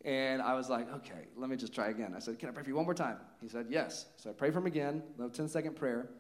And 0.05 0.41
I 0.41 0.55
was 0.55 0.69
like, 0.69 0.93
Okay, 0.97 1.27
let 1.37 1.49
me 1.49 1.57
just 1.57 1.75
try 1.75 1.89
again. 1.89 2.15
I 2.15 2.21
said, 2.21 2.39
Can 2.39 2.49
I 2.49 2.53
pray 2.53 2.63
for 2.63 2.71
you 2.71 2.77
one 2.77 2.85
more 2.85 2.95
time? 2.95 3.17
He 3.41 3.49
said, 3.49 3.67
Yes. 3.71 4.07
So 4.17 4.31
I 4.31 4.33
prayed 4.33 4.53
for 4.53 4.59
him 4.59 4.67
again, 4.67 5.03
a 5.23 5.29
10 5.29 5.49
second 5.49 5.77
prayer. 5.77 6.11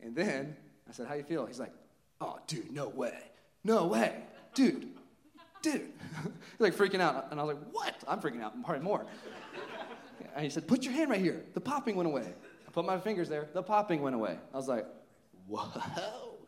And 0.00 0.14
then 0.14 0.56
I 0.88 0.92
said, 0.92 1.06
How 1.06 1.14
you 1.14 1.22
feel? 1.22 1.46
He's 1.46 1.60
like, 1.60 1.72
Oh, 2.20 2.38
dude, 2.46 2.72
no 2.72 2.88
way. 2.88 3.18
No 3.64 3.86
way. 3.86 4.14
Dude, 4.54 4.88
dude. 5.62 5.92
He's 6.22 6.32
like 6.60 6.74
freaking 6.74 7.00
out. 7.00 7.28
And 7.30 7.40
I 7.40 7.44
was 7.44 7.56
like, 7.56 7.64
what? 7.72 7.94
I'm 8.08 8.20
freaking 8.20 8.42
out 8.42 8.62
probably 8.64 8.82
more. 8.82 9.06
And 10.34 10.44
he 10.44 10.50
said, 10.50 10.66
put 10.66 10.84
your 10.84 10.92
hand 10.92 11.10
right 11.10 11.20
here. 11.20 11.44
The 11.54 11.60
popping 11.60 11.96
went 11.96 12.08
away. 12.08 12.32
I 12.66 12.70
put 12.70 12.84
my 12.84 12.98
fingers 12.98 13.28
there. 13.28 13.48
The 13.52 13.62
popping 13.62 14.02
went 14.02 14.14
away. 14.14 14.38
I 14.52 14.56
was 14.56 14.68
like, 14.68 14.86
whoa, 15.46 16.38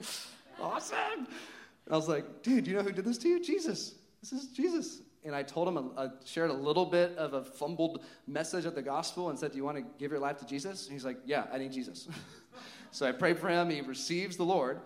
awesome. 0.60 0.96
And 1.16 1.94
I 1.94 1.96
was 1.96 2.08
like, 2.08 2.42
dude, 2.42 2.66
you 2.66 2.74
know 2.74 2.82
who 2.82 2.92
did 2.92 3.04
this 3.04 3.18
to 3.18 3.28
you? 3.28 3.42
Jesus. 3.42 3.94
This 4.20 4.32
is 4.32 4.48
Jesus. 4.48 5.00
And 5.24 5.34
I 5.34 5.42
told 5.42 5.68
him, 5.68 5.90
I 5.96 6.08
shared 6.24 6.50
a 6.50 6.54
little 6.54 6.86
bit 6.86 7.16
of 7.18 7.34
a 7.34 7.44
fumbled 7.44 8.04
message 8.26 8.64
of 8.64 8.74
the 8.74 8.82
gospel 8.82 9.30
and 9.30 9.38
said, 9.38 9.52
Do 9.52 9.58
you 9.58 9.64
want 9.64 9.76
to 9.76 9.84
give 9.98 10.10
your 10.10 10.20
life 10.20 10.38
to 10.38 10.46
Jesus? 10.46 10.84
And 10.84 10.92
he's 10.92 11.04
like, 11.04 11.18
Yeah, 11.26 11.46
I 11.52 11.58
need 11.58 11.72
Jesus. 11.72 12.08
so 12.92 13.06
I 13.06 13.12
prayed 13.12 13.38
for 13.38 13.48
him. 13.48 13.68
He 13.68 13.80
receives 13.80 14.36
the 14.36 14.44
Lord. 14.44 14.80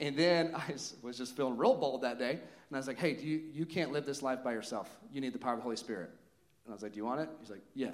And 0.00 0.16
then 0.16 0.52
I 0.56 0.72
was 1.02 1.16
just 1.16 1.36
feeling 1.36 1.56
real 1.56 1.76
bold 1.76 2.02
that 2.02 2.18
day. 2.18 2.32
And 2.32 2.76
I 2.76 2.78
was 2.78 2.88
like, 2.88 2.98
hey, 2.98 3.14
do 3.14 3.26
you, 3.26 3.42
you 3.52 3.66
can't 3.66 3.92
live 3.92 4.06
this 4.06 4.22
life 4.22 4.42
by 4.42 4.52
yourself. 4.52 4.88
You 5.12 5.20
need 5.20 5.32
the 5.32 5.38
power 5.38 5.52
of 5.52 5.58
the 5.58 5.64
Holy 5.64 5.76
Spirit. 5.76 6.10
And 6.64 6.72
I 6.72 6.74
was 6.74 6.82
like, 6.82 6.92
do 6.92 6.98
you 6.98 7.04
want 7.04 7.20
it? 7.20 7.28
He's 7.40 7.50
like, 7.50 7.62
yeah. 7.74 7.90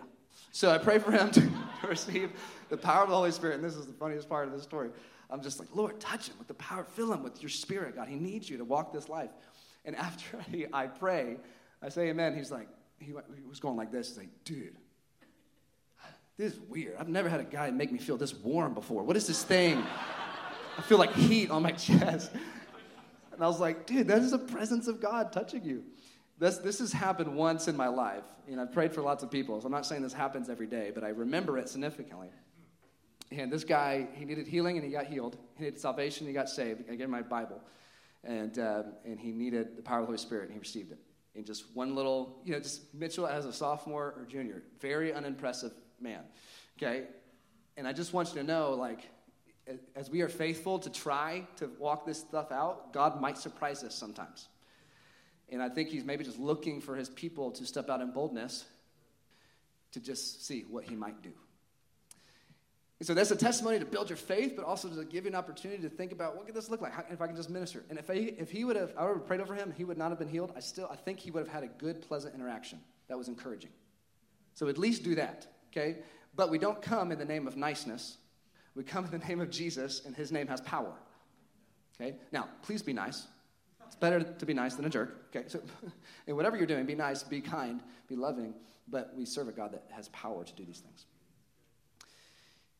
So 0.53 0.71
I 0.71 0.79
pray 0.79 0.99
for 0.99 1.11
him 1.11 1.31
to 1.33 1.51
receive 1.89 2.31
the 2.69 2.77
power 2.77 3.03
of 3.03 3.11
the 3.11 3.17
Holy 3.17 3.33
Spirit. 3.33 3.57
And 3.57 3.65
this 3.65 3.75
is 3.75 3.87
the 3.87 3.93
funniest 3.93 4.29
part 4.29 4.47
of 4.47 4.53
this 4.53 4.63
story. 4.63 4.91
I'm 5.31 5.43
just 5.43 5.59
like, 5.59 5.69
Lord, 5.75 5.99
touch 5.99 6.29
him 6.29 6.37
with 6.39 6.49
the 6.49 6.55
power. 6.55 6.85
Fill 6.85 7.13
him 7.13 7.23
with 7.23 7.43
your 7.43 7.49
spirit, 7.49 7.97
God. 7.97 8.09
He 8.09 8.17
needs 8.17 8.49
you 8.49 8.59
to 8.59 8.65
walk 8.65 8.93
this 8.93 9.09
life. 9.09 9.31
And 9.85 9.97
after 9.97 10.45
I 10.73 10.87
pray, 10.87 11.37
I 11.83 11.89
say 11.89 12.09
amen. 12.09 12.37
He's 12.37 12.51
like, 12.51 12.69
he 12.99 13.13
was 13.49 13.61
going 13.61 13.77
like 13.77 13.93
this. 13.93 14.09
He's 14.09 14.19
like, 14.19 14.31
dude, 14.45 14.77
this 16.39 16.53
is 16.53 16.61
weird. 16.69 16.97
I've 16.99 17.09
never 17.09 17.29
had 17.29 17.41
a 17.41 17.45
guy 17.45 17.71
make 17.71 17.91
me 17.91 17.99
feel 17.99 18.17
this 18.17 18.35
warm 18.35 18.75
before. 18.75 19.03
What 19.03 19.17
is 19.17 19.27
this 19.27 19.43
thing? 19.43 19.83
I 20.77 20.83
feel 20.83 20.99
like 20.99 21.12
heat 21.14 21.51
on 21.51 21.62
my 21.62 21.70
chest. 21.72 22.31
And 23.33 23.43
I 23.43 23.47
was 23.47 23.61
like, 23.61 23.87
dude, 23.87 24.09
that 24.09 24.18
is 24.18 24.31
the 24.31 24.39
presence 24.39 24.89
of 24.89 25.01
God 25.01 25.33
touching 25.33 25.64
you. 25.64 25.85
This, 26.39 26.59
this 26.59 26.79
has 26.81 26.93
happened 26.93 27.35
once 27.35 27.68
in 27.68 27.77
my 27.77 27.89
life. 27.89 28.24
Know, 28.49 28.62
I've 28.62 28.72
prayed 28.72 28.95
for 28.95 29.03
lots 29.03 29.22
of 29.22 29.31
people, 29.31 29.61
so 29.61 29.66
I'm 29.66 29.72
not 29.72 29.87
saying 29.87 30.03
this 30.03 30.12
happens 30.12 30.49
every 30.49 30.66
day, 30.66 30.93
but 30.95 31.03
I 31.03 31.09
remember 31.09 31.59
it 31.59 31.68
significantly. 31.68 32.29
And 33.33 33.53
this 33.53 33.64
guy, 33.64 34.07
he 34.14 34.24
needed 34.24 34.47
healing 34.47 34.77
and 34.77 34.85
he 34.85 34.93
got 34.93 35.07
healed. 35.07 35.37
He 35.57 35.64
needed 35.64 35.81
salvation, 35.81 36.27
he 36.27 36.33
got 36.33 36.49
saved. 36.49 36.85
I 36.91 36.95
him 36.95 37.11
my 37.11 37.22
Bible. 37.22 37.61
And, 38.22 38.59
um, 38.59 38.85
and 39.05 39.18
he 39.18 39.33
needed 39.33 39.77
the 39.77 39.83
power 39.83 39.99
of 39.99 40.03
the 40.03 40.07
Holy 40.07 40.18
Spirit, 40.18 40.45
and 40.45 40.53
he 40.53 40.59
received 40.59 40.93
it. 40.93 40.99
In 41.35 41.45
just 41.45 41.64
one 41.74 41.95
little, 41.95 42.41
you 42.45 42.53
know, 42.53 42.61
just 42.61 42.95
Mitchell 42.95 43.27
as 43.27 43.45
a 43.45 43.53
sophomore 43.53 44.14
or 44.16 44.27
junior, 44.29 44.62
very 44.81 45.12
unimpressive 45.12 45.72
man. 46.01 46.22
Okay? 46.79 47.05
And 47.77 47.87
I 47.87 47.93
just 47.93 48.12
want 48.12 48.29
you 48.31 48.41
to 48.41 48.43
know, 48.43 48.72
like, 48.72 49.09
as 49.95 50.11
we 50.11 50.21
are 50.23 50.29
faithful 50.29 50.79
to 50.79 50.91
try 50.91 51.47
to 51.57 51.71
walk 51.79 52.07
this 52.07 52.21
stuff 52.21 52.53
out, 52.53 52.93
God 52.93 53.21
might 53.21 53.39
surprise 53.39 53.83
us 53.83 53.95
sometimes. 53.95 54.49
And 55.49 55.62
I 55.62 55.69
think 55.69 55.89
He's 55.89 56.05
maybe 56.05 56.25
just 56.25 56.39
looking 56.39 56.81
for 56.81 56.97
His 56.97 57.09
people 57.09 57.51
to 57.53 57.67
step 57.67 57.89
out 57.89 58.01
in 58.01 58.12
boldness 58.12 58.64
to 59.93 60.01
just 60.01 60.47
see 60.47 60.64
what 60.69 60.85
He 60.85 60.95
might 60.95 61.23
do. 61.23 61.33
And 62.99 63.07
so 63.07 63.12
that's 63.12 63.31
a 63.31 63.37
testimony 63.37 63.79
to 63.79 63.85
build 63.85 64.09
your 64.09 64.17
faith, 64.17 64.55
but 64.57 64.64
also 64.64 64.89
to 64.89 65.05
give 65.05 65.25
you 65.25 65.31
an 65.31 65.35
opportunity 65.35 65.83
to 65.83 65.91
think 65.91 66.12
about 66.12 66.35
what 66.35 66.47
could 66.47 66.55
this 66.55 66.71
look 66.71 66.81
like 66.81 66.93
How, 66.93 67.05
if 67.11 67.21
I 67.21 67.27
can 67.27 67.37
just 67.37 67.51
minister. 67.51 67.85
And 67.91 67.99
if, 67.99 68.09
he, 68.09 68.35
if 68.39 68.51
he 68.51 68.64
would 68.64 68.77
have, 68.77 68.95
I 68.97 69.05
would 69.05 69.19
have 69.19 69.27
prayed 69.27 69.41
over 69.41 69.55
him, 69.55 69.75
he 69.77 69.85
would 69.85 69.99
not 69.99 70.11
have 70.11 70.19
been 70.19 70.29
healed. 70.29 70.53
I 70.57 70.61
still, 70.61 70.89
I 70.91 70.97
think 70.97 71.19
he 71.21 71.31
would 71.31 71.41
have 71.41 71.53
had 71.53 71.62
a 71.62 71.69
good, 71.69 72.01
pleasant 72.01 72.35
interaction 72.35 72.81
that 73.09 73.19
was 73.19 73.29
encouraging. 73.29 73.71
So 74.55 74.69
at 74.69 74.79
least 74.79 75.05
do 75.05 75.14
that, 75.17 75.47
okay? 75.71 75.99
But 76.35 76.51
we 76.51 76.59
don't 76.59 76.81
come 76.81 77.12
in 77.12 77.19
the 77.19 77.25
name 77.27 77.47
of 77.47 77.57
niceness. 77.57 78.17
We 78.77 78.85
come 78.85 79.07
in 79.07 79.11
the 79.11 79.18
name 79.18 79.41
of 79.41 79.51
Jesus, 79.51 80.03
and 80.05 80.14
his 80.14 80.31
name 80.31 80.47
has 80.49 80.61
power. 80.61 80.93
Okay? 81.99 82.16
Now, 82.31 82.49
please 82.62 82.83
be 82.83 82.93
nice. 82.93 83.27
It's 83.87 83.97
better 83.97 84.22
to 84.22 84.47
be 84.47 84.53
nice 84.53 84.74
than 84.74 84.85
a 84.85 84.91
jerk. 84.91 85.29
Okay? 85.35 85.49
So, 85.49 85.61
in 86.27 86.37
whatever 86.37 86.59
you're 86.59 86.66
doing, 86.66 86.85
be 86.85 86.95
nice, 86.95 87.22
be 87.22 87.41
kind, 87.41 87.81
be 88.07 88.16
loving, 88.16 88.53
but 88.87 89.14
we 89.16 89.24
serve 89.24 89.49
a 89.49 89.53
God 89.53 89.72
that 89.72 89.85
has 89.91 90.09
power 90.09 90.45
to 90.45 90.53
do 90.53 90.64
these 90.64 90.81
things. 90.81 91.07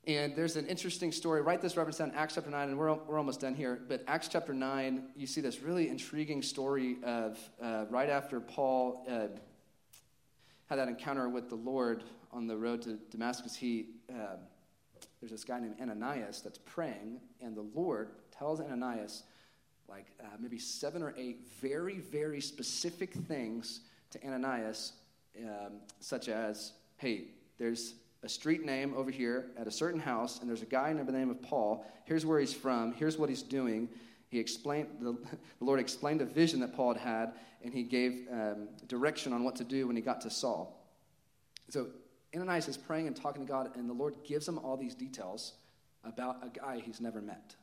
And 0.07 0.37
there's 0.37 0.57
an 0.57 0.67
interesting 0.67 1.11
story. 1.11 1.41
Write 1.41 1.63
this 1.63 1.77
reference 1.77 1.97
down, 1.97 2.13
Acts 2.15 2.35
chapter 2.35 2.51
9, 2.51 2.69
and 2.69 2.79
we're, 2.79 2.93
we're 2.93 3.19
almost 3.19 3.41
done 3.41 3.55
here. 3.55 3.81
But 3.89 4.05
Acts 4.07 4.29
chapter 4.29 4.53
9, 4.53 5.03
you 5.17 5.27
see 5.27 5.41
this 5.41 5.63
really 5.63 5.89
intriguing 5.89 6.43
story 6.43 6.99
of 7.05 7.39
uh, 7.61 7.87
right 7.89 8.11
after 8.11 8.39
Paul 8.39 9.05
uh, 9.09 9.29
had 10.67 10.79
that 10.79 10.89
encounter 10.89 11.29
with 11.31 11.49
the 11.49 11.57
Lord 11.57 12.05
on 12.33 12.47
the 12.47 12.57
road 12.57 12.83
to 12.83 12.99
Damascus, 13.11 13.57
he. 13.57 13.87
Uh, 14.11 14.37
there's 15.27 15.41
this 15.41 15.45
guy 15.45 15.59
named 15.59 15.75
Ananias 15.81 16.41
that's 16.41 16.59
praying, 16.59 17.21
and 17.41 17.57
the 17.57 17.67
Lord 17.75 18.11
tells 18.31 18.61
Ananias, 18.61 19.25
like 19.89 20.07
uh, 20.21 20.37
maybe 20.39 20.57
seven 20.57 21.03
or 21.03 21.15
eight 21.17 21.41
very, 21.61 21.99
very 21.99 22.41
specific 22.41 23.13
things 23.13 23.81
to 24.11 24.25
Ananias, 24.25 24.93
um, 25.41 25.81
such 25.99 26.29
as, 26.29 26.75
hey, 26.99 27.25
there's 27.59 27.95
a 28.23 28.29
street 28.29 28.65
name 28.65 28.95
over 28.97 29.11
here 29.11 29.47
at 29.59 29.67
a 29.67 29.71
certain 29.71 29.99
house, 29.99 30.39
and 30.39 30.49
there's 30.49 30.63
a 30.63 30.67
guy 30.67 30.95
by 30.95 31.03
the 31.03 31.11
name 31.11 31.29
of 31.29 31.43
Paul. 31.43 31.85
Here's 32.05 32.25
where 32.25 32.39
he's 32.39 32.55
from. 32.55 32.93
Here's 32.93 33.19
what 33.19 33.29
he's 33.29 33.43
doing. 33.43 33.89
He 34.29 34.39
explained, 34.39 34.87
the, 35.01 35.15
the 35.59 35.65
Lord 35.65 35.81
explained 35.81 36.21
a 36.21 36.25
vision 36.25 36.61
that 36.61 36.77
Paul 36.77 36.95
had 36.95 37.03
had, 37.03 37.33
and 37.65 37.75
he 37.75 37.83
gave 37.83 38.29
um, 38.31 38.69
direction 38.87 39.33
on 39.33 39.43
what 39.43 39.57
to 39.57 39.65
do 39.65 39.89
when 39.89 39.97
he 39.97 40.03
got 40.03 40.21
to 40.21 40.31
Saul. 40.31 40.89
So 41.69 41.89
Ananias 42.37 42.69
is 42.69 42.77
praying 42.77 43.07
and 43.07 43.17
talking 43.17 43.45
to 43.45 43.51
God, 43.51 43.71
and 43.77 43.89
the 43.89 43.95
Lord 43.95 44.15
gives 44.25 44.47
him 44.47 44.59
all 44.59 44.77
these 44.77 44.95
details 44.95 45.55
about 46.05 46.45
a 46.45 46.49
guy 46.49 46.81
he's 46.85 47.01
never 47.01 47.21
met. 47.21 47.55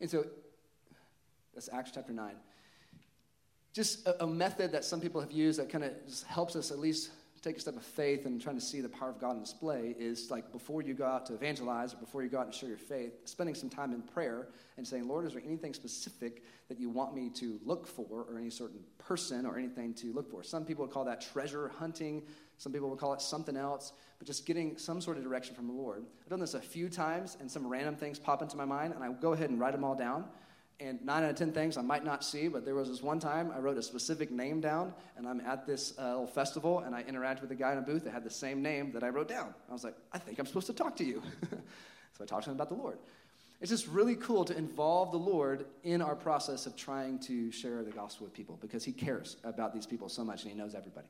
And 0.00 0.10
so 0.10 0.26
that's 1.54 1.68
Acts 1.72 1.90
chapter 1.94 2.12
9. 2.12 2.34
Just 3.72 4.06
a, 4.06 4.24
a 4.24 4.26
method 4.26 4.72
that 4.72 4.84
some 4.84 5.00
people 5.00 5.20
have 5.20 5.32
used 5.32 5.58
that 5.58 5.70
kind 5.70 5.84
of 5.84 5.92
helps 6.28 6.54
us 6.54 6.70
at 6.70 6.78
least 6.78 7.10
take 7.46 7.56
a 7.58 7.60
step 7.60 7.76
of 7.76 7.82
faith 7.84 8.26
and 8.26 8.40
trying 8.40 8.56
to 8.56 8.64
see 8.64 8.80
the 8.80 8.88
power 8.88 9.08
of 9.08 9.20
God 9.20 9.30
on 9.30 9.40
display 9.40 9.94
is 9.98 10.32
like 10.32 10.50
before 10.50 10.82
you 10.82 10.94
go 10.94 11.04
out 11.04 11.26
to 11.26 11.34
evangelize 11.34 11.94
or 11.94 11.98
before 11.98 12.24
you 12.24 12.28
go 12.28 12.38
out 12.40 12.46
and 12.46 12.54
share 12.54 12.68
your 12.68 12.78
faith, 12.78 13.12
spending 13.24 13.54
some 13.54 13.70
time 13.70 13.92
in 13.92 14.02
prayer 14.02 14.48
and 14.76 14.86
saying, 14.86 15.06
Lord, 15.06 15.26
is 15.26 15.32
there 15.32 15.42
anything 15.46 15.72
specific 15.72 16.42
that 16.68 16.80
you 16.80 16.90
want 16.90 17.14
me 17.14 17.30
to 17.34 17.60
look 17.64 17.86
for 17.86 18.26
or 18.28 18.38
any 18.38 18.50
certain 18.50 18.80
person 18.98 19.46
or 19.46 19.56
anything 19.56 19.94
to 19.94 20.12
look 20.12 20.28
for? 20.28 20.42
Some 20.42 20.64
people 20.64 20.88
call 20.88 21.04
that 21.04 21.20
treasure 21.20 21.70
hunting. 21.78 22.24
Some 22.58 22.72
people 22.72 22.88
would 22.90 22.98
call 22.98 23.12
it 23.12 23.20
something 23.20 23.56
else, 23.56 23.92
but 24.18 24.26
just 24.26 24.46
getting 24.46 24.78
some 24.78 25.00
sort 25.00 25.16
of 25.16 25.22
direction 25.22 25.54
from 25.54 25.66
the 25.66 25.72
Lord. 25.72 26.04
I've 26.22 26.30
done 26.30 26.40
this 26.40 26.54
a 26.54 26.60
few 26.60 26.88
times 26.88 27.36
and 27.40 27.50
some 27.50 27.66
random 27.66 27.96
things 27.96 28.18
pop 28.18 28.42
into 28.42 28.56
my 28.56 28.64
mind 28.64 28.94
and 28.94 29.04
I 29.04 29.12
go 29.12 29.32
ahead 29.32 29.50
and 29.50 29.60
write 29.60 29.72
them 29.72 29.84
all 29.84 29.94
down 29.94 30.24
and 30.80 31.02
nine 31.04 31.24
out 31.24 31.30
of 31.30 31.36
ten 31.36 31.52
things 31.52 31.76
I 31.76 31.82
might 31.82 32.04
not 32.04 32.24
see, 32.24 32.48
but 32.48 32.64
there 32.64 32.74
was 32.74 32.88
this 32.88 33.02
one 33.02 33.18
time 33.18 33.50
I 33.54 33.58
wrote 33.60 33.78
a 33.78 33.82
specific 33.82 34.30
name 34.30 34.60
down, 34.60 34.92
and 35.16 35.26
I'm 35.26 35.40
at 35.40 35.66
this 35.66 35.94
uh, 35.98 36.10
little 36.10 36.26
festival, 36.26 36.80
and 36.80 36.94
I 36.94 37.02
interact 37.02 37.40
with 37.40 37.50
a 37.50 37.54
guy 37.54 37.72
in 37.72 37.78
a 37.78 37.82
booth 37.82 38.04
that 38.04 38.12
had 38.12 38.24
the 38.24 38.30
same 38.30 38.62
name 38.62 38.92
that 38.92 39.02
I 39.02 39.08
wrote 39.08 39.28
down. 39.28 39.54
I 39.68 39.72
was 39.72 39.84
like, 39.84 39.94
I 40.12 40.18
think 40.18 40.38
I'm 40.38 40.46
supposed 40.46 40.66
to 40.66 40.74
talk 40.74 40.96
to 40.96 41.04
you. 41.04 41.22
so 41.50 42.22
I 42.22 42.26
talked 42.26 42.44
to 42.44 42.50
him 42.50 42.56
about 42.56 42.68
the 42.68 42.74
Lord. 42.74 42.98
It's 43.60 43.70
just 43.70 43.86
really 43.88 44.16
cool 44.16 44.44
to 44.44 44.56
involve 44.56 45.12
the 45.12 45.18
Lord 45.18 45.64
in 45.82 46.02
our 46.02 46.14
process 46.14 46.66
of 46.66 46.76
trying 46.76 47.20
to 47.20 47.50
share 47.50 47.82
the 47.82 47.90
gospel 47.90 48.26
with 48.26 48.34
people 48.34 48.58
because 48.60 48.84
He 48.84 48.92
cares 48.92 49.36
about 49.44 49.72
these 49.72 49.86
people 49.86 50.10
so 50.10 50.22
much 50.24 50.42
and 50.42 50.52
He 50.52 50.58
knows 50.58 50.74
everybody. 50.74 51.08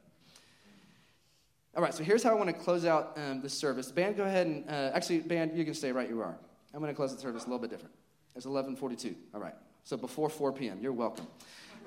All 1.77 1.83
right, 1.83 1.93
so 1.93 2.03
here's 2.03 2.23
how 2.23 2.31
I 2.31 2.35
want 2.35 2.49
to 2.49 2.55
close 2.55 2.87
out 2.87 3.19
um, 3.19 3.43
this 3.43 3.53
service. 3.53 3.93
Band, 3.93 4.17
go 4.17 4.25
ahead 4.25 4.47
and 4.47 4.67
uh, 4.67 4.93
actually, 4.95 5.19
band, 5.19 5.55
you 5.55 5.63
can 5.63 5.75
stay 5.75 5.93
right 5.93 6.09
where 6.09 6.17
you 6.17 6.23
are. 6.23 6.35
I'm 6.73 6.81
going 6.81 6.91
to 6.91 6.97
close 6.97 7.15
the 7.15 7.21
service 7.21 7.43
a 7.43 7.47
little 7.49 7.59
bit 7.59 7.69
different. 7.69 7.95
It's 8.35 8.47
11:42. 8.47 9.15
All 9.35 9.43
right. 9.43 9.53
So 9.85 9.99
before 9.99 10.31
4 10.31 10.55
p.m. 10.55 10.79
You're 10.81 10.95
welcome. 10.95 11.27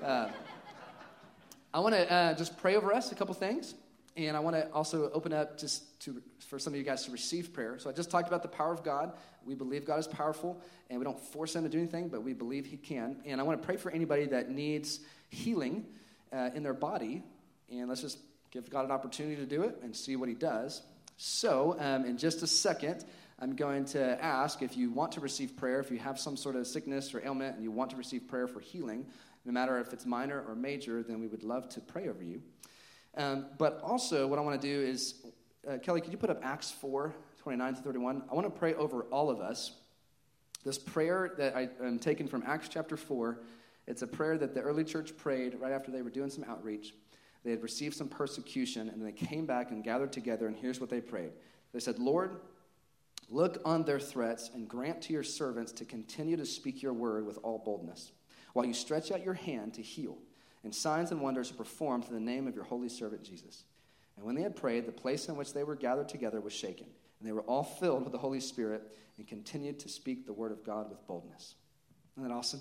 Uh, 0.00 0.28
I 1.74 1.80
want 1.80 1.96
to 1.96 2.08
uh, 2.08 2.34
just 2.34 2.56
pray 2.56 2.76
over 2.76 2.94
us 2.94 3.10
a 3.10 3.16
couple 3.16 3.34
things, 3.34 3.74
and 4.16 4.36
I 4.36 4.40
want 4.40 4.54
to 4.54 4.70
also 4.70 5.10
open 5.10 5.32
up 5.32 5.58
just 5.58 6.00
to 6.02 6.22
for 6.46 6.60
some 6.60 6.72
of 6.72 6.78
you 6.78 6.84
guys 6.84 7.04
to 7.06 7.10
receive 7.10 7.52
prayer. 7.52 7.76
So 7.80 7.90
I 7.90 7.92
just 7.92 8.12
talked 8.12 8.28
about 8.28 8.42
the 8.42 8.48
power 8.48 8.72
of 8.72 8.84
God. 8.84 9.14
We 9.44 9.56
believe 9.56 9.84
God 9.84 9.98
is 9.98 10.06
powerful, 10.06 10.62
and 10.88 11.00
we 11.00 11.04
don't 11.04 11.18
force 11.18 11.56
Him 11.56 11.64
to 11.64 11.68
do 11.68 11.78
anything, 11.78 12.10
but 12.10 12.22
we 12.22 12.32
believe 12.32 12.64
He 12.64 12.76
can. 12.76 13.16
And 13.24 13.40
I 13.40 13.42
want 13.42 13.60
to 13.60 13.66
pray 13.66 13.76
for 13.76 13.90
anybody 13.90 14.26
that 14.26 14.50
needs 14.50 15.00
healing 15.30 15.84
uh, 16.32 16.50
in 16.54 16.62
their 16.62 16.74
body, 16.74 17.24
and 17.68 17.88
let's 17.88 18.02
just 18.02 18.18
give 18.50 18.70
God 18.70 18.84
an 18.84 18.90
opportunity 18.90 19.36
to 19.36 19.46
do 19.46 19.62
it 19.62 19.78
and 19.82 19.94
see 19.94 20.16
what 20.16 20.28
He 20.28 20.34
does. 20.34 20.82
So, 21.16 21.76
um, 21.78 22.04
in 22.04 22.18
just 22.18 22.42
a 22.42 22.46
second. 22.46 23.04
I'm 23.42 23.56
going 23.56 23.86
to 23.86 24.22
ask 24.22 24.60
if 24.60 24.76
you 24.76 24.90
want 24.90 25.12
to 25.12 25.20
receive 25.20 25.56
prayer, 25.56 25.80
if 25.80 25.90
you 25.90 25.98
have 25.98 26.20
some 26.20 26.36
sort 26.36 26.56
of 26.56 26.66
sickness 26.66 27.14
or 27.14 27.24
ailment 27.24 27.54
and 27.54 27.64
you 27.64 27.70
want 27.70 27.88
to 27.90 27.96
receive 27.96 28.28
prayer 28.28 28.46
for 28.46 28.60
healing, 28.60 29.06
no 29.46 29.52
matter 29.52 29.78
if 29.78 29.94
it's 29.94 30.04
minor 30.04 30.44
or 30.46 30.54
major, 30.54 31.02
then 31.02 31.20
we 31.20 31.26
would 31.26 31.42
love 31.42 31.66
to 31.70 31.80
pray 31.80 32.08
over 32.08 32.22
you. 32.22 32.42
Um, 33.16 33.46
but 33.56 33.80
also, 33.82 34.26
what 34.26 34.38
I 34.38 34.42
want 34.42 34.60
to 34.60 34.66
do 34.66 34.86
is, 34.86 35.14
uh, 35.66 35.78
Kelly, 35.78 36.02
could 36.02 36.12
you 36.12 36.18
put 36.18 36.30
up 36.30 36.40
Acts 36.44 36.70
4 36.70 37.14
29 37.42 37.76
to 37.76 37.80
31? 37.80 38.22
I 38.30 38.34
want 38.34 38.46
to 38.46 38.58
pray 38.58 38.74
over 38.74 39.04
all 39.04 39.30
of 39.30 39.40
us. 39.40 39.72
This 40.62 40.76
prayer 40.76 41.32
that 41.38 41.56
I 41.56 41.70
am 41.82 41.98
taken 41.98 42.28
from 42.28 42.44
Acts 42.46 42.68
chapter 42.68 42.98
4, 42.98 43.40
it's 43.86 44.02
a 44.02 44.06
prayer 44.06 44.36
that 44.36 44.54
the 44.54 44.60
early 44.60 44.84
church 44.84 45.16
prayed 45.16 45.54
right 45.58 45.72
after 45.72 45.90
they 45.90 46.02
were 46.02 46.10
doing 46.10 46.28
some 46.28 46.44
outreach. 46.44 46.92
They 47.44 47.50
had 47.50 47.62
received 47.62 47.96
some 47.96 48.08
persecution, 48.08 48.88
and 48.88 49.04
they 49.04 49.12
came 49.12 49.46
back 49.46 49.70
and 49.70 49.82
gathered 49.82 50.12
together, 50.12 50.46
and 50.46 50.56
here's 50.56 50.80
what 50.80 50.90
they 50.90 51.00
prayed. 51.00 51.32
They 51.72 51.80
said, 51.80 51.98
Lord, 51.98 52.36
Look 53.30 53.62
on 53.64 53.84
their 53.84 54.00
threats 54.00 54.50
and 54.52 54.68
grant 54.68 55.02
to 55.02 55.12
your 55.12 55.22
servants 55.22 55.70
to 55.72 55.84
continue 55.84 56.36
to 56.36 56.44
speak 56.44 56.82
your 56.82 56.92
word 56.92 57.24
with 57.24 57.38
all 57.44 57.58
boldness, 57.58 58.10
while 58.52 58.66
you 58.66 58.74
stretch 58.74 59.12
out 59.12 59.24
your 59.24 59.34
hand 59.34 59.74
to 59.74 59.82
heal, 59.82 60.18
and 60.64 60.74
signs 60.74 61.12
and 61.12 61.20
wonders 61.20 61.52
are 61.52 61.54
performed 61.54 62.06
in 62.08 62.14
the 62.14 62.20
name 62.20 62.48
of 62.48 62.56
your 62.56 62.64
holy 62.64 62.88
servant 62.88 63.22
Jesus. 63.22 63.64
And 64.16 64.26
when 64.26 64.34
they 64.34 64.42
had 64.42 64.56
prayed, 64.56 64.84
the 64.84 64.92
place 64.92 65.28
in 65.28 65.36
which 65.36 65.54
they 65.54 65.62
were 65.62 65.76
gathered 65.76 66.08
together 66.08 66.40
was 66.40 66.52
shaken, 66.52 66.86
and 67.20 67.28
they 67.28 67.32
were 67.32 67.42
all 67.42 67.62
filled 67.62 68.02
with 68.02 68.12
the 68.12 68.18
Holy 68.18 68.40
Spirit 68.40 68.82
and 69.16 69.28
continued 69.28 69.78
to 69.78 69.88
speak 69.88 70.26
the 70.26 70.32
word 70.32 70.50
of 70.50 70.64
God 70.64 70.90
with 70.90 71.06
boldness. 71.06 71.54
Isn't 72.16 72.28
that 72.28 72.34
awesome? 72.34 72.60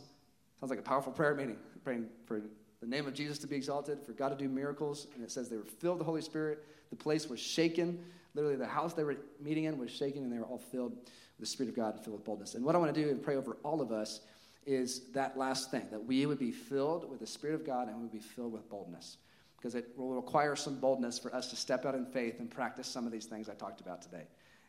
Sounds 0.59 0.69
like 0.69 0.79
a 0.79 0.83
powerful 0.83 1.11
prayer 1.11 1.33
meeting, 1.33 1.57
praying 1.83 2.09
for 2.25 2.41
the 2.81 2.87
name 2.87 3.07
of 3.07 3.13
Jesus 3.13 3.37
to 3.39 3.47
be 3.47 3.55
exalted, 3.55 4.01
for 4.05 4.13
God 4.13 4.29
to 4.29 4.35
do 4.35 4.47
miracles. 4.47 5.07
And 5.13 5.23
it 5.23 5.31
says 5.31 5.49
they 5.49 5.57
were 5.57 5.63
filled 5.63 5.95
with 5.95 5.99
the 5.99 6.05
Holy 6.05 6.21
Spirit. 6.21 6.65
The 6.89 6.95
place 6.95 7.27
was 7.27 7.39
shaken. 7.39 8.03
Literally, 8.35 8.55
the 8.55 8.65
house 8.65 8.93
they 8.93 9.03
were 9.03 9.17
meeting 9.41 9.65
in 9.65 9.77
was 9.77 9.91
shaken, 9.91 10.23
and 10.23 10.31
they 10.31 10.37
were 10.37 10.45
all 10.45 10.59
filled 10.71 10.91
with 10.91 11.39
the 11.39 11.45
Spirit 11.45 11.69
of 11.69 11.75
God 11.75 11.95
and 11.95 12.03
filled 12.03 12.17
with 12.17 12.25
boldness. 12.25 12.55
And 12.55 12.63
what 12.63 12.75
I 12.75 12.77
want 12.77 12.93
to 12.93 13.01
do 13.01 13.09
and 13.09 13.21
pray 13.21 13.35
over 13.35 13.57
all 13.63 13.81
of 13.81 13.91
us 13.91 14.21
is 14.65 15.11
that 15.13 15.37
last 15.37 15.71
thing 15.71 15.87
that 15.91 16.03
we 16.03 16.25
would 16.25 16.39
be 16.39 16.51
filled 16.51 17.09
with 17.09 17.19
the 17.19 17.27
Spirit 17.27 17.55
of 17.55 17.65
God 17.65 17.87
and 17.87 17.97
we 17.97 18.03
would 18.03 18.11
be 18.11 18.19
filled 18.19 18.53
with 18.53 18.69
boldness. 18.69 19.17
Because 19.57 19.75
it 19.75 19.89
will 19.97 20.13
require 20.13 20.55
some 20.55 20.79
boldness 20.79 21.19
for 21.19 21.33
us 21.35 21.49
to 21.49 21.55
step 21.55 21.85
out 21.85 21.95
in 21.95 22.05
faith 22.05 22.39
and 22.39 22.49
practice 22.49 22.87
some 22.87 23.05
of 23.05 23.11
these 23.11 23.25
things 23.25 23.49
I 23.49 23.55
talked 23.55 23.81
about 23.81 24.01
today. 24.01 24.23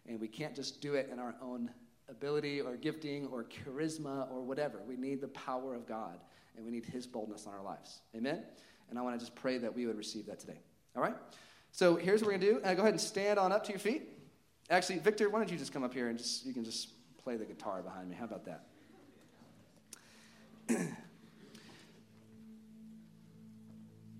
And 0.09 0.19
we 0.19 0.27
can't 0.27 0.57
just 0.57 0.81
do 0.81 0.95
it 0.95 1.11
in 1.13 1.21
our 1.21 1.37
own 1.41 1.71
ability 2.09 2.61
or 2.61 2.77
gifting 2.77 3.27
or 3.27 3.45
charisma 3.45 4.31
or 4.33 4.41
whatever. 4.43 4.81
We 4.87 4.97
need 4.97 5.21
the 5.21 5.29
power 5.29 5.75
of 5.75 5.87
God 5.87 6.19
and 6.57 6.65
we 6.65 6.71
need 6.71 6.85
His 6.85 7.07
boldness 7.07 7.47
on 7.47 7.55
our 7.55 7.63
lives. 7.63 8.01
Amen? 8.17 8.43
And 8.89 8.99
I 8.99 9.03
want 9.03 9.19
to 9.19 9.25
just 9.25 9.35
pray 9.35 9.59
that 9.59 9.75
we 9.75 9.87
would 9.87 9.97
receive 9.97 10.27
that 10.27 10.41
today. 10.41 10.59
All 10.97 11.03
right? 11.03 11.15
So 11.73 11.97
here's 11.97 12.21
what 12.21 12.33
we're 12.33 12.39
going 12.39 12.55
to 12.55 12.61
do. 12.61 12.65
Uh, 12.65 12.75
go 12.75 12.83
ahead 12.83 12.95
and 12.95 13.01
stand 13.01 13.39
on 13.39 13.53
up 13.53 13.65
to 13.65 13.71
your 13.71 13.79
feet. 13.79 14.09
Actually, 14.69 14.99
Victor, 14.99 15.29
why 15.29 15.39
don't 15.39 15.51
you 15.51 15.59
just 15.59 15.73
come 15.73 15.85
up 15.85 15.95
here 15.95 16.09
and 16.09 16.19
just, 16.19 16.45
you 16.45 16.53
can 16.53 16.65
just 16.65 16.91
play 17.23 17.37
the 17.37 17.45
guitar 17.45 17.83
behind 17.83 18.09
me. 18.09 18.17
How 18.17 18.25
about 18.25 18.45
that? 18.47 18.67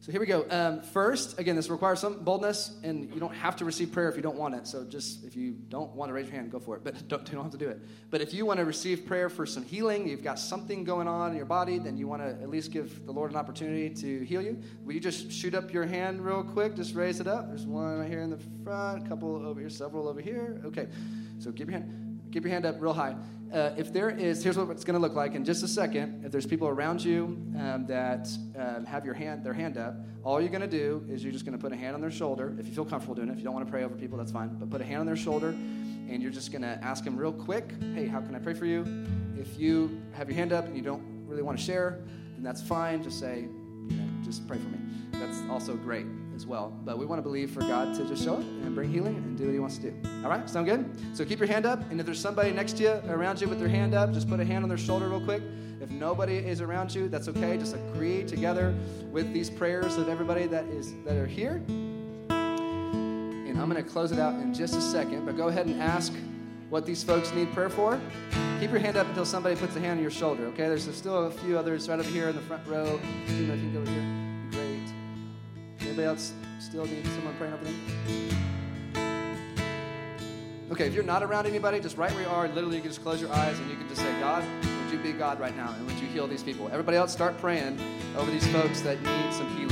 So 0.03 0.11
here 0.13 0.21
we 0.21 0.27
go. 0.27 0.47
Um, 0.49 0.81
first, 0.81 1.39
again, 1.39 1.57
this 1.57 1.69
requires 1.69 2.01
some 2.01 2.25
boldness, 2.25 2.79
and 2.83 3.13
you 3.13 3.21
don't 3.21 3.35
have 3.35 3.55
to 3.57 3.67
receive 3.67 3.93
prayer 3.93 4.09
if 4.09 4.17
you 4.17 4.23
don't 4.23 4.39
want 4.39 4.55
it. 4.55 4.67
So 4.67 4.83
just 4.83 5.25
if 5.25 5.37
you 5.37 5.53
don't 5.69 5.95
want 5.95 6.09
to 6.09 6.15
raise 6.15 6.25
your 6.25 6.37
hand, 6.37 6.51
go 6.51 6.59
for 6.59 6.75
it. 6.75 6.83
But 6.83 7.07
don't, 7.09 7.29
you 7.29 7.35
don't 7.35 7.43
have 7.43 7.53
to 7.53 7.59
do 7.59 7.69
it. 7.69 7.83
But 8.09 8.23
if 8.23 8.33
you 8.33 8.47
want 8.47 8.61
to 8.61 8.65
receive 8.65 9.05
prayer 9.05 9.29
for 9.29 9.45
some 9.45 9.63
healing, 9.63 10.09
you've 10.09 10.23
got 10.23 10.39
something 10.39 10.85
going 10.85 11.07
on 11.07 11.33
in 11.33 11.37
your 11.37 11.45
body, 11.45 11.79
then 11.79 11.99
you 11.99 12.09
want 12.09 12.23
to 12.23 12.29
at 12.29 12.49
least 12.49 12.73
give 12.73 13.05
the 13.05 13.13
Lord 13.13 13.31
an 13.31 13.37
opportunity 13.37 13.91
to 13.91 14.25
heal 14.25 14.41
you. 14.41 14.59
Will 14.85 14.95
you 14.95 15.01
just 15.01 15.31
shoot 15.31 15.55
up 15.55 15.71
your 15.71 15.85
hand 15.85 16.25
real 16.25 16.45
quick? 16.45 16.77
Just 16.77 16.95
raise 16.95 17.21
it 17.21 17.27
up. 17.27 17.49
There's 17.49 17.67
one 17.67 17.99
right 17.99 18.09
here 18.09 18.23
in 18.23 18.31
the 18.31 18.41
front, 18.65 19.05
a 19.05 19.09
couple 19.09 19.47
over 19.47 19.61
here, 19.61 19.69
several 19.69 20.09
over 20.09 20.23
here. 20.23 20.63
Okay. 20.65 20.89
So 21.39 21.53
keep 21.53 21.69
your 21.69 21.79
hand. 21.79 22.21
Keep 22.33 22.45
your 22.45 22.53
hand 22.53 22.65
up 22.65 22.77
real 22.81 22.95
high. 22.95 23.17
Uh, 23.53 23.75
if 23.77 23.93
there 23.93 24.11
is, 24.11 24.45
here's 24.45 24.57
what 24.57 24.71
it's 24.71 24.85
going 24.85 24.95
to 24.95 25.01
look 25.01 25.15
like 25.15 25.35
in 25.35 25.45
just 25.45 25.65
a 25.65 25.69
second. 25.69 26.25
If 26.25 26.31
there's 26.31 26.47
people 26.47 26.69
around 26.69 27.03
you 27.03 27.37
um, 27.59 27.85
that 27.89 28.29
um, 28.57 28.85
have 28.85 29.05
your 29.05 29.15
hand, 29.15 29.45
their 29.45 29.53
hand 29.53 29.77
up, 29.77 29.97
all 30.23 30.41
you're 30.41 30.51
going 30.51 30.61
to 30.61 30.69
do 30.69 31.05
is 31.09 31.25
you're 31.25 31.33
just 31.33 31.45
going 31.45 31.59
to 31.59 31.63
put 31.63 31.73
a 31.73 31.77
hand 31.77 31.97
on 31.97 32.01
their 32.01 32.13
shoulder. 32.13 32.55
If 32.61 32.67
you 32.69 32.73
feel 32.73 32.85
comfortable 32.85 33.17
doing 33.17 33.29
it, 33.29 33.33
if 33.33 33.39
you 33.39 33.45
don't 33.45 33.55
want 33.55 33.67
to 33.67 33.71
pray 33.71 33.83
over 33.83 33.97
people, 33.97 34.19
that's 34.19 34.31
fine. 34.31 34.51
But 34.57 34.71
put 34.71 34.81
a 34.81 34.85
hand 34.85 35.01
on 35.01 35.07
their 35.07 35.17
shoulder, 35.17 35.49
and 35.49 36.23
you're 36.23 36.31
just 36.31 36.53
going 36.53 36.63
to 36.63 36.79
ask 36.83 37.03
them 37.03 37.17
real 37.17 37.33
quick, 37.33 37.73
"Hey, 37.95 38.07
how 38.07 38.21
can 38.21 38.37
I 38.37 38.39
pray 38.39 38.55
for 38.55 38.67
you?" 38.67 38.85
If 39.37 39.59
you 39.59 40.01
have 40.13 40.29
your 40.29 40.37
hand 40.37 40.53
up 40.53 40.67
and 40.67 40.77
you 40.77 40.83
don't 40.83 41.03
really 41.27 41.43
want 41.43 41.59
to 41.59 41.65
share, 41.65 41.99
then 42.35 42.45
that's 42.45 42.63
fine. 42.63 43.03
Just 43.03 43.19
say, 43.19 43.49
you 43.89 43.97
know, 43.97 44.09
just 44.25 44.47
pray 44.47 44.59
for 44.59 44.69
me. 44.69 44.79
That's 45.13 45.43
also 45.51 45.75
great 45.75 46.07
as 46.41 46.47
well. 46.47 46.73
But 46.87 46.97
we 46.97 47.05
want 47.05 47.19
to 47.19 47.23
believe 47.23 47.51
for 47.51 47.61
God 47.61 47.95
to 47.97 48.05
just 48.09 48.25
show 48.25 48.37
up 48.37 48.41
and 48.41 48.75
bring 48.75 48.91
healing 48.91 49.17
and 49.17 49.37
do 49.37 49.45
what 49.45 49.53
He 49.53 49.59
wants 49.59 49.77
to 49.77 49.91
do. 49.91 50.09
All 50.25 50.31
right, 50.31 50.49
sound 50.49 50.67
good? 50.67 50.89
So 51.15 51.23
keep 51.23 51.39
your 51.39 51.49
hand 51.49 51.67
up, 51.67 51.83
and 51.91 52.01
if 52.01 52.07
there's 52.07 52.19
somebody 52.19 52.51
next 52.51 52.79
to 52.79 52.83
you, 52.83 52.93
around 53.13 53.43
you 53.43 53.49
with 53.49 53.59
their 53.59 53.69
hand 53.69 53.93
up, 53.93 54.15
just 54.15 54.27
put 54.27 54.41
a 54.41 54.45
hand 54.45 54.65
on 54.65 54.71
their 54.71 54.79
shoulder 54.79 55.11
real 55.11 55.21
quick. 55.21 55.43
If 55.83 55.91
nobody 55.91 56.39
is 56.39 56.63
around 56.63 56.95
you, 56.95 57.09
that's 57.09 57.29
okay. 57.29 57.59
Just 57.59 57.75
agree 57.75 58.25
together 58.25 58.75
with 59.11 59.35
these 59.35 59.51
prayers 59.51 59.99
of 59.99 60.09
everybody 60.09 60.47
that 60.47 60.65
is 60.65 60.95
that 61.05 61.17
are 61.17 61.27
here. 61.27 61.63
And 62.31 63.61
I'm 63.61 63.69
going 63.69 63.83
to 63.83 63.91
close 63.91 64.11
it 64.11 64.19
out 64.19 64.33
in 64.35 64.55
just 64.55 64.75
a 64.75 64.81
second, 64.81 65.27
but 65.27 65.37
go 65.37 65.49
ahead 65.49 65.67
and 65.67 65.79
ask 65.81 66.15
what 66.71 66.87
these 66.87 67.03
folks 67.03 67.35
need 67.35 67.53
prayer 67.53 67.69
for. 67.69 68.01
Keep 68.61 68.71
your 68.71 68.81
hand 68.81 68.97
up 68.97 69.07
until 69.09 69.27
somebody 69.27 69.57
puts 69.57 69.77
a 69.77 69.81
hand 69.81 69.99
on 69.99 70.03
your 70.03 70.11
shoulder, 70.11 70.47
okay? 70.47 70.69
There's 70.69 70.91
still 70.95 71.27
a 71.27 71.31
few 71.31 71.59
others 71.59 71.87
right 71.89 71.99
over 71.99 72.09
here 72.09 72.31
in 72.31 72.37
the 72.37 72.43
front 72.43 72.67
row. 72.67 72.99
You 73.29 73.47
know, 73.47 73.55
you 73.55 73.61
can 73.61 73.73
go 73.75 73.81
over 73.81 73.91
here. 73.91 74.20
Anybody 75.91 76.07
else 76.07 76.33
still 76.61 76.87
need 76.87 77.05
someone 77.05 77.35
praying 77.35 77.53
over 77.53 77.65
them? 77.65 77.75
Okay, 80.71 80.87
if 80.87 80.95
you're 80.95 81.03
not 81.03 81.25
around 81.25 81.49
anybody, 81.49 81.81
just 81.81 81.97
right 81.97 82.13
where 82.13 82.23
you 82.23 82.29
are, 82.29 82.47
literally 82.47 82.77
you 82.77 82.83
can 82.83 82.93
just 82.93 83.03
close 83.03 83.21
your 83.21 83.33
eyes 83.33 83.59
and 83.59 83.69
you 83.69 83.75
can 83.75 83.89
just 83.89 84.01
say, 84.01 84.21
God, 84.21 84.45
would 84.63 84.93
you 84.93 84.99
be 84.99 85.11
God 85.11 85.41
right 85.41 85.57
now? 85.57 85.75
And 85.77 85.85
would 85.89 85.99
you 85.99 86.07
heal 86.07 86.29
these 86.29 86.45
people? 86.45 86.69
Everybody 86.69 86.97
else, 86.97 87.11
start 87.11 87.37
praying 87.39 87.81
over 88.17 88.31
these 88.31 88.47
folks 88.53 88.83
that 88.83 89.03
need 89.03 89.35
some 89.35 89.49
healing. 89.57 89.69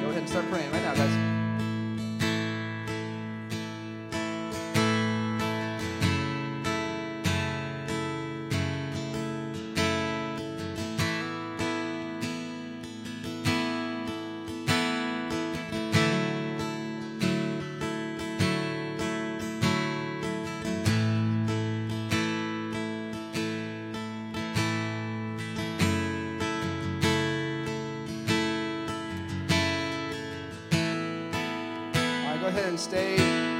Go 0.00 0.08
ahead 0.08 0.22
and 0.22 0.28
start 0.30 0.48
praying 0.48 0.72
right 0.72 0.82
now, 0.82 0.94
guys. 0.94 1.35
Ahead 32.58 32.70
and 32.70 32.80
stay, 32.80 33.16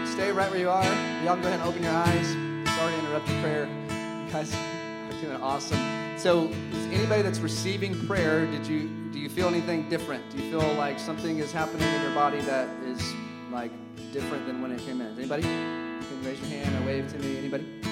stay 0.06 0.32
right 0.32 0.50
where 0.50 0.58
you 0.58 0.70
are. 0.70 0.84
Y'all 1.22 1.34
can 1.34 1.42
go 1.42 1.48
ahead 1.48 1.60
and 1.60 1.68
open 1.68 1.82
your 1.82 1.92
eyes. 1.92 2.28
Sorry 2.76 2.92
to 2.92 2.98
interrupt 3.00 3.28
your 3.28 3.40
prayer. 3.42 3.66
You 3.66 4.32
guys 4.32 4.54
are 4.54 5.20
doing 5.20 5.40
awesome. 5.42 5.78
So, 6.16 6.48
is 6.72 6.86
anybody 6.86 7.22
that's 7.22 7.40
receiving 7.40 8.06
prayer, 8.06 8.46
did 8.46 8.66
you 8.66 8.88
do 9.12 9.18
you 9.18 9.28
feel 9.28 9.48
anything 9.48 9.88
different? 9.88 10.28
Do 10.30 10.42
you 10.42 10.50
feel 10.50 10.72
like 10.74 10.98
something 10.98 11.38
is 11.38 11.52
happening 11.52 11.86
in 11.86 12.02
your 12.02 12.14
body 12.14 12.40
that 12.42 12.68
is 12.84 13.14
like 13.50 13.70
different 14.12 14.46
than 14.46 14.62
when 14.62 14.72
it 14.72 14.80
came 14.80 15.00
in? 15.00 15.16
Anybody? 15.18 15.42
You 15.42 15.48
can 15.48 16.22
raise 16.24 16.40
your 16.40 16.48
hand 16.48 16.82
or 16.82 16.86
wave 16.86 17.12
to 17.12 17.18
me. 17.18 17.36
Anybody? 17.36 17.85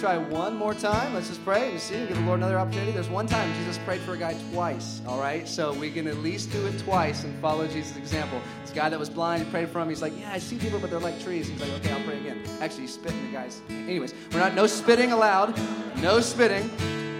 Try 0.00 0.16
one 0.16 0.56
more 0.56 0.72
time. 0.72 1.12
Let's 1.12 1.28
just 1.28 1.44
pray. 1.44 1.72
and 1.72 1.78
see, 1.78 2.06
give 2.06 2.16
the 2.16 2.22
Lord 2.22 2.38
another 2.38 2.58
opportunity. 2.58 2.90
There's 2.90 3.10
one 3.10 3.26
time 3.26 3.52
Jesus 3.58 3.76
prayed 3.84 4.00
for 4.00 4.14
a 4.14 4.16
guy 4.16 4.32
twice, 4.50 5.02
all 5.06 5.20
right? 5.20 5.46
So 5.46 5.74
we 5.74 5.90
can 5.90 6.06
at 6.06 6.16
least 6.20 6.50
do 6.50 6.66
it 6.66 6.78
twice 6.78 7.24
and 7.24 7.38
follow 7.38 7.66
Jesus' 7.66 7.98
example. 7.98 8.40
This 8.62 8.70
guy 8.70 8.88
that 8.88 8.98
was 8.98 9.10
blind, 9.10 9.44
he 9.44 9.50
prayed 9.50 9.68
for 9.68 9.78
him. 9.78 9.90
He's 9.90 10.00
like, 10.00 10.18
Yeah, 10.18 10.32
I 10.32 10.38
see 10.38 10.56
people, 10.56 10.78
but 10.78 10.88
they're 10.88 11.00
like 11.00 11.22
trees. 11.22 11.48
He's 11.48 11.60
like, 11.60 11.70
Okay, 11.80 11.92
I'll 11.92 12.02
pray 12.04 12.18
again. 12.18 12.40
Actually, 12.62 12.84
he's 12.84 12.94
spitting 12.94 13.26
the 13.26 13.32
guy's. 13.32 13.60
Anyways, 13.68 14.14
we're 14.32 14.40
not, 14.40 14.54
no 14.54 14.66
spitting 14.66 15.12
allowed. 15.12 15.54
No 16.00 16.20
spitting. 16.20 16.70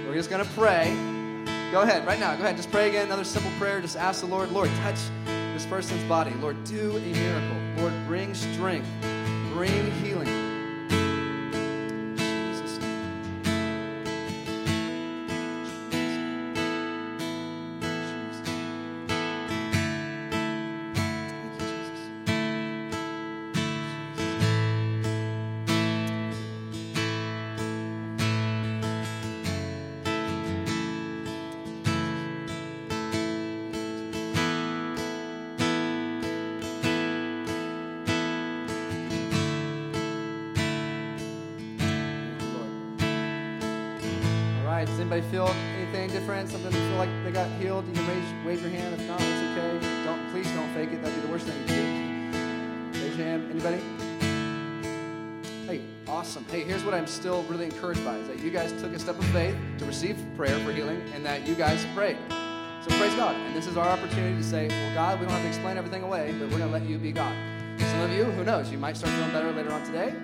We're 0.07 0.15
just 0.15 0.31
going 0.31 0.43
to 0.43 0.51
pray. 0.53 0.89
Go 1.73 1.83
ahead, 1.83 2.07
right 2.07 2.19
now. 2.19 2.35
Go 2.35 2.45
ahead. 2.45 2.57
Just 2.57 2.71
pray 2.71 2.89
again. 2.89 3.05
Another 3.05 3.25
simple 3.25 3.53
prayer. 3.59 3.83
Just 3.83 3.99
ask 3.99 4.23
the 4.23 4.27
Lord, 4.27 4.53
Lord, 4.53 4.71
touch 4.77 4.99
this 5.27 5.67
person's 5.67 6.03
body. 6.05 6.33
Lord, 6.41 6.57
do 6.65 6.97
a 6.97 7.01
miracle. 7.01 7.83
Lord, 7.83 7.93
bring 8.07 8.33
strength. 8.33 8.89
Bring 9.53 9.91
healing. 10.03 10.40
Feel 45.47 45.55
anything 45.79 46.11
different? 46.11 46.51
Something 46.51 46.73
feel 46.73 46.97
like 46.97 47.09
they 47.25 47.31
got 47.31 47.51
healed? 47.61 47.87
You 47.89 47.95
can 47.95 48.07
raise, 48.09 48.47
wave 48.47 48.61
your 48.61 48.71
hand. 48.71 49.01
If 49.01 49.07
not, 49.09 49.21
it's 49.21 49.59
okay. 49.59 50.05
Don't 50.05 50.31
please 50.31 50.51
don't 50.53 50.73
fake 50.75 50.93
it. 50.93 51.03
That'd 51.03 51.15
be 51.15 51.27
the 51.27 51.33
worst 51.33 51.47
thing 51.47 51.59
you 51.61 51.67
can 51.67 52.93
do. 52.93 53.01
Raise 53.01 53.17
your 53.17 53.27
hand. 53.27 53.51
Anybody? 53.51 53.81
Hey, 55.67 55.81
awesome. 56.07 56.45
Hey, 56.51 56.63
here's 56.65 56.85
what 56.85 56.93
I'm 56.93 57.07
still 57.07 57.43
really 57.45 57.65
encouraged 57.65 58.05
by 58.05 58.17
is 58.19 58.29
that 58.29 58.41
you 58.41 58.51
guys 58.51 58.73
took 58.83 58.93
a 58.93 58.99
step 58.99 59.19
of 59.19 59.25
faith 59.27 59.57
to 59.79 59.85
receive 59.87 60.19
prayer 60.37 60.59
for 60.61 60.73
healing, 60.73 61.03
and 61.15 61.25
that 61.25 61.47
you 61.47 61.55
guys 61.55 61.87
prayed. 61.95 62.19
So 62.83 62.97
praise 62.99 63.15
God. 63.15 63.35
And 63.35 63.57
this 63.57 63.67
is 63.67 63.77
our 63.77 63.89
opportunity 63.89 64.37
to 64.37 64.45
say, 64.45 64.69
well, 64.69 64.95
God, 64.95 65.21
we 65.21 65.27
don't 65.27 65.35
have 65.35 65.43
to 65.43 65.49
explain 65.49 65.77
everything 65.77 66.03
away, 66.03 66.33
but 66.33 66.51
we're 66.51 66.59
going 66.59 66.73
to 66.73 66.79
let 66.79 66.87
you 66.87 66.99
be 66.99 67.13
God. 67.13 67.35
Some 67.79 68.01
of 68.01 68.13
you, 68.13 68.25
who 68.25 68.45
knows, 68.45 68.71
you 68.71 68.79
might 68.79 68.97
start 68.97 69.13
feeling 69.15 69.33
better 69.33 69.53
later 69.53 69.73
on 69.73 69.85
today. 69.87 70.15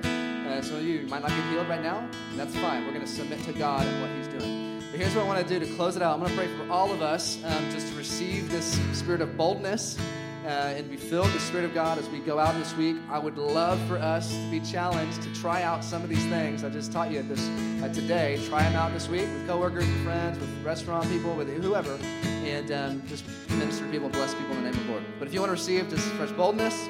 Uh, 0.47 0.61
some 0.62 0.77
of 0.77 0.85
you 0.85 1.07
might 1.09 1.23
not 1.23 1.31
get 1.31 1.45
healed 1.51 1.69
right 1.69 1.83
now, 1.83 2.07
and 2.31 2.39
that's 2.39 2.55
fine. 2.57 2.85
We're 2.85 2.93
going 2.93 3.05
to 3.05 3.11
submit 3.11 3.43
to 3.45 3.53
God 3.53 3.85
and 3.87 4.01
what 4.01 4.11
He's 4.17 4.41
doing. 4.41 4.55
Here's 4.97 5.14
what 5.14 5.26
I 5.26 5.28
want 5.28 5.47
to 5.47 5.59
do 5.59 5.62
to 5.62 5.70
close 5.74 5.94
it 5.97 6.01
out. 6.01 6.14
I'm 6.14 6.20
going 6.20 6.30
to 6.30 6.36
pray 6.38 6.49
for 6.57 6.72
all 6.72 6.90
of 6.90 7.03
us 7.03 7.36
um, 7.44 7.70
just 7.70 7.88
to 7.88 7.94
receive 7.99 8.51
this 8.51 8.80
spirit 8.99 9.20
of 9.20 9.36
boldness 9.36 9.99
uh, 10.47 10.49
and 10.49 10.88
be 10.88 10.97
filled 10.97 11.26
with 11.26 11.34
the 11.34 11.40
Spirit 11.40 11.66
of 11.66 11.74
God 11.74 11.99
as 11.99 12.09
we 12.09 12.18
go 12.18 12.38
out 12.38 12.55
this 12.55 12.74
week. 12.78 12.97
I 13.11 13.18
would 13.18 13.36
love 13.36 13.78
for 13.88 13.99
us 13.99 14.32
to 14.32 14.51
be 14.51 14.59
challenged 14.61 15.20
to 15.20 15.34
try 15.34 15.62
out 15.62 15.84
some 15.84 16.03
of 16.03 16.09
these 16.09 16.24
things 16.28 16.64
I 16.64 16.70
just 16.70 16.92
taught 16.92 17.11
you 17.11 17.22
this 17.24 17.47
uh, 17.82 17.92
today. 17.92 18.40
Try 18.49 18.62
them 18.62 18.74
out 18.74 18.94
this 18.94 19.07
week 19.07 19.28
with 19.28 19.47
coworkers 19.47 19.84
and 19.84 20.03
friends, 20.03 20.38
with 20.38 20.64
restaurant 20.64 21.07
people, 21.11 21.34
with 21.34 21.51
whoever, 21.62 21.99
and 22.24 22.72
um, 22.72 23.03
just 23.07 23.26
minister 23.51 23.84
to 23.84 23.90
people, 23.90 24.09
bless 24.09 24.32
people 24.34 24.57
in 24.57 24.64
the 24.64 24.70
name 24.70 24.80
of 24.80 24.86
the 24.86 24.92
Lord. 24.92 25.05
But 25.18 25.28
if 25.28 25.34
you 25.34 25.40
want 25.40 25.51
to 25.51 25.57
receive 25.57 25.90
just 25.90 26.09
fresh 26.12 26.32
boldness, 26.32 26.88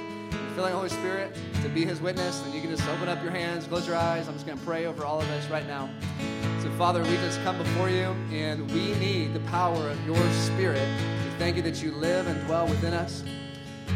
filling 0.55 0.71
the 0.71 0.77
Holy 0.77 0.91
Spirit 0.91 1.37
to 1.61 1.69
be 1.71 1.85
His 1.85 2.01
witness, 2.01 2.39
then 2.39 2.55
you 2.55 2.61
can 2.61 2.71
just 2.71 2.89
open 2.89 3.09
up 3.09 3.21
your 3.21 3.33
hands, 3.33 3.67
close 3.67 3.85
your 3.85 3.97
eyes. 3.97 4.29
I'm 4.29 4.35
just 4.35 4.47
going 4.47 4.59
to 4.59 4.65
pray 4.65 4.87
over 4.87 5.05
all 5.05 5.21
of 5.21 5.29
us 5.31 5.51
right 5.51 5.67
now. 5.67 5.91
So, 6.67 6.73
Father, 6.73 7.01
we 7.01 7.11
just 7.19 7.41
come 7.45 7.57
before 7.59 7.89
you, 7.89 8.07
and 8.33 8.69
we 8.73 8.93
need 8.95 9.35
the 9.35 9.41
power 9.51 9.89
of 9.89 10.05
your 10.05 10.21
Spirit. 10.33 10.83
We 11.25 11.31
thank 11.39 11.55
you 11.55 11.63
that 11.63 11.81
you 11.81 11.93
live 11.93 12.27
and 12.27 12.45
dwell 12.45 12.67
within 12.67 12.93
us. 12.93 13.23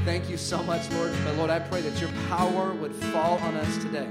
Thank 0.04 0.30
you 0.30 0.36
so 0.36 0.62
much, 0.62 0.88
Lord. 0.92 1.12
But 1.24 1.34
Lord, 1.34 1.50
I 1.50 1.58
pray 1.58 1.80
that 1.80 2.00
your 2.00 2.10
power 2.28 2.72
would 2.74 2.94
fall 2.94 3.38
on 3.38 3.56
us 3.56 3.76
today. 3.78 4.06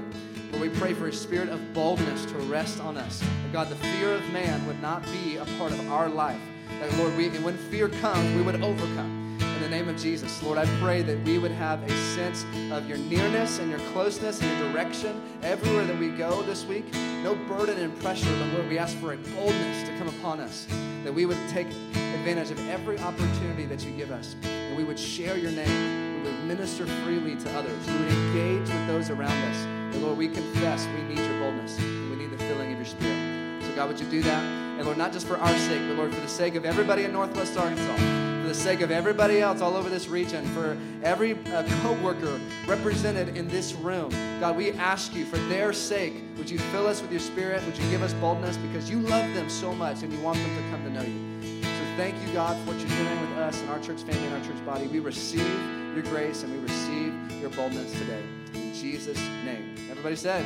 Lord, 0.50 0.60
we 0.60 0.68
pray 0.78 0.92
for 0.92 1.08
a 1.08 1.12
spirit 1.12 1.48
of 1.48 1.72
boldness 1.72 2.26
to 2.26 2.34
rest 2.50 2.80
on 2.80 2.98
us. 2.98 3.20
That 3.20 3.52
God, 3.54 3.70
the 3.70 3.76
fear 3.76 4.12
of 4.14 4.30
man 4.30 4.66
would 4.66 4.82
not 4.82 5.02
be 5.04 5.36
a 5.36 5.46
part 5.56 5.72
of 5.72 5.90
our 5.90 6.10
life. 6.10 6.40
That 6.80 6.94
Lord, 6.98 7.16
we, 7.16 7.30
when 7.30 7.56
fear 7.56 7.88
comes, 7.88 8.36
we 8.36 8.42
would 8.42 8.62
overcome 8.62 9.19
in 9.62 9.70
the 9.70 9.76
name 9.76 9.90
of 9.90 9.96
Jesus. 10.00 10.42
Lord, 10.42 10.56
I 10.56 10.64
pray 10.80 11.02
that 11.02 11.22
we 11.22 11.36
would 11.36 11.50
have 11.50 11.82
a 11.82 11.90
sense 12.14 12.46
of 12.72 12.88
your 12.88 12.96
nearness 12.96 13.58
and 13.58 13.68
your 13.68 13.78
closeness 13.92 14.40
and 14.40 14.58
your 14.58 14.72
direction 14.72 15.20
everywhere 15.42 15.84
that 15.84 15.98
we 15.98 16.08
go 16.08 16.40
this 16.42 16.64
week. 16.64 16.90
No 17.22 17.34
burden 17.34 17.78
and 17.78 17.94
pressure, 18.00 18.34
but 18.38 18.48
Lord, 18.54 18.70
we 18.70 18.78
ask 18.78 18.96
for 18.96 19.12
a 19.12 19.18
boldness 19.18 19.86
to 19.86 19.94
come 19.98 20.08
upon 20.08 20.40
us, 20.40 20.66
that 21.04 21.12
we 21.12 21.26
would 21.26 21.36
take 21.50 21.66
advantage 21.66 22.50
of 22.50 22.58
every 22.70 22.98
opportunity 23.00 23.66
that 23.66 23.84
you 23.84 23.90
give 23.92 24.10
us, 24.10 24.34
and 24.44 24.78
we 24.78 24.84
would 24.84 24.98
share 24.98 25.36
your 25.36 25.50
name. 25.50 26.22
We 26.22 26.30
would 26.30 26.44
minister 26.44 26.86
freely 27.04 27.36
to 27.36 27.50
others. 27.52 27.86
We 27.86 27.98
would 27.98 28.12
engage 28.12 28.66
with 28.66 28.86
those 28.86 29.10
around 29.10 29.30
us. 29.30 29.56
And 29.94 30.02
Lord, 30.02 30.16
we 30.16 30.28
confess 30.28 30.86
we 30.86 31.02
need 31.02 31.18
your 31.18 31.38
boldness. 31.38 31.78
And 31.78 32.10
we 32.10 32.16
need 32.16 32.30
the 32.30 32.42
filling 32.44 32.72
of 32.72 32.78
your 32.78 32.86
spirit. 32.86 33.62
So, 33.62 33.74
God, 33.76 33.88
would 33.88 34.00
you 34.00 34.06
do 34.06 34.22
that? 34.22 34.42
And 34.42 34.86
Lord, 34.86 34.96
not 34.96 35.12
just 35.12 35.26
for 35.26 35.36
our 35.36 35.58
sake, 35.58 35.82
but 35.86 35.96
Lord, 35.96 36.14
for 36.14 36.20
the 36.20 36.28
sake 36.28 36.54
of 36.54 36.64
everybody 36.64 37.04
in 37.04 37.12
Northwest 37.12 37.58
Arkansas 37.58 38.29
the 38.50 38.56
sake 38.56 38.80
of 38.80 38.90
everybody 38.90 39.40
else 39.40 39.60
all 39.60 39.76
over 39.76 39.88
this 39.88 40.08
region, 40.08 40.44
for 40.46 40.76
every 41.04 41.34
uh, 41.52 41.62
co-worker 41.82 42.40
represented 42.66 43.36
in 43.36 43.46
this 43.46 43.74
room. 43.74 44.10
God, 44.40 44.56
we 44.56 44.72
ask 44.72 45.14
you 45.14 45.24
for 45.24 45.36
their 45.48 45.72
sake, 45.72 46.14
would 46.36 46.50
you 46.50 46.58
fill 46.58 46.88
us 46.88 47.00
with 47.00 47.12
your 47.12 47.20
spirit? 47.20 47.64
Would 47.64 47.78
you 47.78 47.88
give 47.90 48.02
us 48.02 48.12
boldness? 48.14 48.56
Because 48.56 48.90
you 48.90 48.98
love 49.02 49.32
them 49.34 49.48
so 49.48 49.72
much 49.72 50.02
and 50.02 50.12
you 50.12 50.18
want 50.20 50.36
them 50.38 50.56
to 50.56 50.68
come 50.68 50.82
to 50.82 50.90
know 50.90 51.02
you. 51.02 51.62
So 51.62 51.84
thank 51.96 52.20
you, 52.26 52.32
God, 52.32 52.56
for 52.64 52.72
what 52.72 52.80
you're 52.80 52.88
doing 52.88 53.20
with 53.20 53.38
us 53.38 53.60
and 53.60 53.70
our 53.70 53.78
church 53.78 54.02
family 54.02 54.26
and 54.26 54.34
our 54.34 54.44
church 54.44 54.66
body. 54.66 54.88
We 54.88 54.98
receive 54.98 55.46
your 55.94 56.02
grace 56.02 56.42
and 56.42 56.52
we 56.52 56.58
receive 56.58 57.40
your 57.40 57.50
boldness 57.50 57.92
today. 57.92 58.24
In 58.54 58.74
Jesus' 58.74 59.20
name. 59.44 59.76
Everybody 59.92 60.16
said, 60.16 60.44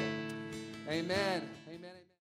Amen. 0.91 1.49